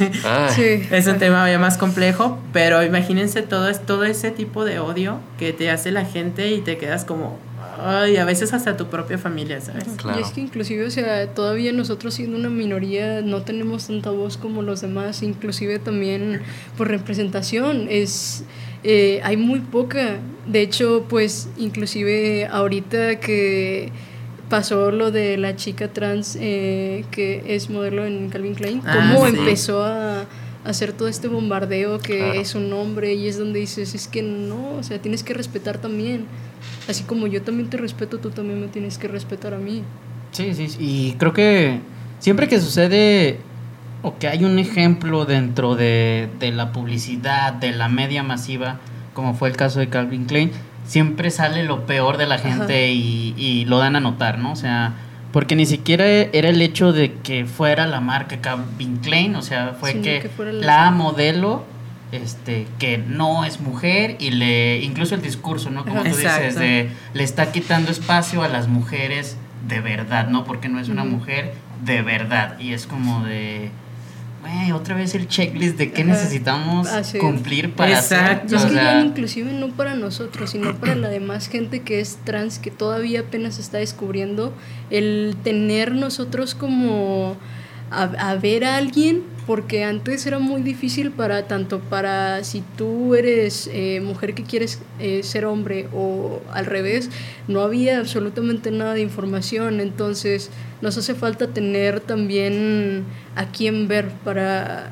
es 0.57 1.07
un 1.07 1.17
tema 1.17 1.49
ya 1.51 1.59
más 1.59 1.77
complejo, 1.77 2.39
pero 2.53 2.81
imagínense 2.83 3.41
todo, 3.41 3.71
todo 3.73 4.05
ese 4.05 4.31
tipo 4.31 4.63
de 4.63 4.79
odio 4.79 5.19
que 5.37 5.51
te 5.51 5.69
hace 5.69 5.91
la 5.91 6.05
gente 6.05 6.51
y 6.51 6.61
te 6.61 6.77
quedas 6.77 7.03
como, 7.03 7.37
Ay, 7.83 8.17
a 8.17 8.25
veces 8.25 8.53
hasta 8.53 8.77
tu 8.77 8.87
propia 8.87 9.17
familia, 9.17 9.59
¿sabes? 9.59 9.87
Y 10.17 10.21
es 10.21 10.29
que 10.29 10.41
inclusive, 10.41 10.85
o 10.85 10.91
sea, 10.91 11.27
todavía 11.33 11.71
nosotros 11.71 12.13
siendo 12.13 12.37
una 12.37 12.49
minoría 12.49 13.21
no 13.21 13.41
tenemos 13.41 13.87
tanta 13.87 14.11
voz 14.11 14.37
como 14.37 14.61
los 14.61 14.81
demás, 14.81 15.23
inclusive 15.23 15.79
también 15.79 16.41
por 16.77 16.87
representación, 16.87 17.87
es... 17.89 18.43
Eh, 18.83 19.21
hay 19.23 19.37
muy 19.37 19.59
poca. 19.59 20.17
De 20.47 20.61
hecho, 20.61 21.05
pues 21.07 21.49
inclusive 21.57 22.47
ahorita 22.47 23.19
que 23.19 23.91
pasó 24.49 24.91
lo 24.91 25.11
de 25.11 25.37
la 25.37 25.55
chica 25.55 25.93
trans 25.93 26.37
eh, 26.39 27.05
que 27.09 27.43
es 27.47 27.69
modelo 27.69 28.05
en 28.05 28.29
Calvin 28.29 28.55
Klein, 28.55 28.81
ah, 28.85 29.13
cómo 29.13 29.25
empezó 29.25 29.83
a 29.83 30.25
hacer 30.65 30.93
todo 30.93 31.07
este 31.07 31.27
bombardeo 31.27 31.99
que 31.99 32.39
es 32.39 32.55
un 32.55 32.71
hombre 32.73 33.13
y 33.13 33.27
es 33.27 33.37
donde 33.37 33.59
dices, 33.59 33.95
es 33.95 34.07
que 34.07 34.21
no, 34.21 34.75
o 34.77 34.83
sea, 34.83 35.01
tienes 35.01 35.23
que 35.23 35.33
respetar 35.33 35.77
también. 35.79 36.25
Así 36.87 37.03
como 37.03 37.27
yo 37.27 37.41
también 37.41 37.69
te 37.69 37.77
respeto, 37.77 38.19
tú 38.19 38.29
también 38.29 38.61
me 38.61 38.67
tienes 38.67 38.97
que 38.97 39.07
respetar 39.07 39.53
a 39.53 39.57
mí. 39.57 39.83
Sí, 40.31 40.53
sí, 40.53 40.67
y 40.79 41.13
creo 41.13 41.33
que 41.33 41.79
siempre 42.19 42.47
que 42.47 42.59
sucede 42.59 43.39
o 44.01 44.17
que 44.17 44.27
hay 44.27 44.43
un 44.43 44.59
ejemplo 44.59 45.25
dentro 45.25 45.75
de, 45.75 46.29
la 46.53 46.71
publicidad, 46.71 47.53
de 47.53 47.71
la 47.71 47.87
media 47.87 48.23
masiva, 48.23 48.79
como 49.13 49.33
fue 49.33 49.49
el 49.49 49.57
caso 49.57 49.79
de 49.79 49.89
Calvin 49.89 50.25
Klein, 50.25 50.51
siempre 50.85 51.29
sale 51.31 51.63
lo 51.63 51.85
peor 51.85 52.17
de 52.17 52.27
la 52.27 52.37
gente 52.37 52.91
y, 52.91 53.33
y, 53.37 53.65
lo 53.65 53.77
dan 53.77 53.95
a 53.95 53.99
notar, 53.99 54.39
¿no? 54.39 54.53
O 54.53 54.55
sea, 54.55 54.93
porque 55.31 55.55
ni 55.55 55.65
siquiera 55.65 56.05
era 56.05 56.49
el 56.49 56.61
hecho 56.61 56.93
de 56.93 57.13
que 57.13 57.45
fuera 57.45 57.87
la 57.87 58.01
marca 58.01 58.41
Calvin 58.41 58.97
Klein, 58.97 59.35
o 59.35 59.41
sea, 59.41 59.75
fue 59.79 60.01
que, 60.01 60.29
la... 60.53 60.91
modelo 60.91 61.65
este 62.11 62.67
que 62.77 62.97
no 62.97 63.45
es 63.45 63.61
mujer 63.61 64.17
y 64.19 64.31
le 64.31 64.79
incluso 64.81 65.15
el 65.15 65.21
discurso 65.21 65.69
no 65.69 65.85
como 65.85 66.03
tú 66.03 66.09
dices 66.09 66.55
de 66.55 66.89
le 67.13 67.23
está 67.23 67.53
quitando 67.53 67.89
espacio 67.89 68.43
a 68.43 68.49
las 68.49 68.67
mujeres 68.67 69.37
de 69.65 69.79
verdad 69.79 70.27
no 70.27 70.43
porque 70.43 70.67
no 70.67 70.81
es 70.81 70.89
una 70.89 71.05
mujer 71.05 71.53
de 71.83 72.01
verdad. 72.01 72.59
Y 72.59 72.73
es 72.73 72.85
como 72.85 73.23
de 73.25 73.71
güey, 74.41 74.71
otra 74.71 74.95
vez 74.95 75.15
el 75.15 75.27
checklist 75.27 75.77
de 75.77 75.91
qué 75.91 76.03
necesitamos 76.03 76.87
cumplir 77.19 77.73
para 77.73 77.93
Exacto. 77.93 78.55
es 78.55 78.65
que 78.65 78.73
ya 78.75 79.01
inclusive 79.01 79.53
no 79.53 79.69
para 79.69 79.95
nosotros, 79.95 80.51
sino 80.51 80.75
para 80.75 80.95
la 80.95 81.09
demás 81.09 81.47
gente 81.47 81.81
que 81.81 81.99
es 81.99 82.17
trans, 82.23 82.59
que 82.59 82.71
todavía 82.71 83.21
apenas 83.21 83.59
está 83.59 83.77
descubriendo, 83.77 84.53
el 84.89 85.35
tener 85.43 85.93
nosotros 85.93 86.55
como 86.55 87.37
a, 87.91 88.35
ver 88.35 88.63
a 88.65 88.77
alguien, 88.77 89.23
porque 89.47 89.83
antes 89.83 90.25
era 90.25 90.39
muy 90.39 90.61
difícil 90.61 91.11
para 91.11 91.47
tanto 91.47 91.79
para 91.79 92.43
si 92.43 92.63
tú 92.77 93.15
eres 93.15 93.69
eh, 93.73 93.99
mujer 94.01 94.33
que 94.33 94.43
quieres 94.43 94.79
eh, 94.99 95.23
ser 95.23 95.45
hombre 95.45 95.87
o 95.93 96.41
al 96.51 96.65
revés, 96.65 97.09
no 97.47 97.61
había 97.61 97.99
absolutamente 97.99 98.71
nada 98.71 98.93
de 98.93 99.01
información, 99.01 99.79
entonces 99.79 100.51
nos 100.81 100.97
hace 100.97 101.15
falta 101.15 101.47
tener 101.47 101.99
también 102.01 103.03
a 103.35 103.47
quién 103.51 103.87
ver 103.87 104.09
para 104.23 104.91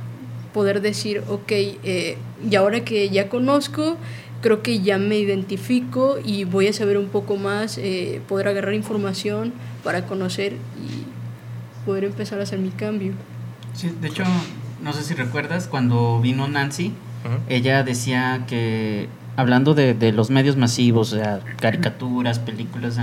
poder 0.53 0.81
decir, 0.81 1.21
ok, 1.27 1.51
eh, 1.51 2.17
y 2.49 2.55
ahora 2.55 2.83
que 2.83 3.09
ya 3.09 3.29
conozco, 3.29 3.97
creo 4.41 4.63
que 4.63 4.79
ya 4.79 4.97
me 4.97 5.19
identifico 5.19 6.17
y 6.23 6.45
voy 6.45 6.67
a 6.67 6.73
saber 6.73 6.97
un 6.97 7.09
poco 7.09 7.37
más, 7.37 7.79
poder 8.27 8.47
agarrar 8.47 8.73
información 8.73 9.53
para 9.83 10.05
conocer 10.05 10.53
y 10.53 11.85
poder 11.85 12.05
empezar 12.05 12.39
a 12.39 12.43
hacer 12.43 12.59
mi 12.59 12.69
cambio. 12.69 13.13
Sí, 13.73 13.93
de 14.01 14.07
hecho, 14.07 14.23
no 14.81 14.93
sé 14.93 15.03
si 15.03 15.13
recuerdas, 15.13 15.67
cuando 15.67 16.19
vino 16.19 16.47
Nancy, 16.47 16.93
ella 17.47 17.83
decía 17.83 18.45
que, 18.47 19.09
hablando 19.35 19.73
de, 19.73 19.93
de, 19.93 20.11
los 20.11 20.29
medios 20.29 20.55
masivos, 20.55 21.13
o 21.13 21.17
sea, 21.17 21.41
caricaturas, 21.59 22.39
películas, 22.39 22.99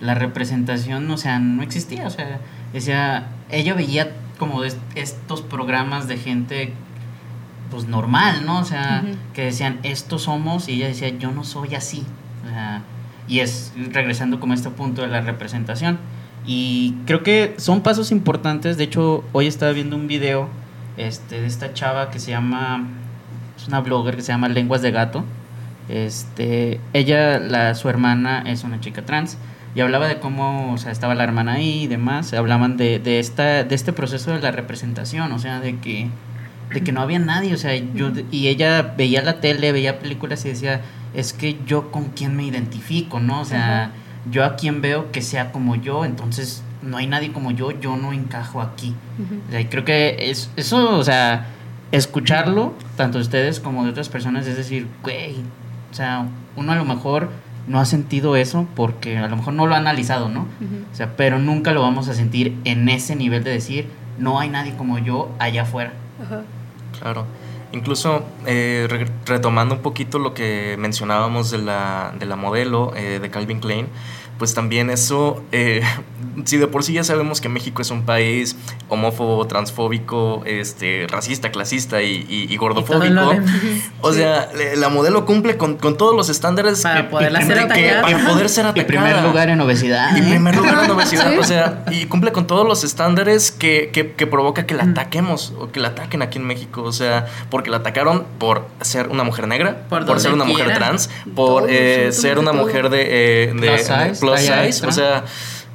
la 0.00 0.14
representación, 0.14 1.10
o 1.10 1.16
sea, 1.16 1.38
no 1.38 1.62
existía, 1.62 2.06
o 2.06 2.10
sea, 2.10 2.40
decía, 2.72 3.28
ella 3.50 3.74
veía 3.74 4.12
como 4.38 4.62
estos 4.64 5.42
programas 5.42 6.08
de 6.08 6.18
gente 6.18 6.72
pues 7.70 7.88
normal, 7.88 8.44
¿no? 8.46 8.60
O 8.60 8.64
sea, 8.64 9.02
que 9.34 9.46
decían, 9.46 9.80
estos 9.82 10.22
somos, 10.22 10.68
y 10.68 10.74
ella 10.74 10.88
decía, 10.88 11.08
yo 11.08 11.32
no 11.32 11.44
soy 11.44 11.74
así. 11.74 12.04
O 12.44 12.48
sea, 12.48 12.82
y 13.28 13.40
es 13.40 13.72
regresando 13.92 14.38
como 14.38 14.52
a 14.52 14.56
este 14.56 14.70
punto 14.70 15.02
de 15.02 15.08
la 15.08 15.20
representación. 15.20 15.98
Y 16.46 16.94
creo 17.06 17.24
que 17.24 17.54
son 17.58 17.80
pasos 17.80 18.12
importantes. 18.12 18.76
De 18.76 18.84
hecho, 18.84 19.24
hoy 19.32 19.48
estaba 19.48 19.72
viendo 19.72 19.96
un 19.96 20.06
video 20.06 20.48
este, 20.96 21.40
de 21.40 21.46
esta 21.46 21.74
chava 21.74 22.10
que 22.10 22.20
se 22.20 22.30
llama. 22.30 22.86
Es 23.56 23.66
una 23.66 23.80
blogger 23.80 24.14
que 24.16 24.22
se 24.22 24.32
llama 24.32 24.48
Lenguas 24.48 24.80
de 24.80 24.92
Gato. 24.92 25.24
Este, 25.88 26.80
ella, 26.92 27.40
la, 27.40 27.74
su 27.74 27.88
hermana, 27.88 28.44
es 28.46 28.62
una 28.62 28.80
chica 28.80 29.04
trans. 29.04 29.38
Y 29.74 29.80
hablaba 29.80 30.06
de 30.06 30.20
cómo, 30.20 30.72
o 30.72 30.78
sea, 30.78 30.92
estaba 30.92 31.14
la 31.14 31.24
hermana 31.24 31.54
ahí 31.54 31.82
y 31.82 31.86
demás. 31.88 32.32
Hablaban 32.32 32.76
de, 32.76 33.00
de, 33.00 33.18
esta, 33.18 33.64
de 33.64 33.74
este 33.74 33.92
proceso 33.92 34.30
de 34.30 34.40
la 34.40 34.52
representación, 34.52 35.32
o 35.32 35.38
sea, 35.40 35.58
de 35.58 35.78
que, 35.78 36.08
de 36.72 36.80
que 36.82 36.92
no 36.92 37.00
había 37.00 37.18
nadie. 37.18 37.54
O 37.54 37.58
sea, 37.58 37.74
yo, 37.74 38.12
y 38.30 38.46
ella 38.46 38.94
veía 38.96 39.20
la 39.22 39.40
tele, 39.40 39.72
veía 39.72 39.98
películas 39.98 40.44
y 40.44 40.50
decía, 40.50 40.80
es 41.12 41.32
que 41.32 41.58
yo 41.66 41.90
con 41.90 42.04
quién 42.10 42.36
me 42.36 42.44
identifico, 42.44 43.18
¿no? 43.18 43.40
O 43.40 43.44
sea 43.44 43.90
yo 44.30 44.44
a 44.44 44.56
quien 44.56 44.80
veo 44.80 45.12
que 45.12 45.22
sea 45.22 45.52
como 45.52 45.76
yo, 45.76 46.04
entonces 46.04 46.62
no 46.82 46.96
hay 46.96 47.06
nadie 47.06 47.32
como 47.32 47.50
yo, 47.50 47.70
yo 47.72 47.96
no 47.96 48.12
encajo 48.12 48.60
aquí. 48.60 48.94
y 49.50 49.64
creo 49.66 49.84
que 49.84 50.30
es, 50.30 50.50
eso, 50.56 50.96
o 50.96 51.04
sea, 51.04 51.46
escucharlo, 51.92 52.74
tanto 52.96 53.18
de 53.18 53.22
ustedes 53.22 53.60
como 53.60 53.84
de 53.84 53.90
otras 53.90 54.08
personas, 54.08 54.46
es 54.46 54.56
decir, 54.56 54.88
güey, 55.02 55.36
o 55.90 55.94
sea, 55.94 56.26
uno 56.56 56.72
a 56.72 56.76
lo 56.76 56.84
mejor 56.84 57.30
no 57.66 57.80
ha 57.80 57.84
sentido 57.84 58.36
eso 58.36 58.66
porque 58.76 59.18
a 59.18 59.28
lo 59.28 59.36
mejor 59.36 59.54
no 59.54 59.66
lo 59.66 59.74
ha 59.74 59.78
analizado, 59.78 60.28
¿no? 60.28 60.46
O 60.92 60.94
sea, 60.94 61.16
pero 61.16 61.38
nunca 61.38 61.72
lo 61.72 61.82
vamos 61.82 62.08
a 62.08 62.14
sentir 62.14 62.56
en 62.64 62.88
ese 62.88 63.16
nivel 63.16 63.44
de 63.44 63.50
decir, 63.50 63.88
no 64.18 64.38
hay 64.40 64.48
nadie 64.48 64.74
como 64.76 64.98
yo 64.98 65.32
allá 65.38 65.62
afuera. 65.62 65.92
Claro. 66.98 67.26
Incluso 67.76 68.24
eh, 68.46 68.88
retomando 69.26 69.74
un 69.74 69.82
poquito 69.82 70.18
lo 70.18 70.32
que 70.32 70.76
mencionábamos 70.78 71.50
de 71.50 71.58
la, 71.58 72.14
de 72.18 72.24
la 72.24 72.34
modelo 72.34 72.94
eh, 72.96 73.18
de 73.20 73.28
Calvin 73.28 73.60
Klein, 73.60 73.88
pues 74.38 74.54
también 74.54 74.90
eso, 74.90 75.42
eh, 75.52 75.82
si 76.44 76.58
de 76.58 76.66
por 76.66 76.84
sí 76.84 76.92
ya 76.92 77.04
sabemos 77.04 77.40
que 77.40 77.48
México 77.48 77.82
es 77.82 77.90
un 77.90 78.02
país 78.02 78.56
homófobo, 78.88 79.46
transfóbico, 79.46 80.42
este, 80.44 81.06
racista, 81.08 81.50
clasista 81.50 82.02
y, 82.02 82.56
gordofóbico, 82.56 83.34
o 84.00 84.12
sea, 84.12 84.48
la 84.76 84.88
modelo 84.88 85.26
cumple 85.26 85.56
con, 85.56 85.78
todos 85.78 86.14
los 86.14 86.28
estándares 86.28 86.82
para 86.82 87.08
poder 87.08 87.42
ser 87.42 87.58
atacada. 87.58 88.02
para 88.02 88.26
poder 88.26 88.48
ser 88.48 88.66
atacada. 88.66 88.82
Y 88.82 88.86
primer 88.86 89.22
lugar 89.22 89.48
en 89.48 89.60
obesidad. 89.60 90.16
Y 90.16 90.22
primer 90.22 90.56
lugar 90.56 90.84
en 90.84 90.90
obesidad, 90.92 91.38
o 91.38 91.44
sea, 91.44 91.84
y 91.90 92.06
cumple 92.06 92.32
con 92.32 92.46
todos 92.46 92.66
los 92.66 92.84
estándares 92.84 93.50
que, 93.50 93.90
que, 93.92 94.26
provoca 94.26 94.66
que 94.66 94.74
la 94.74 94.84
ataquemos 94.84 95.54
o 95.58 95.70
que 95.70 95.80
la 95.80 95.88
ataquen 95.88 96.22
aquí 96.22 96.38
en 96.38 96.46
México, 96.46 96.82
o 96.82 96.92
sea, 96.92 97.26
porque 97.50 97.70
la 97.70 97.78
atacaron 97.78 98.24
por 98.38 98.66
ser 98.80 99.08
una 99.08 99.24
mujer 99.24 99.48
negra, 99.48 99.86
por, 99.88 100.20
ser 100.20 100.32
una 100.32 100.44
mujer 100.44 100.74
trans, 100.74 101.10
por 101.34 101.66
eh, 101.68 102.12
ser 102.12 102.38
una 102.38 102.52
mujer 102.52 102.90
de, 102.90 103.06
eh, 103.08 103.52
de, 103.54 104.14
plus 104.32 104.40
size, 104.72 104.86
o 104.86 104.92
sea, 104.92 105.24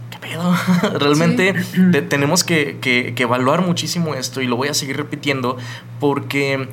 qué 0.10 0.18
pedo? 0.20 0.54
Realmente 1.00 1.54
te- 1.92 2.02
tenemos 2.02 2.44
que, 2.44 2.78
que- 2.80 3.14
que 3.16 3.24
evaluar 3.24 3.62
muchísimo 3.62 4.16
esto 4.16 4.42
y 4.42 4.48
lo 4.48 4.56
voy 4.56 4.68
a 4.70 4.74
seguir 4.74 4.98
repitiendo 4.98 5.58
porque 6.00 6.68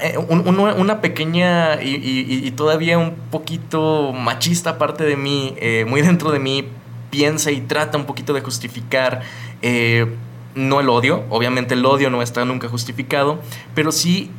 eh, 0.00 0.16
un- 0.16 0.58
una 0.58 1.00
pequeña 1.00 1.82
y, 1.82 1.96
y- 1.96 2.46
y 2.46 2.50
todavía 2.52 2.98
un 2.98 3.14
poquito 3.30 4.12
machista 4.12 4.78
parte 4.78 5.04
de 5.04 5.16
mí, 5.16 5.54
eh, 5.58 5.84
muy 5.88 6.00
dentro 6.02 6.30
de 6.30 6.38
mí, 6.38 6.68
piensa 7.10 7.50
y 7.50 7.60
trata 7.60 7.98
un 7.98 8.06
poquito 8.06 8.32
de 8.32 8.40
justificar 8.40 9.20
eh, 9.60 10.06
no 10.54 10.80
el 10.80 10.88
odio, 10.88 11.24
obviamente 11.30 11.74
el 11.74 11.84
odio 11.84 12.10
no 12.10 12.22
está 12.22 12.44
nunca 12.44 12.68
justificado, 12.68 13.40
pero 13.74 13.92
sí 13.92 14.30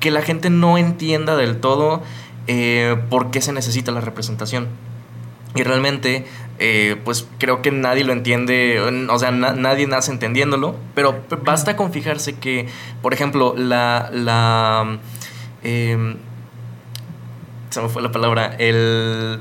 que 0.00 0.10
la 0.10 0.20
gente 0.22 0.50
no 0.50 0.76
entienda 0.76 1.36
del 1.36 1.60
todo 1.60 2.02
eh, 2.46 2.96
por 3.10 3.30
qué 3.30 3.40
se 3.40 3.52
necesita 3.52 3.92
la 3.92 4.00
representación. 4.00 4.68
Y 5.54 5.62
realmente, 5.62 6.26
eh, 6.58 6.96
pues 7.04 7.26
creo 7.38 7.62
que 7.62 7.70
nadie 7.70 8.02
lo 8.04 8.12
entiende, 8.12 8.80
o 9.08 9.18
sea, 9.18 9.30
na- 9.30 9.52
nadie 9.52 9.86
nace 9.86 10.10
entendiéndolo, 10.10 10.74
pero 10.94 11.22
basta 11.44 11.76
con 11.76 11.92
fijarse 11.92 12.34
que, 12.36 12.66
por 13.02 13.14
ejemplo, 13.14 13.54
la... 13.56 14.10
la 14.12 14.98
em, 15.62 16.16
se 17.70 17.80
me 17.82 17.88
fue 17.88 18.02
la 18.02 18.12
palabra, 18.12 18.54
el, 18.58 19.40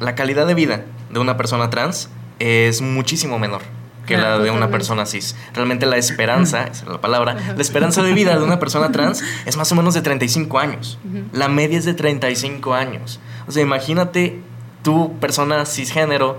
la 0.00 0.14
calidad 0.14 0.46
de 0.46 0.54
vida 0.54 0.84
de 1.10 1.18
una 1.20 1.36
persona 1.36 1.70
trans 1.70 2.08
es 2.38 2.80
muchísimo 2.82 3.38
menor 3.38 3.62
que 4.06 4.16
la 4.16 4.38
de 4.38 4.50
una 4.50 4.70
persona 4.70 5.06
cis. 5.06 5.36
Realmente 5.54 5.86
la 5.86 5.96
esperanza, 5.96 6.64
esa 6.64 6.84
es 6.84 6.88
la 6.88 7.00
palabra, 7.00 7.36
la 7.54 7.62
esperanza 7.62 8.02
de 8.02 8.12
vida 8.12 8.36
de 8.36 8.42
una 8.42 8.58
persona 8.58 8.90
trans 8.92 9.22
es 9.46 9.56
más 9.56 9.70
o 9.72 9.74
menos 9.74 9.94
de 9.94 10.02
35 10.02 10.58
años. 10.58 10.98
La 11.32 11.48
media 11.48 11.78
es 11.78 11.84
de 11.84 11.94
35 11.94 12.74
años. 12.74 13.20
O 13.46 13.52
sea, 13.52 13.62
imagínate 13.62 14.40
tú, 14.82 15.14
persona 15.20 15.64
cisgénero, 15.66 16.38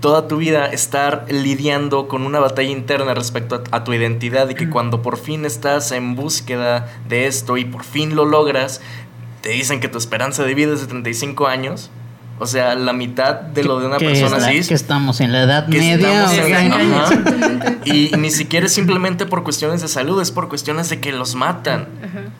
toda 0.00 0.28
tu 0.28 0.36
vida 0.36 0.66
estar 0.66 1.26
lidiando 1.28 2.08
con 2.08 2.22
una 2.22 2.38
batalla 2.38 2.70
interna 2.70 3.14
respecto 3.14 3.62
a, 3.70 3.76
a 3.76 3.84
tu 3.84 3.92
identidad 3.92 4.48
y 4.48 4.54
que 4.54 4.70
cuando 4.70 5.02
por 5.02 5.16
fin 5.16 5.44
estás 5.44 5.90
en 5.92 6.14
búsqueda 6.14 6.88
de 7.08 7.26
esto 7.26 7.56
y 7.56 7.64
por 7.64 7.84
fin 7.84 8.14
lo 8.14 8.24
logras, 8.24 8.80
te 9.40 9.50
dicen 9.50 9.80
que 9.80 9.88
tu 9.88 9.98
esperanza 9.98 10.44
de 10.44 10.54
vida 10.54 10.72
es 10.72 10.80
de 10.80 10.86
35 10.86 11.46
años. 11.46 11.90
O 12.40 12.46
sea, 12.46 12.74
la 12.76 12.92
mitad 12.92 13.34
de 13.34 13.64
lo 13.64 13.80
de 13.80 13.86
una 13.86 13.98
persona 13.98 14.36
es 14.36 14.42
la- 14.42 14.48
cis. 14.50 14.68
Que 14.68 14.74
estamos 14.74 15.20
en 15.20 15.32
la 15.32 15.42
edad 15.42 15.68
que 15.68 15.78
media. 15.78 16.24
estamos 16.24 16.38
o 16.38 16.46
en- 16.46 16.46
sea, 16.46 17.04
ajá. 17.06 17.74
Y 17.84 18.12
ni 18.16 18.30
siquiera 18.30 18.66
es 18.66 18.72
simplemente 18.72 19.26
por 19.26 19.42
cuestiones 19.42 19.80
de 19.82 19.88
salud, 19.88 20.20
es 20.22 20.30
por 20.30 20.48
cuestiones 20.48 20.88
de 20.88 21.00
que 21.00 21.10
los 21.12 21.34
matan. 21.34 21.88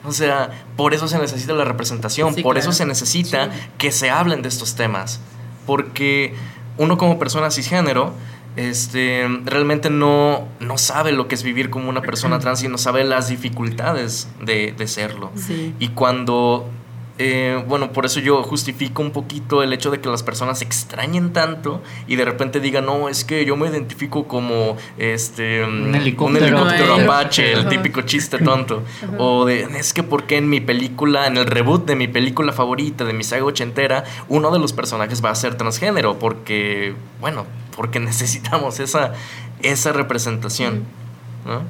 O 0.05 0.11
sea, 0.11 0.49
por 0.77 0.93
eso 0.93 1.07
se 1.07 1.17
necesita 1.19 1.53
la 1.53 1.65
representación, 1.65 2.33
Sí, 2.33 2.41
por 2.43 2.53
claro. 2.55 2.69
eso 2.69 2.77
se 2.77 2.85
necesita 2.85 3.49
que 3.77 3.91
se 3.91 4.09
hablen 4.09 4.41
de 4.41 4.49
estos 4.49 4.75
temas. 4.75 5.19
Porque 5.65 6.33
uno 6.77 6.97
como 6.97 7.19
persona 7.19 7.51
cisgénero, 7.51 8.13
este, 8.55 9.27
realmente 9.45 9.89
no, 9.89 10.47
no 10.59 10.77
sabe 10.77 11.11
lo 11.11 11.27
que 11.27 11.35
es 11.35 11.43
vivir 11.43 11.69
como 11.69 11.89
una 11.89 12.01
persona 12.01 12.39
trans 12.39 12.63
y 12.63 12.67
no 12.67 12.77
sabe 12.77 13.03
las 13.03 13.27
dificultades 13.27 14.27
de, 14.41 14.73
de 14.77 14.87
serlo. 14.87 15.31
Sí. 15.35 15.73
Y 15.79 15.89
cuando, 15.89 16.69
eh, 17.21 17.63
bueno, 17.67 17.91
por 17.91 18.05
eso 18.05 18.19
yo 18.21 18.41
justifico 18.43 19.01
un 19.01 19.11
poquito 19.11 19.61
el 19.61 19.73
hecho 19.73 19.91
de 19.91 19.99
que 19.99 20.07
las 20.09 20.23
personas 20.23 20.61
extrañen 20.61 21.33
tanto 21.33 21.83
y 22.07 22.15
de 22.15 22.23
repente 22.25 22.59
digan, 22.61 22.85
no, 22.85 23.09
es 23.09 23.25
que 23.25 23.43
yo 23.45 23.55
me 23.57 23.67
identifico 23.67 24.27
como 24.27 24.77
este, 24.97 25.63
Un 25.65 25.93
helicóptero. 25.93 26.45
helicóptero 26.47 26.93
Ajá. 26.95 27.03
apache, 27.03 27.51
el 27.53 27.67
típico 27.67 28.01
chiste 28.03 28.39
tonto. 28.39 28.83
O 29.19 29.45
de, 29.45 29.63
es 29.77 29.93
que 29.93 30.01
porque 30.01 30.37
en 30.37 30.49
mi 30.49 30.61
película, 30.61 31.27
en 31.27 31.35
el 31.37 31.45
reboot 31.45 31.85
de 31.85 31.95
mi 31.97 32.07
película 32.07 32.53
favorita, 32.53 33.03
de 33.03 33.11
mi 33.13 33.23
saga 33.25 33.43
ochentera, 33.43 34.05
uno 34.29 34.49
de 34.51 34.59
los 34.59 34.71
personajes 34.73 35.23
va 35.23 35.29
a 35.31 35.35
ser 35.35 35.55
transgénero, 35.55 36.17
porque, 36.19 36.93
bueno, 37.19 37.45
porque 37.75 37.99
necesitamos 37.99 38.79
esa, 38.79 39.13
esa 39.61 39.91
representación. 39.91 40.83
¿no? 41.45 41.63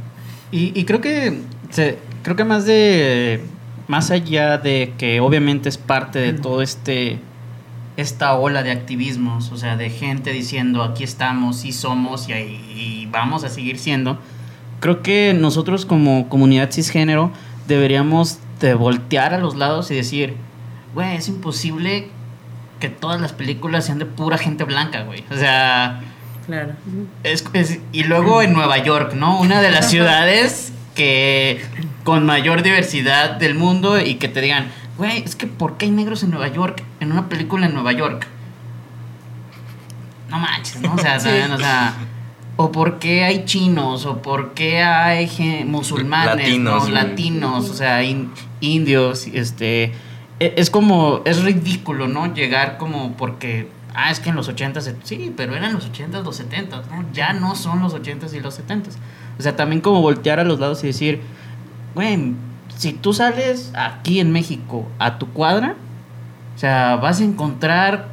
Y, 0.52 0.80
y 0.80 0.86
creo 0.86 1.02
que 1.02 1.40
se- 1.72 1.98
creo 2.24 2.36
que 2.36 2.44
más 2.44 2.66
de 2.66 3.42
más 3.90 4.12
allá 4.12 4.58
de 4.58 4.94
que 4.98 5.20
obviamente 5.20 5.68
es 5.68 5.78
parte 5.78 6.20
de 6.20 6.32
todo 6.34 6.62
este 6.62 7.20
esta 7.98 8.34
ola 8.36 8.64
de 8.64 8.72
activismos, 8.72 9.52
o 9.52 9.58
sea, 9.58 9.76
de 9.76 9.90
gente 9.90 10.32
diciendo 10.32 10.84
aquí 10.84 11.04
estamos, 11.04 11.66
y 11.66 11.74
somos 11.74 12.30
y, 12.30 13.08
vamos 13.12 13.44
a 13.44 13.50
seguir 13.50 13.78
siendo. 13.78 14.18
Creo 14.80 15.02
que 15.04 15.34
nosotros 15.38 15.86
como 15.86 16.30
comunidad 16.30 16.72
cisgénero 16.72 17.32
deberíamos 17.68 18.38
de 18.62 18.74
voltear 18.76 19.34
a 19.34 19.38
los 19.40 19.58
lados 19.58 19.92
y 19.92 19.96
decir, 19.96 20.36
güey, 20.94 21.18
es 21.18 21.28
imposible 21.28 22.08
que 22.80 22.88
todas 22.88 23.20
las 23.20 23.34
películas 23.34 23.86
sean 23.86 24.00
de 24.00 24.06
pura 24.06 24.38
gente 24.38 24.64
blanca, 24.64 25.02
güey. 25.04 25.26
O 25.30 25.36
sea, 25.36 26.00
Claro. 26.46 26.74
es- 27.24 27.44
es- 27.54 27.80
y 27.92 28.04
luego 28.04 28.42
en 28.42 28.54
Nueva 28.54 28.78
York, 28.78 29.14
¿no? 29.14 29.42
Una 29.42 29.62
de 29.62 29.72
las 29.72 29.90
ciudades 29.92 30.72
que 30.96 31.62
con 32.04 32.26
mayor 32.26 32.64
diversidad 32.64 33.32
del 33.38 33.56
mundo 33.56 34.00
y 34.00 34.16
que 34.16 34.28
te 34.28 34.42
digan, 34.42 34.68
güey, 34.98 35.24
es 35.24 35.36
que 35.36 35.48
¿por 35.48 35.78
qué 35.78 35.86
hay 35.86 35.92
negros 35.92 36.24
en 36.24 36.32
Nueva 36.32 36.48
York? 36.50 36.84
En 37.00 37.12
una 37.12 37.30
película 37.30 37.66
en 37.68 37.74
Nueva 37.74 37.92
York. 37.94 38.28
No 40.30 40.40
manches, 40.40 40.82
¿no? 40.82 40.94
O 40.94 40.98
sea, 40.98 41.20
¿saben? 41.20 41.52
O 41.52 41.58
sea, 41.58 41.94
o 42.56 42.72
por 42.72 43.00
qué 43.00 43.24
hay 43.24 43.46
chinos, 43.46 44.06
o 44.06 44.22
por 44.22 44.54
qué 44.54 44.82
hay 44.84 45.64
musulmanes, 45.66 46.36
Latinos. 46.48 46.88
¿no? 46.90 46.94
latinos, 46.94 47.70
o 47.70 47.74
sea, 47.74 48.04
in- 48.04 48.32
indios, 48.60 49.28
este, 49.28 49.94
e- 50.40 50.54
es 50.58 50.70
como, 50.70 51.22
es 51.26 51.42
ridículo, 51.44 52.08
¿no? 52.08 52.34
Llegar 52.34 52.78
como 52.78 53.14
porque, 53.14 53.70
ah, 53.96 54.12
es 54.12 54.20
que 54.20 54.30
en 54.30 54.36
los 54.36 54.50
80s, 54.50 54.94
sí, 55.04 55.34
pero 55.36 55.56
eran 55.56 55.74
los 55.74 55.90
80s, 55.90 56.22
los 56.24 56.40
70s, 56.42 56.86
¿no? 56.92 57.06
Ya 57.14 57.32
no 57.34 57.56
son 57.56 57.80
los 57.82 57.96
80s 57.96 58.34
y 58.34 58.40
los 58.42 58.60
70s. 58.60 58.96
O 59.40 59.42
sea, 59.42 59.56
también 59.56 59.82
como 59.82 60.02
voltear 60.02 60.40
a 60.40 60.44
los 60.44 60.60
lados 60.60 60.84
y 60.84 60.88
decir, 60.88 61.22
güey, 61.96 62.34
si 62.78 62.94
tú 62.94 63.14
sales 63.14 63.72
aquí 63.76 64.20
en 64.20 64.32
México 64.32 64.86
a 65.00 65.18
tu 65.18 65.28
cuadra, 65.30 65.76
o 66.56 66.60
sea, 66.60 66.98
vas 66.98 67.22
a 67.22 67.24
encontrar 67.24 68.10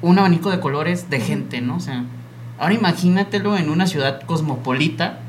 un 0.00 0.18
abanico 0.18 0.50
de 0.50 0.58
colores 0.58 1.10
de 1.10 1.20
gente, 1.20 1.60
¿no? 1.60 1.76
O 1.76 1.80
sea, 1.80 2.04
ahora 2.58 2.74
imagínatelo 2.74 3.56
en 3.56 3.70
una 3.70 3.86
ciudad 3.86 4.22
cosmopolita, 4.22 5.20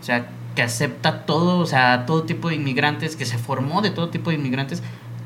o 0.00 0.04
sea, 0.04 0.26
que 0.54 0.62
acepta 0.62 1.24
todo, 1.24 1.58
o 1.60 1.66
sea, 1.66 2.04
todo 2.04 2.24
tipo 2.24 2.48
de 2.48 2.56
inmigrantes, 2.56 3.14
que 3.14 3.24
se 3.26 3.38
formó 3.38 3.80
de 3.80 3.90
todo 3.90 4.08
tipo 4.08 4.30
de 4.30 4.36
inmigrantes, 4.36 4.82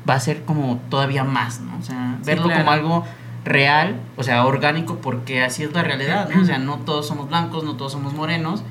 va 0.07 0.13
a 0.13 0.19
ser 0.19 0.43
como 0.45 0.79
todavía 0.89 1.23
más, 1.23 1.59
¿no? 1.59 1.77
O 1.79 1.81
sea, 1.81 2.17
Sí, 2.21 2.27
verlo 2.27 2.45
claro. 2.45 2.59
como 2.59 2.71
algo 2.71 3.05
real, 3.45 3.95
o 4.15 4.23
sea, 4.23 4.45
orgánico, 4.45 4.97
porque 4.97 5.43
así 5.43 5.63
es 5.63 5.73
la 5.73 5.81
realidad, 5.83 6.29
¿no? 6.33 6.41
O 6.41 6.45
sea, 6.45 6.59
no 6.59 6.77
todos 6.77 7.07
somos 7.07 7.29
blancos, 7.29 7.63
no 7.63 7.75
todos 7.75 7.91
somos 7.91 8.13
morenos, 8.13 8.63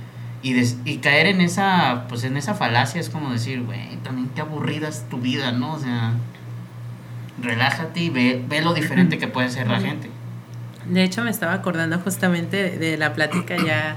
y, 0.43 0.53
des- 0.55 0.77
y 0.85 0.99
caer 0.99 1.27
en 1.27 1.41
esa, 1.41 2.05
pues 2.09 2.25
en 2.25 2.37
esa 2.37 2.55
falacia 2.55 3.01
es 3.01 3.09
como 3.09 3.31
decir, 3.31 3.63
güey, 3.63 3.97
también 4.03 4.29
qué 4.35 4.41
aburrida 4.41 4.89
es 4.89 5.09
tu 5.09 5.19
vida, 5.19 5.53
¿no? 5.53 5.75
O 5.75 5.79
sea, 5.79 6.15
relájate 7.41 8.01
y 8.01 8.11
ve, 8.11 8.45
ve 8.49 8.61
lo 8.63 8.75
diferente 8.75 9.19
que 9.19 9.29
puede 9.29 9.51
ser 9.51 9.69
la 9.69 9.81
gente. 9.81 10.11
De 10.87 11.05
hecho, 11.05 11.23
me 11.23 11.31
estaba 11.31 11.53
acordando 11.55 11.99
justamente 11.99 12.71
de, 12.79 12.97
la 12.97 13.15
plática, 13.15 13.57
ya 13.57 13.97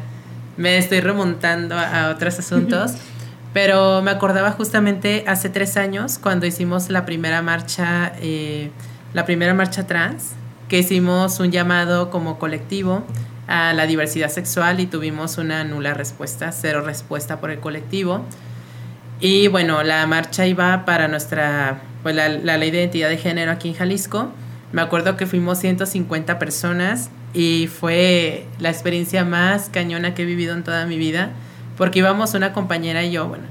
me 0.57 0.77
estoy 0.77 0.99
remontando 1.01 1.77
a, 1.77 2.05
a 2.05 2.09
otros 2.11 2.37
asuntos, 2.39 2.93
pero 3.53 4.01
me 4.01 4.11
acordaba 4.11 4.51
justamente 4.51 5.23
hace 5.27 5.49
tres 5.49 5.77
años 5.77 6.19
cuando 6.19 6.45
hicimos 6.45 6.89
la 6.89 7.05
primera 7.05 7.41
marcha, 7.41 8.13
eh, 8.21 8.69
la 9.13 9.25
primera 9.25 9.53
marcha 9.53 9.87
trans, 9.87 10.33
que 10.69 10.79
hicimos 10.79 11.39
un 11.39 11.51
llamado 11.51 12.09
como 12.09 12.37
colectivo 12.37 13.03
a 13.47 13.73
la 13.73 13.85
diversidad 13.85 14.29
sexual 14.29 14.79
y 14.79 14.87
tuvimos 14.87 15.37
una 15.37 15.63
nula 15.63 15.93
respuesta, 15.93 16.51
cero 16.51 16.81
respuesta 16.81 17.39
por 17.39 17.51
el 17.51 17.59
colectivo. 17.59 18.25
Y 19.19 19.47
bueno, 19.47 19.83
la 19.83 20.05
marcha 20.07 20.45
iba 20.45 20.85
para 20.85 21.07
nuestra, 21.07 21.81
pues 22.03 22.15
la, 22.15 22.29
la 22.29 22.57
ley 22.57 22.71
de 22.71 22.79
identidad 22.79 23.09
de 23.09 23.17
género 23.17 23.51
aquí 23.51 23.69
en 23.69 23.75
Jalisco. 23.75 24.31
Me 24.71 24.81
acuerdo 24.81 25.15
que 25.15 25.25
fuimos 25.25 25.59
150 25.59 26.37
personas 26.37 27.09
y 27.33 27.67
fue 27.67 28.45
la 28.59 28.69
experiencia 28.69 29.25
más 29.25 29.69
cañona 29.69 30.13
que 30.13 30.23
he 30.23 30.25
vivido 30.25 30.53
en 30.53 30.63
toda 30.63 30.85
mi 30.85 30.97
vida, 30.97 31.31
porque 31.77 31.99
íbamos 31.99 32.33
una 32.33 32.53
compañera 32.53 33.03
y 33.03 33.11
yo, 33.11 33.27
bueno, 33.27 33.43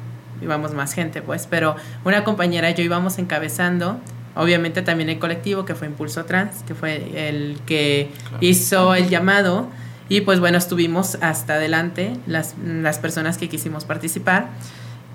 íbamos 0.42 0.72
más 0.72 0.92
gente 0.94 1.22
pues, 1.22 1.46
pero 1.48 1.76
una 2.04 2.24
compañera 2.24 2.70
y 2.70 2.74
yo 2.74 2.82
íbamos 2.82 3.18
encabezando, 3.18 3.98
obviamente 4.34 4.82
también 4.82 5.10
el 5.10 5.18
colectivo 5.18 5.64
que 5.64 5.74
fue 5.74 5.86
Impulso 5.86 6.24
Trans, 6.24 6.62
que 6.66 6.74
fue 6.74 7.28
el 7.28 7.58
que 7.66 8.10
hizo 8.40 8.94
el 8.94 9.08
llamado 9.08 9.68
y 10.08 10.20
pues 10.20 10.40
bueno, 10.40 10.58
estuvimos 10.58 11.16
hasta 11.20 11.54
adelante 11.54 12.16
las, 12.26 12.54
las 12.62 12.98
personas 12.98 13.38
que 13.38 13.48
quisimos 13.48 13.84
participar. 13.84 14.48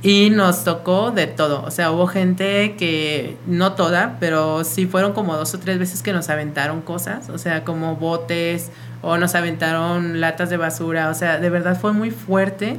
Y 0.02 0.30
nos 0.30 0.64
tocó 0.64 1.12
de 1.12 1.28
todo. 1.28 1.62
O 1.64 1.72
sea, 1.72 1.92
hubo 1.92 2.08
gente 2.08 2.76
que, 2.78 3.38
no 3.46 3.74
toda, 3.74 4.16
pero 4.22 4.64
sí 4.64 4.86
fueron 4.86 5.12
como 5.12 5.36
dos 5.36 5.54
o 5.54 5.60
tres 5.60 5.78
veces 5.78 6.02
que 6.02 6.14
nos 6.14 6.30
aventaron 6.30 6.82
cosas. 6.82 7.30
O 7.30 7.38
sea, 7.38 7.66
como 7.66 7.98
botes 7.98 8.72
o 9.02 9.18
nos 9.18 9.36
aventaron 9.36 10.22
latas 10.22 10.50
de 10.50 10.56
basura. 10.56 11.10
O 11.10 11.14
sea, 11.14 11.38
de 11.40 11.50
verdad 11.50 11.78
fue 11.78 11.92
muy 11.92 12.12
fuerte 12.12 12.78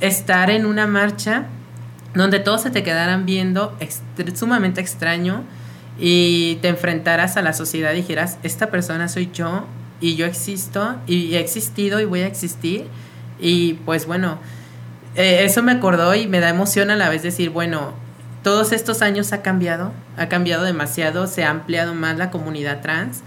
estar 0.00 0.48
en 0.50 0.64
una 0.64 0.86
marcha 0.86 1.46
donde 2.14 2.38
todos 2.38 2.62
se 2.62 2.70
te 2.70 2.84
quedaran 2.84 3.26
viendo 3.26 3.76
sumamente 4.34 4.80
extraño 4.80 5.42
y 5.98 6.56
te 6.62 6.68
enfrentaras 6.68 7.36
a 7.36 7.42
la 7.42 7.52
sociedad 7.52 7.92
y 7.92 7.96
dijeras, 7.96 8.38
esta 8.44 8.70
persona 8.70 9.08
soy 9.08 9.30
yo 9.32 9.64
y 10.04 10.16
yo 10.16 10.26
existo 10.26 10.96
y 11.06 11.34
he 11.34 11.40
existido 11.40 11.98
y 11.98 12.04
voy 12.04 12.20
a 12.20 12.26
existir. 12.26 12.84
Y 13.40 13.74
pues 13.86 14.06
bueno, 14.06 14.38
eh, 15.14 15.44
eso 15.44 15.62
me 15.62 15.72
acordó 15.72 16.14
y 16.14 16.26
me 16.26 16.40
da 16.40 16.50
emoción 16.50 16.90
a 16.90 16.96
la 16.96 17.08
vez 17.08 17.22
decir, 17.22 17.48
bueno, 17.48 17.94
todos 18.42 18.72
estos 18.72 19.00
años 19.00 19.32
ha 19.32 19.40
cambiado, 19.40 19.92
ha 20.18 20.28
cambiado 20.28 20.64
demasiado, 20.64 21.26
se 21.26 21.44
ha 21.44 21.48
ampliado 21.48 21.94
más 21.94 22.18
la 22.18 22.30
comunidad 22.30 22.82
trans 22.82 23.22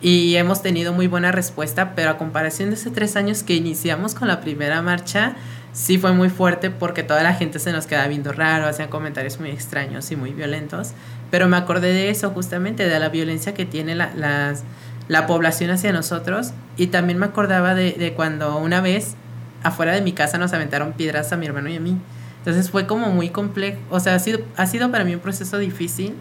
y 0.00 0.34
hemos 0.34 0.60
tenido 0.60 0.92
muy 0.92 1.06
buena 1.06 1.30
respuesta, 1.30 1.94
pero 1.94 2.10
a 2.10 2.18
comparación 2.18 2.70
de 2.70 2.74
hace 2.74 2.90
tres 2.90 3.14
años 3.14 3.44
que 3.44 3.54
iniciamos 3.54 4.16
con 4.16 4.26
la 4.26 4.40
primera 4.40 4.82
marcha, 4.82 5.36
sí 5.72 5.98
fue 5.98 6.12
muy 6.14 6.30
fuerte 6.30 6.70
porque 6.70 7.04
toda 7.04 7.22
la 7.22 7.34
gente 7.34 7.60
se 7.60 7.70
nos 7.70 7.86
quedaba 7.86 8.08
viendo 8.08 8.32
raro, 8.32 8.66
hacían 8.66 8.88
comentarios 8.88 9.38
muy 9.38 9.50
extraños 9.50 10.10
y 10.10 10.16
muy 10.16 10.32
violentos, 10.32 10.94
pero 11.30 11.46
me 11.46 11.56
acordé 11.56 11.92
de 11.92 12.10
eso 12.10 12.30
justamente, 12.30 12.88
de 12.88 12.98
la 12.98 13.08
violencia 13.08 13.54
que 13.54 13.66
tiene 13.66 13.94
la, 13.94 14.12
las, 14.16 14.64
la 15.08 15.26
población 15.26 15.70
hacia 15.70 15.92
nosotros 15.92 16.52
y 16.76 16.88
también 16.88 17.18
me 17.18 17.26
acordaba 17.26 17.74
de, 17.74 17.92
de 17.92 18.12
cuando 18.12 18.58
una 18.58 18.80
vez 18.80 19.14
afuera 19.62 19.92
de 19.92 20.02
mi 20.02 20.12
casa 20.12 20.38
nos 20.38 20.52
aventaron 20.52 20.92
piedras 20.92 21.32
a 21.32 21.36
mi 21.36 21.46
hermano 21.46 21.68
y 21.68 21.76
a 21.76 21.80
mí. 21.80 21.98
Entonces 22.38 22.70
fue 22.70 22.86
como 22.86 23.10
muy 23.10 23.30
complejo, 23.30 23.78
o 23.90 24.00
sea, 24.00 24.14
ha 24.14 24.18
sido, 24.18 24.40
ha 24.56 24.66
sido 24.66 24.90
para 24.90 25.04
mí 25.04 25.14
un 25.14 25.20
proceso 25.20 25.58
difícil 25.58 26.14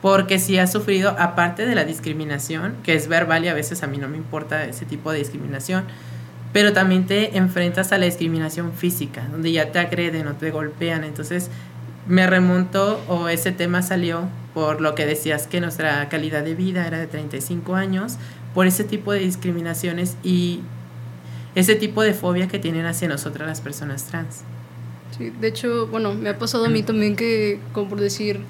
porque 0.00 0.40
sí 0.40 0.58
ha 0.58 0.66
sufrido, 0.66 1.14
aparte 1.18 1.64
de 1.64 1.76
la 1.76 1.84
discriminación, 1.84 2.74
que 2.82 2.94
es 2.94 3.06
verbal 3.06 3.44
y 3.44 3.48
a 3.48 3.54
veces 3.54 3.84
a 3.84 3.86
mí 3.86 3.98
no 3.98 4.08
me 4.08 4.16
importa 4.16 4.64
ese 4.64 4.84
tipo 4.84 5.12
de 5.12 5.20
discriminación, 5.20 5.84
pero 6.52 6.72
también 6.72 7.06
te 7.06 7.38
enfrentas 7.38 7.92
a 7.92 7.98
la 7.98 8.06
discriminación 8.06 8.72
física, 8.72 9.28
donde 9.30 9.52
ya 9.52 9.70
te 9.70 9.78
agreden 9.78 10.26
o 10.26 10.32
te 10.32 10.50
golpean. 10.50 11.04
Entonces 11.04 11.50
me 12.08 12.26
remonto 12.26 13.00
o 13.08 13.28
ese 13.28 13.52
tema 13.52 13.80
salió 13.80 14.28
por 14.54 14.80
lo 14.80 14.94
que 14.94 15.06
decías 15.06 15.46
que 15.46 15.60
nuestra 15.60 16.08
calidad 16.08 16.44
de 16.44 16.54
vida 16.54 16.86
era 16.86 16.98
de 16.98 17.06
35 17.06 17.74
años, 17.74 18.16
por 18.54 18.66
ese 18.66 18.84
tipo 18.84 19.12
de 19.12 19.20
discriminaciones 19.20 20.16
y 20.22 20.60
ese 21.54 21.74
tipo 21.74 22.02
de 22.02 22.14
fobia 22.14 22.48
que 22.48 22.58
tienen 22.58 22.86
hacia 22.86 23.08
nosotras 23.08 23.48
las 23.48 23.60
personas 23.60 24.04
trans. 24.04 24.42
Sí, 25.16 25.30
de 25.30 25.48
hecho, 25.48 25.86
bueno, 25.88 26.14
me 26.14 26.30
ha 26.30 26.38
pasado 26.38 26.64
a 26.64 26.68
mí 26.68 26.82
también 26.82 27.16
que, 27.16 27.60
como 27.72 27.90
por 27.90 28.00
decir, 28.00 28.40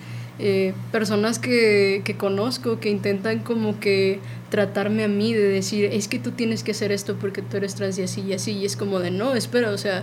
eh, 0.45 0.75
personas 0.91 1.39
que, 1.39 2.03
que, 2.05 2.17
conozco 2.17 2.81
que 2.81 2.91
intentan 2.91 3.39
como 3.39 3.79
que 3.79 4.19
tratarme 4.51 5.05
a 5.05 5.09
mí 5.09 5.33
de 5.33 5.49
decir, 5.49 5.85
es 5.85 6.09
que 6.09 6.19
tú 6.19 6.33
tienes 6.33 6.65
que 6.65 6.73
hacer 6.73 6.91
esto 6.91 7.15
porque 7.15 7.43
tú 7.43 7.59
eres 7.59 7.77
trans 7.77 7.97
y 7.99 8.03
así 8.03 8.23
y 8.23 8.33
así, 8.33 8.51
y 8.51 8.65
es 8.65 8.77
como 8.77 8.99
de, 8.99 9.13
no, 9.13 9.37
espera, 9.37 9.71
o 9.71 9.79
sea, 9.79 10.03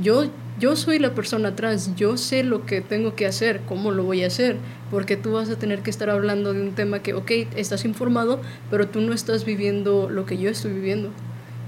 yo, 0.00 0.30
yo 0.60 0.76
soy 0.76 1.00
la 1.00 1.12
persona 1.12 1.56
trans, 1.56 1.96
yo 1.96 2.16
sé 2.16 2.44
lo 2.44 2.66
que 2.66 2.82
tengo 2.82 3.16
que 3.16 3.26
hacer, 3.26 3.62
cómo 3.66 3.90
lo 3.90 4.04
voy 4.04 4.22
a 4.22 4.28
hacer, 4.28 4.58
porque 4.92 5.16
tú 5.16 5.32
vas 5.32 5.50
a 5.50 5.58
tener 5.58 5.80
que 5.80 5.90
estar 5.90 6.08
hablando 6.08 6.54
de 6.54 6.62
un 6.62 6.76
tema 6.76 7.02
que, 7.02 7.14
ok, 7.14 7.30
estás 7.56 7.84
informado, 7.84 8.40
pero 8.70 8.86
tú 8.86 9.00
no 9.00 9.12
estás 9.12 9.44
viviendo 9.44 10.08
lo 10.08 10.24
que 10.24 10.38
yo 10.38 10.50
estoy 10.50 10.72
viviendo. 10.72 11.10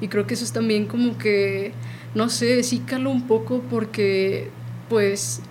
Y 0.00 0.06
creo 0.06 0.28
que 0.28 0.34
eso 0.34 0.44
es 0.44 0.52
también 0.52 0.86
como 0.86 1.18
que, 1.18 1.72
no 2.14 2.28
sé, 2.28 2.62
sí 2.62 2.78
calo 2.86 3.10
un 3.10 3.26
poco 3.26 3.62
porque 3.68 4.48
pues 4.88 5.42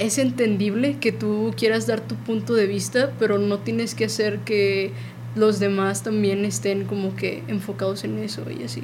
es 0.00 0.16
entendible 0.16 0.96
que 0.98 1.12
tú 1.12 1.54
quieras 1.56 1.86
dar 1.86 2.00
tu 2.00 2.14
punto 2.16 2.54
de 2.54 2.66
vista, 2.66 3.10
pero 3.18 3.38
no 3.38 3.58
tienes 3.58 3.94
que 3.94 4.06
hacer 4.06 4.38
que 4.40 4.92
los 5.36 5.60
demás 5.60 6.02
también 6.02 6.44
estén 6.44 6.86
como 6.86 7.14
que 7.14 7.44
enfocados 7.48 8.02
en 8.04 8.18
eso 8.18 8.44
y 8.50 8.64
así. 8.64 8.82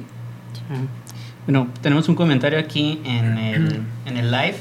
Bueno, 1.45 1.67
tenemos 1.81 2.07
un 2.07 2.15
comentario 2.15 2.59
aquí 2.59 3.01
en 3.03 3.37
el, 3.37 3.81
en 4.05 4.17
el 4.17 4.31
live 4.31 4.57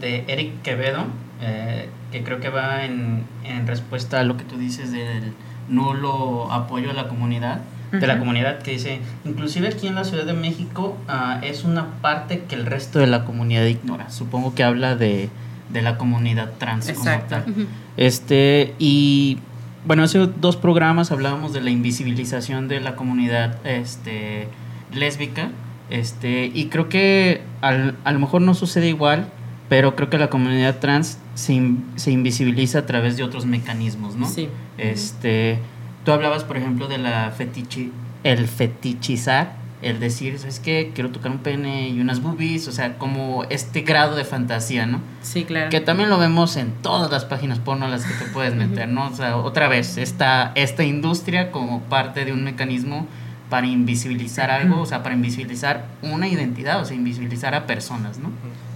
de 0.00 0.24
Eric 0.26 0.60
Quevedo, 0.62 1.04
eh, 1.40 1.88
que 2.10 2.24
creo 2.24 2.40
que 2.40 2.48
va 2.48 2.84
en, 2.84 3.22
en 3.44 3.66
respuesta 3.68 4.18
a 4.18 4.24
lo 4.24 4.36
que 4.36 4.44
tú 4.44 4.56
dices 4.56 4.90
del 4.90 5.32
nulo 5.68 6.50
apoyo 6.50 6.90
a 6.90 6.94
la 6.94 7.08
comunidad 7.08 7.60
de 7.92 8.06
la 8.06 8.18
comunidad 8.18 8.60
que 8.60 8.70
dice, 8.70 9.00
inclusive 9.26 9.68
aquí 9.68 9.86
en 9.86 9.94
la 9.94 10.04
Ciudad 10.04 10.24
de 10.24 10.32
México 10.32 10.96
uh, 11.08 11.44
es 11.44 11.62
una 11.64 11.88
parte 12.00 12.44
que 12.48 12.54
el 12.54 12.64
resto 12.64 12.98
de 13.00 13.06
la 13.06 13.26
comunidad 13.26 13.66
ignora. 13.66 14.08
Supongo 14.08 14.54
que 14.54 14.62
habla 14.62 14.96
de, 14.96 15.28
de 15.72 15.82
la 15.82 15.98
comunidad 15.98 16.52
trans 16.58 16.88
Exacto. 16.88 17.36
como 17.36 17.54
tal. 17.56 17.66
Este, 17.96 18.74
y 18.78 19.38
bueno, 19.86 20.02
hace 20.02 20.18
dos 20.18 20.56
programas 20.56 21.10
hablábamos 21.12 21.52
de 21.52 21.60
la 21.60 21.70
invisibilización 21.70 22.68
de 22.68 22.80
la 22.80 22.96
comunidad 22.96 23.58
este, 23.66 24.48
lésbica. 24.92 25.50
Este, 25.90 26.46
y 26.46 26.66
creo 26.66 26.88
que 26.88 27.42
al, 27.60 27.96
a 28.04 28.12
lo 28.12 28.18
mejor 28.18 28.42
no 28.42 28.54
sucede 28.54 28.88
igual, 28.88 29.28
pero 29.68 29.96
creo 29.96 30.08
que 30.08 30.18
la 30.18 30.30
comunidad 30.30 30.78
trans 30.78 31.18
se, 31.34 31.74
se 31.96 32.10
invisibiliza 32.10 32.80
a 32.80 32.86
través 32.86 33.16
de 33.16 33.22
otros 33.22 33.46
mecanismos, 33.46 34.16
¿no? 34.16 34.26
Sí. 34.26 34.48
Este, 34.78 35.58
Tú 36.04 36.10
hablabas, 36.10 36.44
por 36.44 36.56
ejemplo, 36.56 36.88
de 36.88 36.98
la 36.98 37.30
fetichi, 37.30 37.92
el 38.24 38.48
fetichizar, 38.48 39.54
el 39.82 40.00
decir, 40.00 40.38
¿sabes 40.38 40.60
qué? 40.60 40.92
Quiero 40.94 41.10
tocar 41.10 41.32
un 41.32 41.38
pene 41.38 41.88
y 41.88 42.00
unas 42.00 42.22
boobies, 42.22 42.68
o 42.68 42.72
sea, 42.72 42.98
como 42.98 43.44
este 43.50 43.82
grado 43.82 44.16
de 44.16 44.24
fantasía, 44.24 44.86
¿no? 44.86 45.00
Sí, 45.22 45.44
claro. 45.44 45.70
Que 45.70 45.80
también 45.80 46.08
lo 46.08 46.18
vemos 46.18 46.56
en 46.56 46.72
todas 46.82 47.10
las 47.10 47.24
páginas 47.24 47.58
porno 47.58 47.86
a 47.86 47.88
las 47.88 48.04
que 48.04 48.14
te 48.14 48.30
puedes 48.30 48.54
meter, 48.54 48.88
¿no? 48.88 49.08
O 49.08 49.14
sea, 49.14 49.36
otra 49.36 49.68
vez, 49.68 49.98
esta, 49.98 50.52
esta 50.54 50.84
industria 50.84 51.50
como 51.50 51.82
parte 51.82 52.24
de 52.24 52.32
un 52.32 52.44
mecanismo 52.44 53.06
para 53.50 53.66
invisibilizar 53.66 54.50
algo, 54.50 54.80
o 54.80 54.86
sea, 54.86 55.02
para 55.02 55.14
invisibilizar 55.14 55.84
una 56.00 56.28
identidad, 56.28 56.80
o 56.80 56.84
sea, 56.84 56.96
invisibilizar 56.96 57.54
a 57.54 57.66
personas, 57.66 58.18
¿no? 58.18 58.30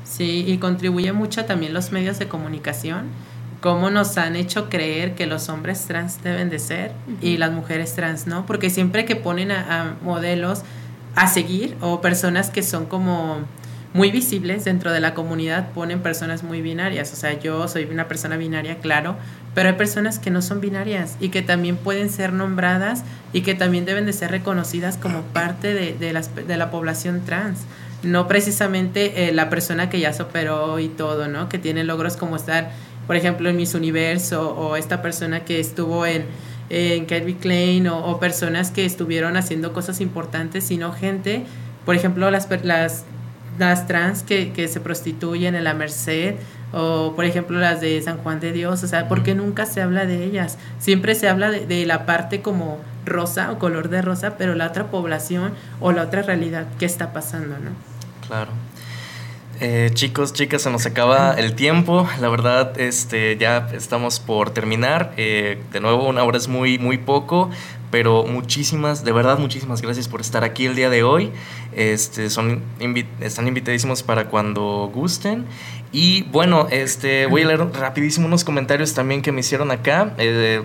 Sí, 0.05 0.45
y 0.47 0.59
contribuye 0.59 1.13
mucho 1.13 1.45
también 1.45 1.73
los 1.73 1.93
medios 1.93 2.19
de 2.19 2.29
comunicación 2.29 3.07
cómo 3.61 3.91
nos 3.91 4.17
han 4.19 4.37
hecho 4.37 4.69
creer 4.69 5.15
que 5.15 5.27
los 5.27 5.49
hombres 5.49 5.87
trans 5.87 6.23
deben 6.23 6.51
de 6.51 6.59
ser 6.59 6.93
y 7.21 7.37
las 7.37 7.51
mujeres 7.51 7.95
trans 7.95 8.27
no, 8.27 8.47
porque 8.47 8.71
siempre 8.71 9.05
que 9.05 9.17
ponen 9.17 9.51
a, 9.51 9.81
a, 9.81 9.95
modelos 10.05 10.63
a 11.17 11.27
seguir 11.27 11.77
o 11.81 12.01
personas 12.01 12.51
que 12.51 12.63
son 12.63 12.87
como 12.87 13.39
muy 13.93 14.11
visibles 14.11 14.65
dentro 14.65 14.93
de 14.93 15.01
la 15.01 15.15
comunidad 15.15 15.71
ponen 15.71 16.01
personas 16.01 16.43
muy 16.43 16.61
binarias, 16.61 17.13
o 17.13 17.17
sea, 17.17 17.39
yo 17.41 17.67
soy 17.67 17.85
una 17.85 18.09
persona 18.09 18.37
binaria, 18.37 18.79
claro, 18.79 19.17
pero 19.55 19.71
hay 19.71 19.75
personas 19.75 20.19
que 20.19 20.31
no 20.31 20.43
son 20.43 20.61
binarias 20.61 21.17
y 21.19 21.31
que 21.31 21.41
también 21.43 21.77
pueden 21.77 22.11
ser 22.11 22.33
nombradas 22.33 23.03
y 23.33 23.41
que 23.41 23.55
también 23.55 23.87
deben 23.87 24.05
de 24.05 24.13
ser 24.13 24.31
reconocidas 24.31 24.99
como 24.99 25.23
parte 25.23 25.73
de, 25.73 25.95
de, 25.95 26.13
de 26.47 26.57
la 26.57 26.71
población 26.71 27.23
trans 27.25 27.61
no 28.03 28.29
precisamente 28.29 29.29
eh, 29.29 29.33
la 29.33 29.49
persona 29.49 29.89
que 29.89 29.99
ya 29.99 30.13
se 30.13 30.23
operó 30.23 30.79
y 30.79 30.89
todo, 30.89 31.29
¿no? 31.29 31.49
Que 31.49 31.59
tiene 31.59 31.83
logros 31.83 32.17
como 32.17 32.37
estar 32.37 32.71
por 33.07 33.17
ejemplo, 33.17 33.49
en 33.49 33.57
Miss 33.57 33.75
Universo 33.75 34.55
o 34.57 34.77
esta 34.77 35.01
persona 35.01 35.45
que 35.45 35.61
estuvo 35.61 36.07
en, 36.07 36.25
en 36.71 37.07
Calvin 37.07 37.37
Klein 37.37 37.87
o, 37.89 37.99
o, 38.07 38.19
personas 38.19 38.71
que 38.71 38.85
estuvieron 38.85 39.37
haciendo 39.37 39.73
cosas 39.73 40.01
importantes, 40.01 40.65
sino 40.65 40.93
gente, 40.93 41.45
por 41.85 41.95
ejemplo, 41.95 42.31
las, 42.31 42.49
las, 42.65 43.05
las 43.59 43.87
trans 43.87 44.23
que, 44.23 44.53
que 44.53 44.69
se 44.69 44.81
prostituyen 44.81 45.55
en 45.55 45.65
la 45.65 45.75
Merced 45.75 46.35
o 46.73 47.13
por 47.15 47.25
ejemplo 47.25 47.59
las 47.59 47.81
de 47.81 48.01
San 48.03 48.19
Juan 48.19 48.41
de 48.41 48.53
Dios, 48.53 48.83
o 48.83 48.87
sea, 48.87 49.09
porque 49.09 49.35
nunca 49.35 49.67
se 49.67 49.81
habla 49.81 50.05
de 50.05 50.25
ellas, 50.25 50.59
siempre 50.79 51.15
se 51.15 51.29
habla 51.29 51.51
de, 51.51 51.67
de 51.67 51.87
la 51.87 52.07
parte 52.07 52.43
como 52.43 52.79
rosa 53.05 53.53
o 53.53 53.59
color 53.59 53.89
de 53.89 54.03
rosa, 54.03 54.37
pero 54.37 54.55
la 54.55 54.67
otra 54.67 54.91
población 54.91 55.53
o 55.81 55.93
la 55.93 56.03
otra 56.03 56.23
realidad 56.23 56.67
que 56.79 56.85
está 56.85 57.13
pasando, 57.13 57.57
¿no? 57.59 57.71
Claro. 58.27 58.51
Eh, 59.59 59.91
chicos, 59.95 60.35
chicas, 60.35 60.61
se 60.61 60.71
nos 60.71 60.85
acaba 60.85 61.33
el 61.33 61.55
tiempo. 61.55 62.07
La 62.21 62.29
verdad, 62.29 62.79
este, 62.79 63.39
ya 63.39 63.69
estamos 63.73 64.21
por 64.21 64.51
terminar. 64.51 65.15
Eh, 65.17 65.59
de 65.73 65.81
nuevo, 65.81 66.07
una 66.07 66.23
hora 66.25 66.37
es 66.37 66.47
muy, 66.47 66.79
muy 66.79 66.99
poco, 66.99 67.51
pero 67.91 68.25
muchísimas, 68.25 69.03
de 69.03 69.13
verdad, 69.13 69.39
muchísimas 69.39 69.81
gracias 69.81 70.09
por 70.09 70.21
estar 70.21 70.45
aquí 70.45 70.67
el 70.67 70.77
día 70.77 70.91
de 70.91 71.03
hoy. 71.03 71.33
Este, 71.73 72.29
son, 72.29 72.63
invi 72.81 73.07
están 73.21 73.49
invitadísimos 73.49 74.03
para 74.03 74.27
cuando 74.29 74.91
gusten. 74.93 75.47
Y 75.91 76.25
bueno, 76.25 76.69
este, 76.71 77.25
voy 77.25 77.43
a 77.43 77.47
leer 77.47 77.61
rapidísimo 77.73 78.27
unos 78.27 78.45
comentarios 78.45 78.93
también 78.93 79.23
que 79.23 79.33
me 79.33 79.41
hicieron 79.41 79.71
acá. 79.71 80.15
Eh, 80.19 80.63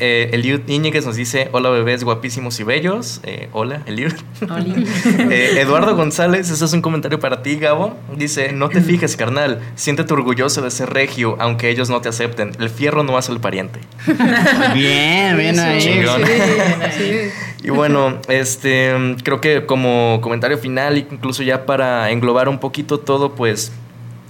eh, 0.00 0.30
Eliud 0.32 0.60
Íñiguez 0.68 1.04
nos 1.04 1.16
dice, 1.16 1.48
hola 1.52 1.70
bebés 1.70 2.04
guapísimos 2.04 2.58
y 2.60 2.64
bellos. 2.64 3.20
Eh, 3.24 3.48
hola, 3.52 3.82
Eliud. 3.86 4.12
eh, 5.30 5.58
Eduardo 5.60 5.96
González, 5.96 6.50
eso 6.50 6.64
es 6.64 6.72
un 6.72 6.82
comentario 6.82 7.18
para 7.20 7.42
ti, 7.42 7.56
Gabo. 7.56 7.96
Dice, 8.16 8.52
no 8.52 8.68
te 8.68 8.80
fijes, 8.80 9.16
carnal. 9.16 9.60
Siéntete 9.74 10.12
orgulloso 10.12 10.62
de 10.62 10.70
ser 10.70 10.90
regio, 10.90 11.36
aunque 11.38 11.70
ellos 11.70 11.90
no 11.90 12.00
te 12.00 12.08
acepten. 12.08 12.52
El 12.58 12.70
fierro 12.70 13.02
no 13.02 13.16
hace 13.16 13.32
el 13.32 13.40
pariente. 13.40 13.80
bien, 14.74 15.36
bien 15.36 15.58
ahí. 15.58 15.80
Sí, 15.80 15.90
sí. 16.98 17.64
Y 17.64 17.70
bueno, 17.70 18.18
este, 18.28 18.92
creo 19.24 19.40
que 19.40 19.66
como 19.66 20.20
comentario 20.20 20.58
final, 20.58 20.96
incluso 20.98 21.42
ya 21.42 21.66
para 21.66 22.10
englobar 22.10 22.48
un 22.48 22.58
poquito 22.58 23.00
todo, 23.00 23.34
pues 23.34 23.72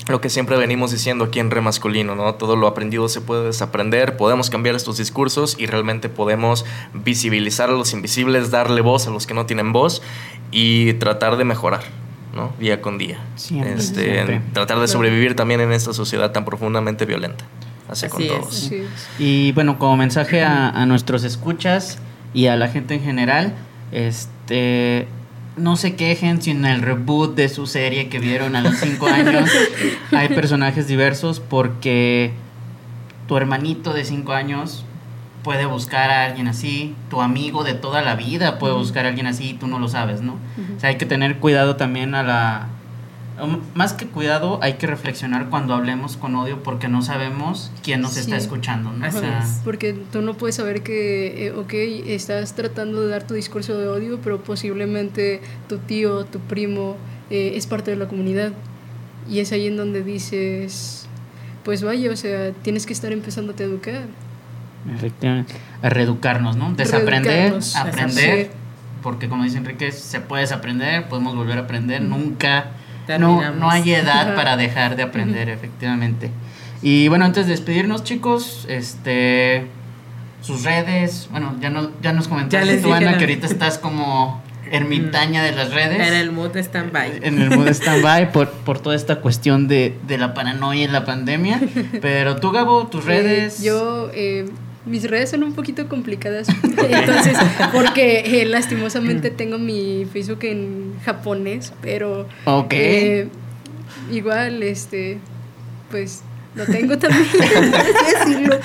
lo 0.08 0.20
que 0.20 0.30
siempre 0.30 0.56
venimos 0.56 0.90
diciendo 0.90 1.24
aquí 1.24 1.38
en 1.38 1.50
Remasculino, 1.50 2.14
¿no? 2.14 2.34
Todo 2.34 2.56
lo 2.56 2.66
aprendido 2.66 3.08
se 3.08 3.20
puede 3.20 3.44
desaprender, 3.44 4.16
podemos 4.16 4.50
cambiar 4.50 4.74
estos 4.74 4.96
discursos 4.98 5.56
y 5.58 5.66
realmente 5.66 6.08
podemos 6.08 6.64
visibilizar 6.94 7.70
a 7.70 7.72
los 7.72 7.92
invisibles, 7.92 8.50
darle 8.50 8.80
voz 8.80 9.06
a 9.06 9.10
los 9.10 9.26
que 9.26 9.34
no 9.34 9.46
tienen 9.46 9.72
voz 9.72 10.02
y 10.50 10.94
tratar 10.94 11.36
de 11.36 11.44
mejorar, 11.44 11.82
¿no? 12.34 12.52
Día 12.58 12.80
con 12.80 12.98
día. 12.98 13.18
Siempre, 13.36 13.74
este, 13.74 14.12
siempre. 14.14 14.40
Tratar 14.52 14.80
de 14.80 14.88
sobrevivir 14.88 15.36
también 15.36 15.60
en 15.60 15.72
esta 15.72 15.92
sociedad 15.92 16.32
tan 16.32 16.44
profundamente 16.44 17.04
violenta. 17.04 17.44
Así, 17.88 18.06
Así 18.06 18.14
con 18.14 18.22
es. 18.22 18.28
todos. 18.28 18.54
Sí. 18.54 18.86
Y 19.18 19.52
bueno, 19.52 19.78
como 19.78 19.96
mensaje 19.96 20.42
a, 20.42 20.68
a 20.68 20.86
nuestros 20.86 21.24
escuchas 21.24 21.98
y 22.34 22.46
a 22.46 22.56
la 22.56 22.68
gente 22.68 22.94
en 22.94 23.02
general, 23.02 23.54
es, 23.92 24.28
este 24.48 25.06
no 25.58 25.76
se 25.76 25.94
quejen 25.96 26.40
si 26.40 26.50
en 26.50 26.64
el 26.64 26.82
reboot 26.82 27.34
de 27.34 27.48
su 27.48 27.66
serie 27.66 28.08
que 28.08 28.18
vieron 28.18 28.56
a 28.56 28.60
los 28.60 28.76
5 28.76 29.06
años. 29.06 29.50
Hay 30.12 30.28
personajes 30.28 30.88
diversos 30.88 31.40
porque 31.40 32.32
tu 33.26 33.36
hermanito 33.36 33.92
de 33.92 34.04
5 34.04 34.32
años 34.32 34.84
puede 35.42 35.66
buscar 35.66 36.10
a 36.10 36.24
alguien 36.24 36.48
así, 36.48 36.94
tu 37.10 37.22
amigo 37.22 37.64
de 37.64 37.74
toda 37.74 38.02
la 38.02 38.16
vida 38.16 38.58
puede 38.58 38.74
buscar 38.74 39.06
a 39.06 39.08
alguien 39.08 39.26
así 39.26 39.50
y 39.50 39.54
tú 39.54 39.66
no 39.66 39.78
lo 39.78 39.88
sabes, 39.88 40.20
¿no? 40.20 40.32
O 40.76 40.80
sea, 40.80 40.90
hay 40.90 40.96
que 40.96 41.06
tener 41.06 41.38
cuidado 41.38 41.76
también 41.76 42.14
a 42.14 42.22
la... 42.22 42.68
Más 43.74 43.92
que 43.92 44.06
cuidado, 44.06 44.58
hay 44.62 44.74
que 44.74 44.86
reflexionar 44.86 45.48
cuando 45.50 45.74
hablemos 45.74 46.16
con 46.16 46.34
odio 46.34 46.62
porque 46.62 46.88
no 46.88 47.02
sabemos 47.02 47.70
quién 47.82 48.00
nos 48.00 48.16
está 48.16 48.36
escuchando, 48.36 48.92
¿no? 48.92 49.06
O 49.06 49.10
sea. 49.10 49.46
Porque 49.64 49.92
tú 49.92 50.22
no 50.22 50.34
puedes 50.34 50.56
saber 50.56 50.82
que, 50.82 51.46
eh, 51.46 51.52
ok, 51.52 51.72
estás 52.06 52.54
tratando 52.54 53.00
de 53.02 53.08
dar 53.08 53.26
tu 53.26 53.34
discurso 53.34 53.78
de 53.78 53.88
odio, 53.88 54.20
pero 54.22 54.42
posiblemente 54.42 55.40
tu 55.68 55.78
tío, 55.78 56.24
tu 56.24 56.40
primo, 56.40 56.96
eh, 57.30 57.52
es 57.54 57.66
parte 57.66 57.90
de 57.90 57.96
la 57.96 58.08
comunidad. 58.08 58.52
Y 59.28 59.40
es 59.40 59.52
ahí 59.52 59.66
en 59.66 59.76
donde 59.76 60.02
dices, 60.02 61.06
pues 61.64 61.82
vaya, 61.82 62.10
o 62.10 62.16
sea, 62.16 62.52
tienes 62.62 62.86
que 62.86 62.92
estar 62.92 63.12
empezándote 63.12 63.62
a 63.62 63.66
educar. 63.66 64.06
Efectivamente. 64.94 65.54
A 65.82 65.88
reeducarnos, 65.90 66.56
¿no? 66.56 66.72
Desaprender, 66.72 67.32
Reeducarnos. 67.32 67.76
aprender. 67.76 68.46
Sí. 68.46 68.50
Porque 69.02 69.28
como 69.28 69.44
dice 69.44 69.58
Enrique, 69.58 69.92
se 69.92 70.20
puede 70.20 70.42
desaprender, 70.42 71.08
podemos 71.08 71.36
volver 71.36 71.58
a 71.58 71.62
aprender. 71.62 72.02
Nunca, 72.02 72.70
no, 73.18 73.52
no 73.54 73.70
hay 73.70 73.92
edad 73.92 74.34
para 74.34 74.56
dejar 74.56 74.96
de 74.96 75.04
aprender, 75.04 75.48
efectivamente. 75.48 76.30
Y 76.82 77.08
bueno, 77.08 77.24
antes 77.24 77.46
de 77.46 77.52
despedirnos, 77.52 78.04
chicos, 78.04 78.66
este 78.68 79.66
sus 80.40 80.62
redes, 80.62 81.28
bueno, 81.30 81.56
ya, 81.60 81.70
no, 81.70 81.90
ya 82.00 82.12
nos 82.12 82.28
comentaste 82.28 82.78
tú, 82.78 82.92
Ana, 82.92 83.18
que 83.18 83.24
ahorita 83.24 83.46
estás 83.46 83.78
como 83.78 84.42
ermitaña 84.70 85.42
de 85.42 85.52
las 85.52 85.72
redes. 85.72 86.06
En 86.06 86.14
el 86.14 86.30
mood 86.30 86.56
stand-by. 86.56 87.20
en 87.22 87.40
el 87.40 87.50
mood 87.50 87.68
stand-by 87.68 88.32
por, 88.32 88.50
por 88.50 88.78
toda 88.78 88.94
esta 88.94 89.16
cuestión 89.16 89.66
de, 89.68 89.96
de 90.06 90.18
la 90.18 90.34
paranoia 90.34 90.84
y 90.84 90.88
la 90.88 91.04
pandemia. 91.04 91.60
Pero 92.00 92.36
tú, 92.36 92.50
Gabo, 92.50 92.86
tus 92.86 93.04
redes. 93.04 93.60
Eh, 93.60 93.64
yo, 93.64 94.10
eh, 94.14 94.48
mis 94.88 95.08
redes 95.08 95.30
son 95.30 95.42
un 95.44 95.54
poquito 95.54 95.88
complicadas. 95.88 96.48
Entonces, 96.62 97.36
porque 97.72 98.40
eh, 98.40 98.44
lastimosamente 98.44 99.30
tengo 99.30 99.58
mi 99.58 100.06
Facebook 100.12 100.40
en 100.44 100.94
japonés, 101.04 101.72
pero 101.80 102.26
Ok. 102.44 102.72
eh, 102.72 103.28
igual, 104.10 104.62
este, 104.62 105.18
pues 105.90 106.22
lo 106.54 106.64
tengo 106.66 106.98
también, 106.98 107.26
decirlo. 108.18 108.58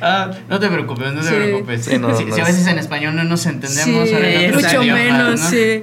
Ah, 0.00 0.30
no 0.48 0.58
te 0.58 0.68
preocupes, 0.68 1.12
no 1.12 1.20
te 1.20 1.28
Sí. 1.28 1.34
preocupes. 1.34 1.84
Sí, 1.84 1.98
no, 1.98 2.16
si, 2.16 2.24
no 2.24 2.34
si 2.34 2.40
a 2.40 2.44
es- 2.44 2.48
veces 2.50 2.66
en 2.66 2.78
español 2.78 3.14
no 3.14 3.24
nos 3.24 3.46
entendemos, 3.46 4.08
mucho 4.54 4.82
menos, 4.82 5.40
¿no? 5.40 5.48
sí. 5.50 5.82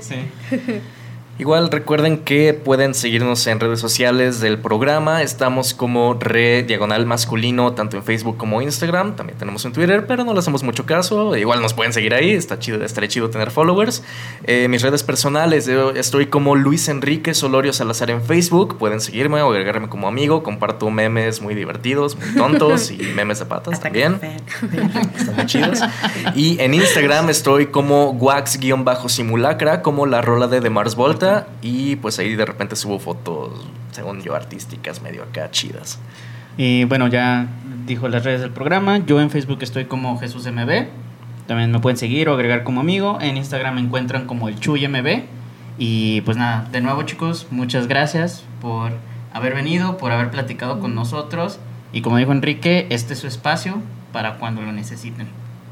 Igual 1.38 1.70
recuerden 1.70 2.20
que 2.20 2.54
pueden 2.54 2.94
seguirnos 2.94 3.46
en 3.48 3.60
redes 3.60 3.82
sociales 3.82 4.40
del 4.40 4.58
programa. 4.58 5.22
Estamos 5.22 5.74
como 5.74 6.14
Re 6.14 6.64
Diagonal 6.64 7.06
Masculino, 7.06 7.74
tanto 7.74 7.98
en 7.98 8.04
Facebook 8.04 8.38
como 8.38 8.62
Instagram. 8.62 9.18
También 9.18 9.38
tenemos 9.38 9.66
en 9.66 9.74
Twitter, 9.74 10.08
pero 10.08 10.24
no 10.24 10.32
le 10.32 10.40
hacemos 10.40 10.64
mucho 10.64 10.86
caso. 10.86 11.36
Igual 11.36 11.62
nos 11.62 11.74
pueden 11.74 11.92
seguir 11.92 12.14
ahí. 12.14 12.30
Está 12.30 12.58
chido, 12.58 12.82
estaría 12.82 13.10
chido 13.10 13.30
tener 13.30 13.52
followers. 13.52 14.02
Eh, 14.46 14.70
mis 14.70 14.82
redes 14.82 15.04
personales, 15.04 15.66
yo 15.66 15.92
estoy 15.92 16.28
como 16.28 16.56
Luis 16.56 16.88
Enrique 16.88 17.34
Solorio 17.34 17.74
Salazar 17.74 18.12
en 18.12 18.24
Facebook. 18.24 18.78
Pueden 18.78 19.02
seguirme 19.02 19.42
o 19.42 19.52
agregarme 19.52 19.90
como 19.90 20.08
amigo. 20.08 20.42
Comparto 20.42 20.90
memes 20.90 21.42
muy 21.42 21.54
divertidos, 21.54 22.16
muy 22.16 22.34
tontos 22.36 22.92
y 22.92 22.98
memes 23.14 23.40
de 23.40 23.46
patas 23.46 23.74
Hasta 23.74 23.90
también. 23.90 24.22
Están 25.18 25.36
muy 25.36 25.46
chidos. 25.48 25.82
Y 26.34 26.62
en 26.62 26.74
Instagram 26.74 27.30
estoy 27.30 27.66
como 27.66 28.12
wax-simulacra, 28.14 29.82
como 29.82 30.06
la 30.06 30.22
rola 30.22 30.48
de 30.48 30.62
The 30.62 30.70
Mars 30.70 30.96
Volta. 30.96 31.25
Y 31.62 31.96
pues 31.98 32.20
ahí 32.20 32.36
de 32.36 32.46
repente 32.46 32.76
subo 32.76 33.00
fotos, 33.00 33.68
según 33.92 34.22
yo, 34.22 34.36
artísticas 34.36 35.02
medio 35.02 35.24
acá 35.24 35.52
chidas. 35.52 36.00
Y 36.58 36.86
bueno, 36.86 37.08
ya 37.08 37.48
dijo 37.86 38.08
las 38.08 38.24
redes 38.24 38.42
del 38.42 38.52
programa. 38.52 39.00
Yo 39.06 39.20
en 39.22 39.30
Facebook 39.30 39.60
estoy 39.62 39.86
como 39.86 40.18
Jesús 40.20 40.48
MB. 40.48 40.88
También 41.48 41.72
me 41.72 41.80
pueden 41.80 41.98
seguir 41.98 42.30
o 42.30 42.34
agregar 42.34 42.64
como 42.64 42.82
amigo. 42.82 43.20
En 43.22 43.38
Instagram 43.38 43.76
me 43.76 43.82
encuentran 43.82 44.26
como 44.26 44.50
el 44.50 44.60
Chuy 44.60 44.88
MB. 44.88 45.24
Y 45.78 46.22
pues 46.22 46.38
nada, 46.38 46.68
de 46.72 46.82
nuevo 46.82 47.04
chicos, 47.04 47.48
muchas 47.52 47.88
gracias 47.88 48.44
por 48.62 48.94
haber 49.34 49.54
venido, 49.54 49.98
por 49.98 50.12
haber 50.12 50.32
platicado 50.32 50.80
con 50.80 50.96
nosotros. 50.96 51.60
Y 51.92 52.02
como 52.02 52.18
dijo 52.18 52.32
Enrique, 52.32 52.88
este 52.90 53.14
es 53.14 53.20
su 53.20 53.28
espacio 53.28 53.82
para 54.12 54.38
cuando 54.38 54.62
lo 54.62 54.72
necesiten. 54.72 55.28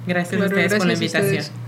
Gracias 0.05 0.41
a 0.41 0.45
ustedes 0.45 0.73
por 0.73 0.85
la 0.85 0.93
gracias 0.93 1.13
invitación. 1.13 1.62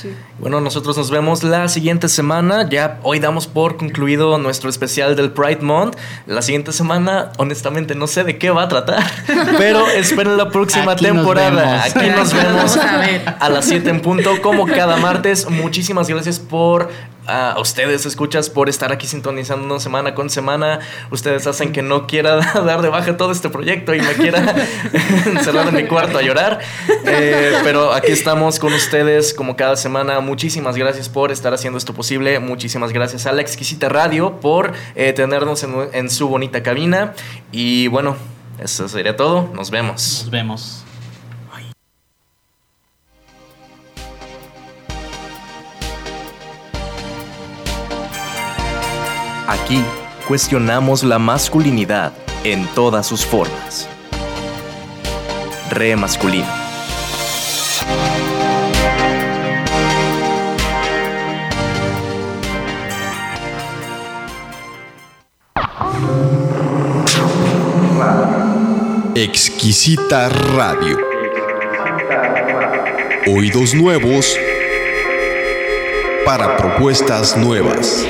Sí. 0.00 0.14
Bueno, 0.38 0.60
nosotros 0.60 0.96
nos 0.96 1.10
vemos 1.10 1.42
la 1.42 1.68
siguiente 1.68 2.08
semana. 2.08 2.68
Ya 2.70 2.98
hoy 3.02 3.18
damos 3.18 3.46
por 3.46 3.76
concluido 3.76 4.38
nuestro 4.38 4.70
especial 4.70 5.14
del 5.14 5.32
Pride 5.32 5.60
Month. 5.60 5.96
La 6.26 6.40
siguiente 6.40 6.72
semana, 6.72 7.32
honestamente, 7.36 7.94
no 7.94 8.06
sé 8.06 8.24
de 8.24 8.38
qué 8.38 8.50
va 8.50 8.62
a 8.62 8.68
tratar, 8.68 9.04
pero 9.58 9.86
esperen 9.88 10.36
la 10.36 10.48
próxima 10.48 10.92
Aquí 10.92 11.04
temporada. 11.04 11.82
Aquí 11.82 11.98
nos 11.98 12.10
Aquí 12.10 12.10
nos 12.10 12.32
vemos 12.32 12.76
a 12.76 12.96
ver. 12.98 13.36
a 13.38 13.48
las 13.50 13.64
7 13.66 13.90
en 13.90 14.00
punto, 14.00 14.40
como 14.40 14.66
cada 14.66 14.96
martes. 14.96 15.48
Muchísimas 15.50 16.08
gracias 16.08 16.38
por 16.38 16.88
a 17.30 17.60
ustedes, 17.60 18.06
escuchas, 18.06 18.50
por 18.50 18.68
estar 18.68 18.92
aquí 18.92 19.06
sintonizándonos 19.06 19.82
semana 19.82 20.14
con 20.14 20.30
semana. 20.30 20.80
Ustedes 21.10 21.46
hacen 21.46 21.72
que 21.72 21.82
no 21.82 22.06
quiera 22.06 22.36
dar 22.54 22.82
de 22.82 22.88
baja 22.88 23.16
todo 23.16 23.32
este 23.32 23.48
proyecto 23.48 23.94
y 23.94 24.00
me 24.00 24.12
quiera 24.14 24.54
encerrar 25.26 25.68
en 25.68 25.74
mi 25.74 25.84
cuarto 25.84 26.18
a 26.18 26.22
llorar. 26.22 26.60
Eh, 27.06 27.52
pero 27.62 27.92
aquí 27.92 28.12
estamos 28.12 28.58
con 28.58 28.72
ustedes 28.72 29.32
como 29.34 29.56
cada 29.56 29.76
semana. 29.76 30.20
Muchísimas 30.20 30.76
gracias 30.76 31.08
por 31.08 31.30
estar 31.30 31.54
haciendo 31.54 31.78
esto 31.78 31.94
posible. 31.94 32.38
Muchísimas 32.38 32.92
gracias 32.92 33.26
a 33.26 33.32
la 33.32 33.42
exquisita 33.42 33.88
radio 33.88 34.40
por 34.40 34.72
eh, 34.94 35.12
tenernos 35.12 35.62
en, 35.62 35.74
en 35.92 36.10
su 36.10 36.28
bonita 36.28 36.62
cabina. 36.62 37.14
Y 37.52 37.88
bueno, 37.88 38.16
eso 38.58 38.88
sería 38.88 39.16
todo. 39.16 39.50
Nos 39.54 39.70
vemos. 39.70 40.22
Nos 40.22 40.30
vemos. 40.30 40.84
Aquí 49.50 49.82
cuestionamos 50.28 51.02
la 51.02 51.18
masculinidad 51.18 52.12
en 52.44 52.68
todas 52.68 53.04
sus 53.04 53.26
formas. 53.26 53.88
Re 55.70 55.96
masculino. 55.96 56.46
Exquisita 69.16 70.28
Radio. 70.28 70.96
Oídos 73.26 73.74
nuevos 73.74 74.38
para 76.24 76.56
propuestas 76.56 77.36
nuevas. 77.36 78.06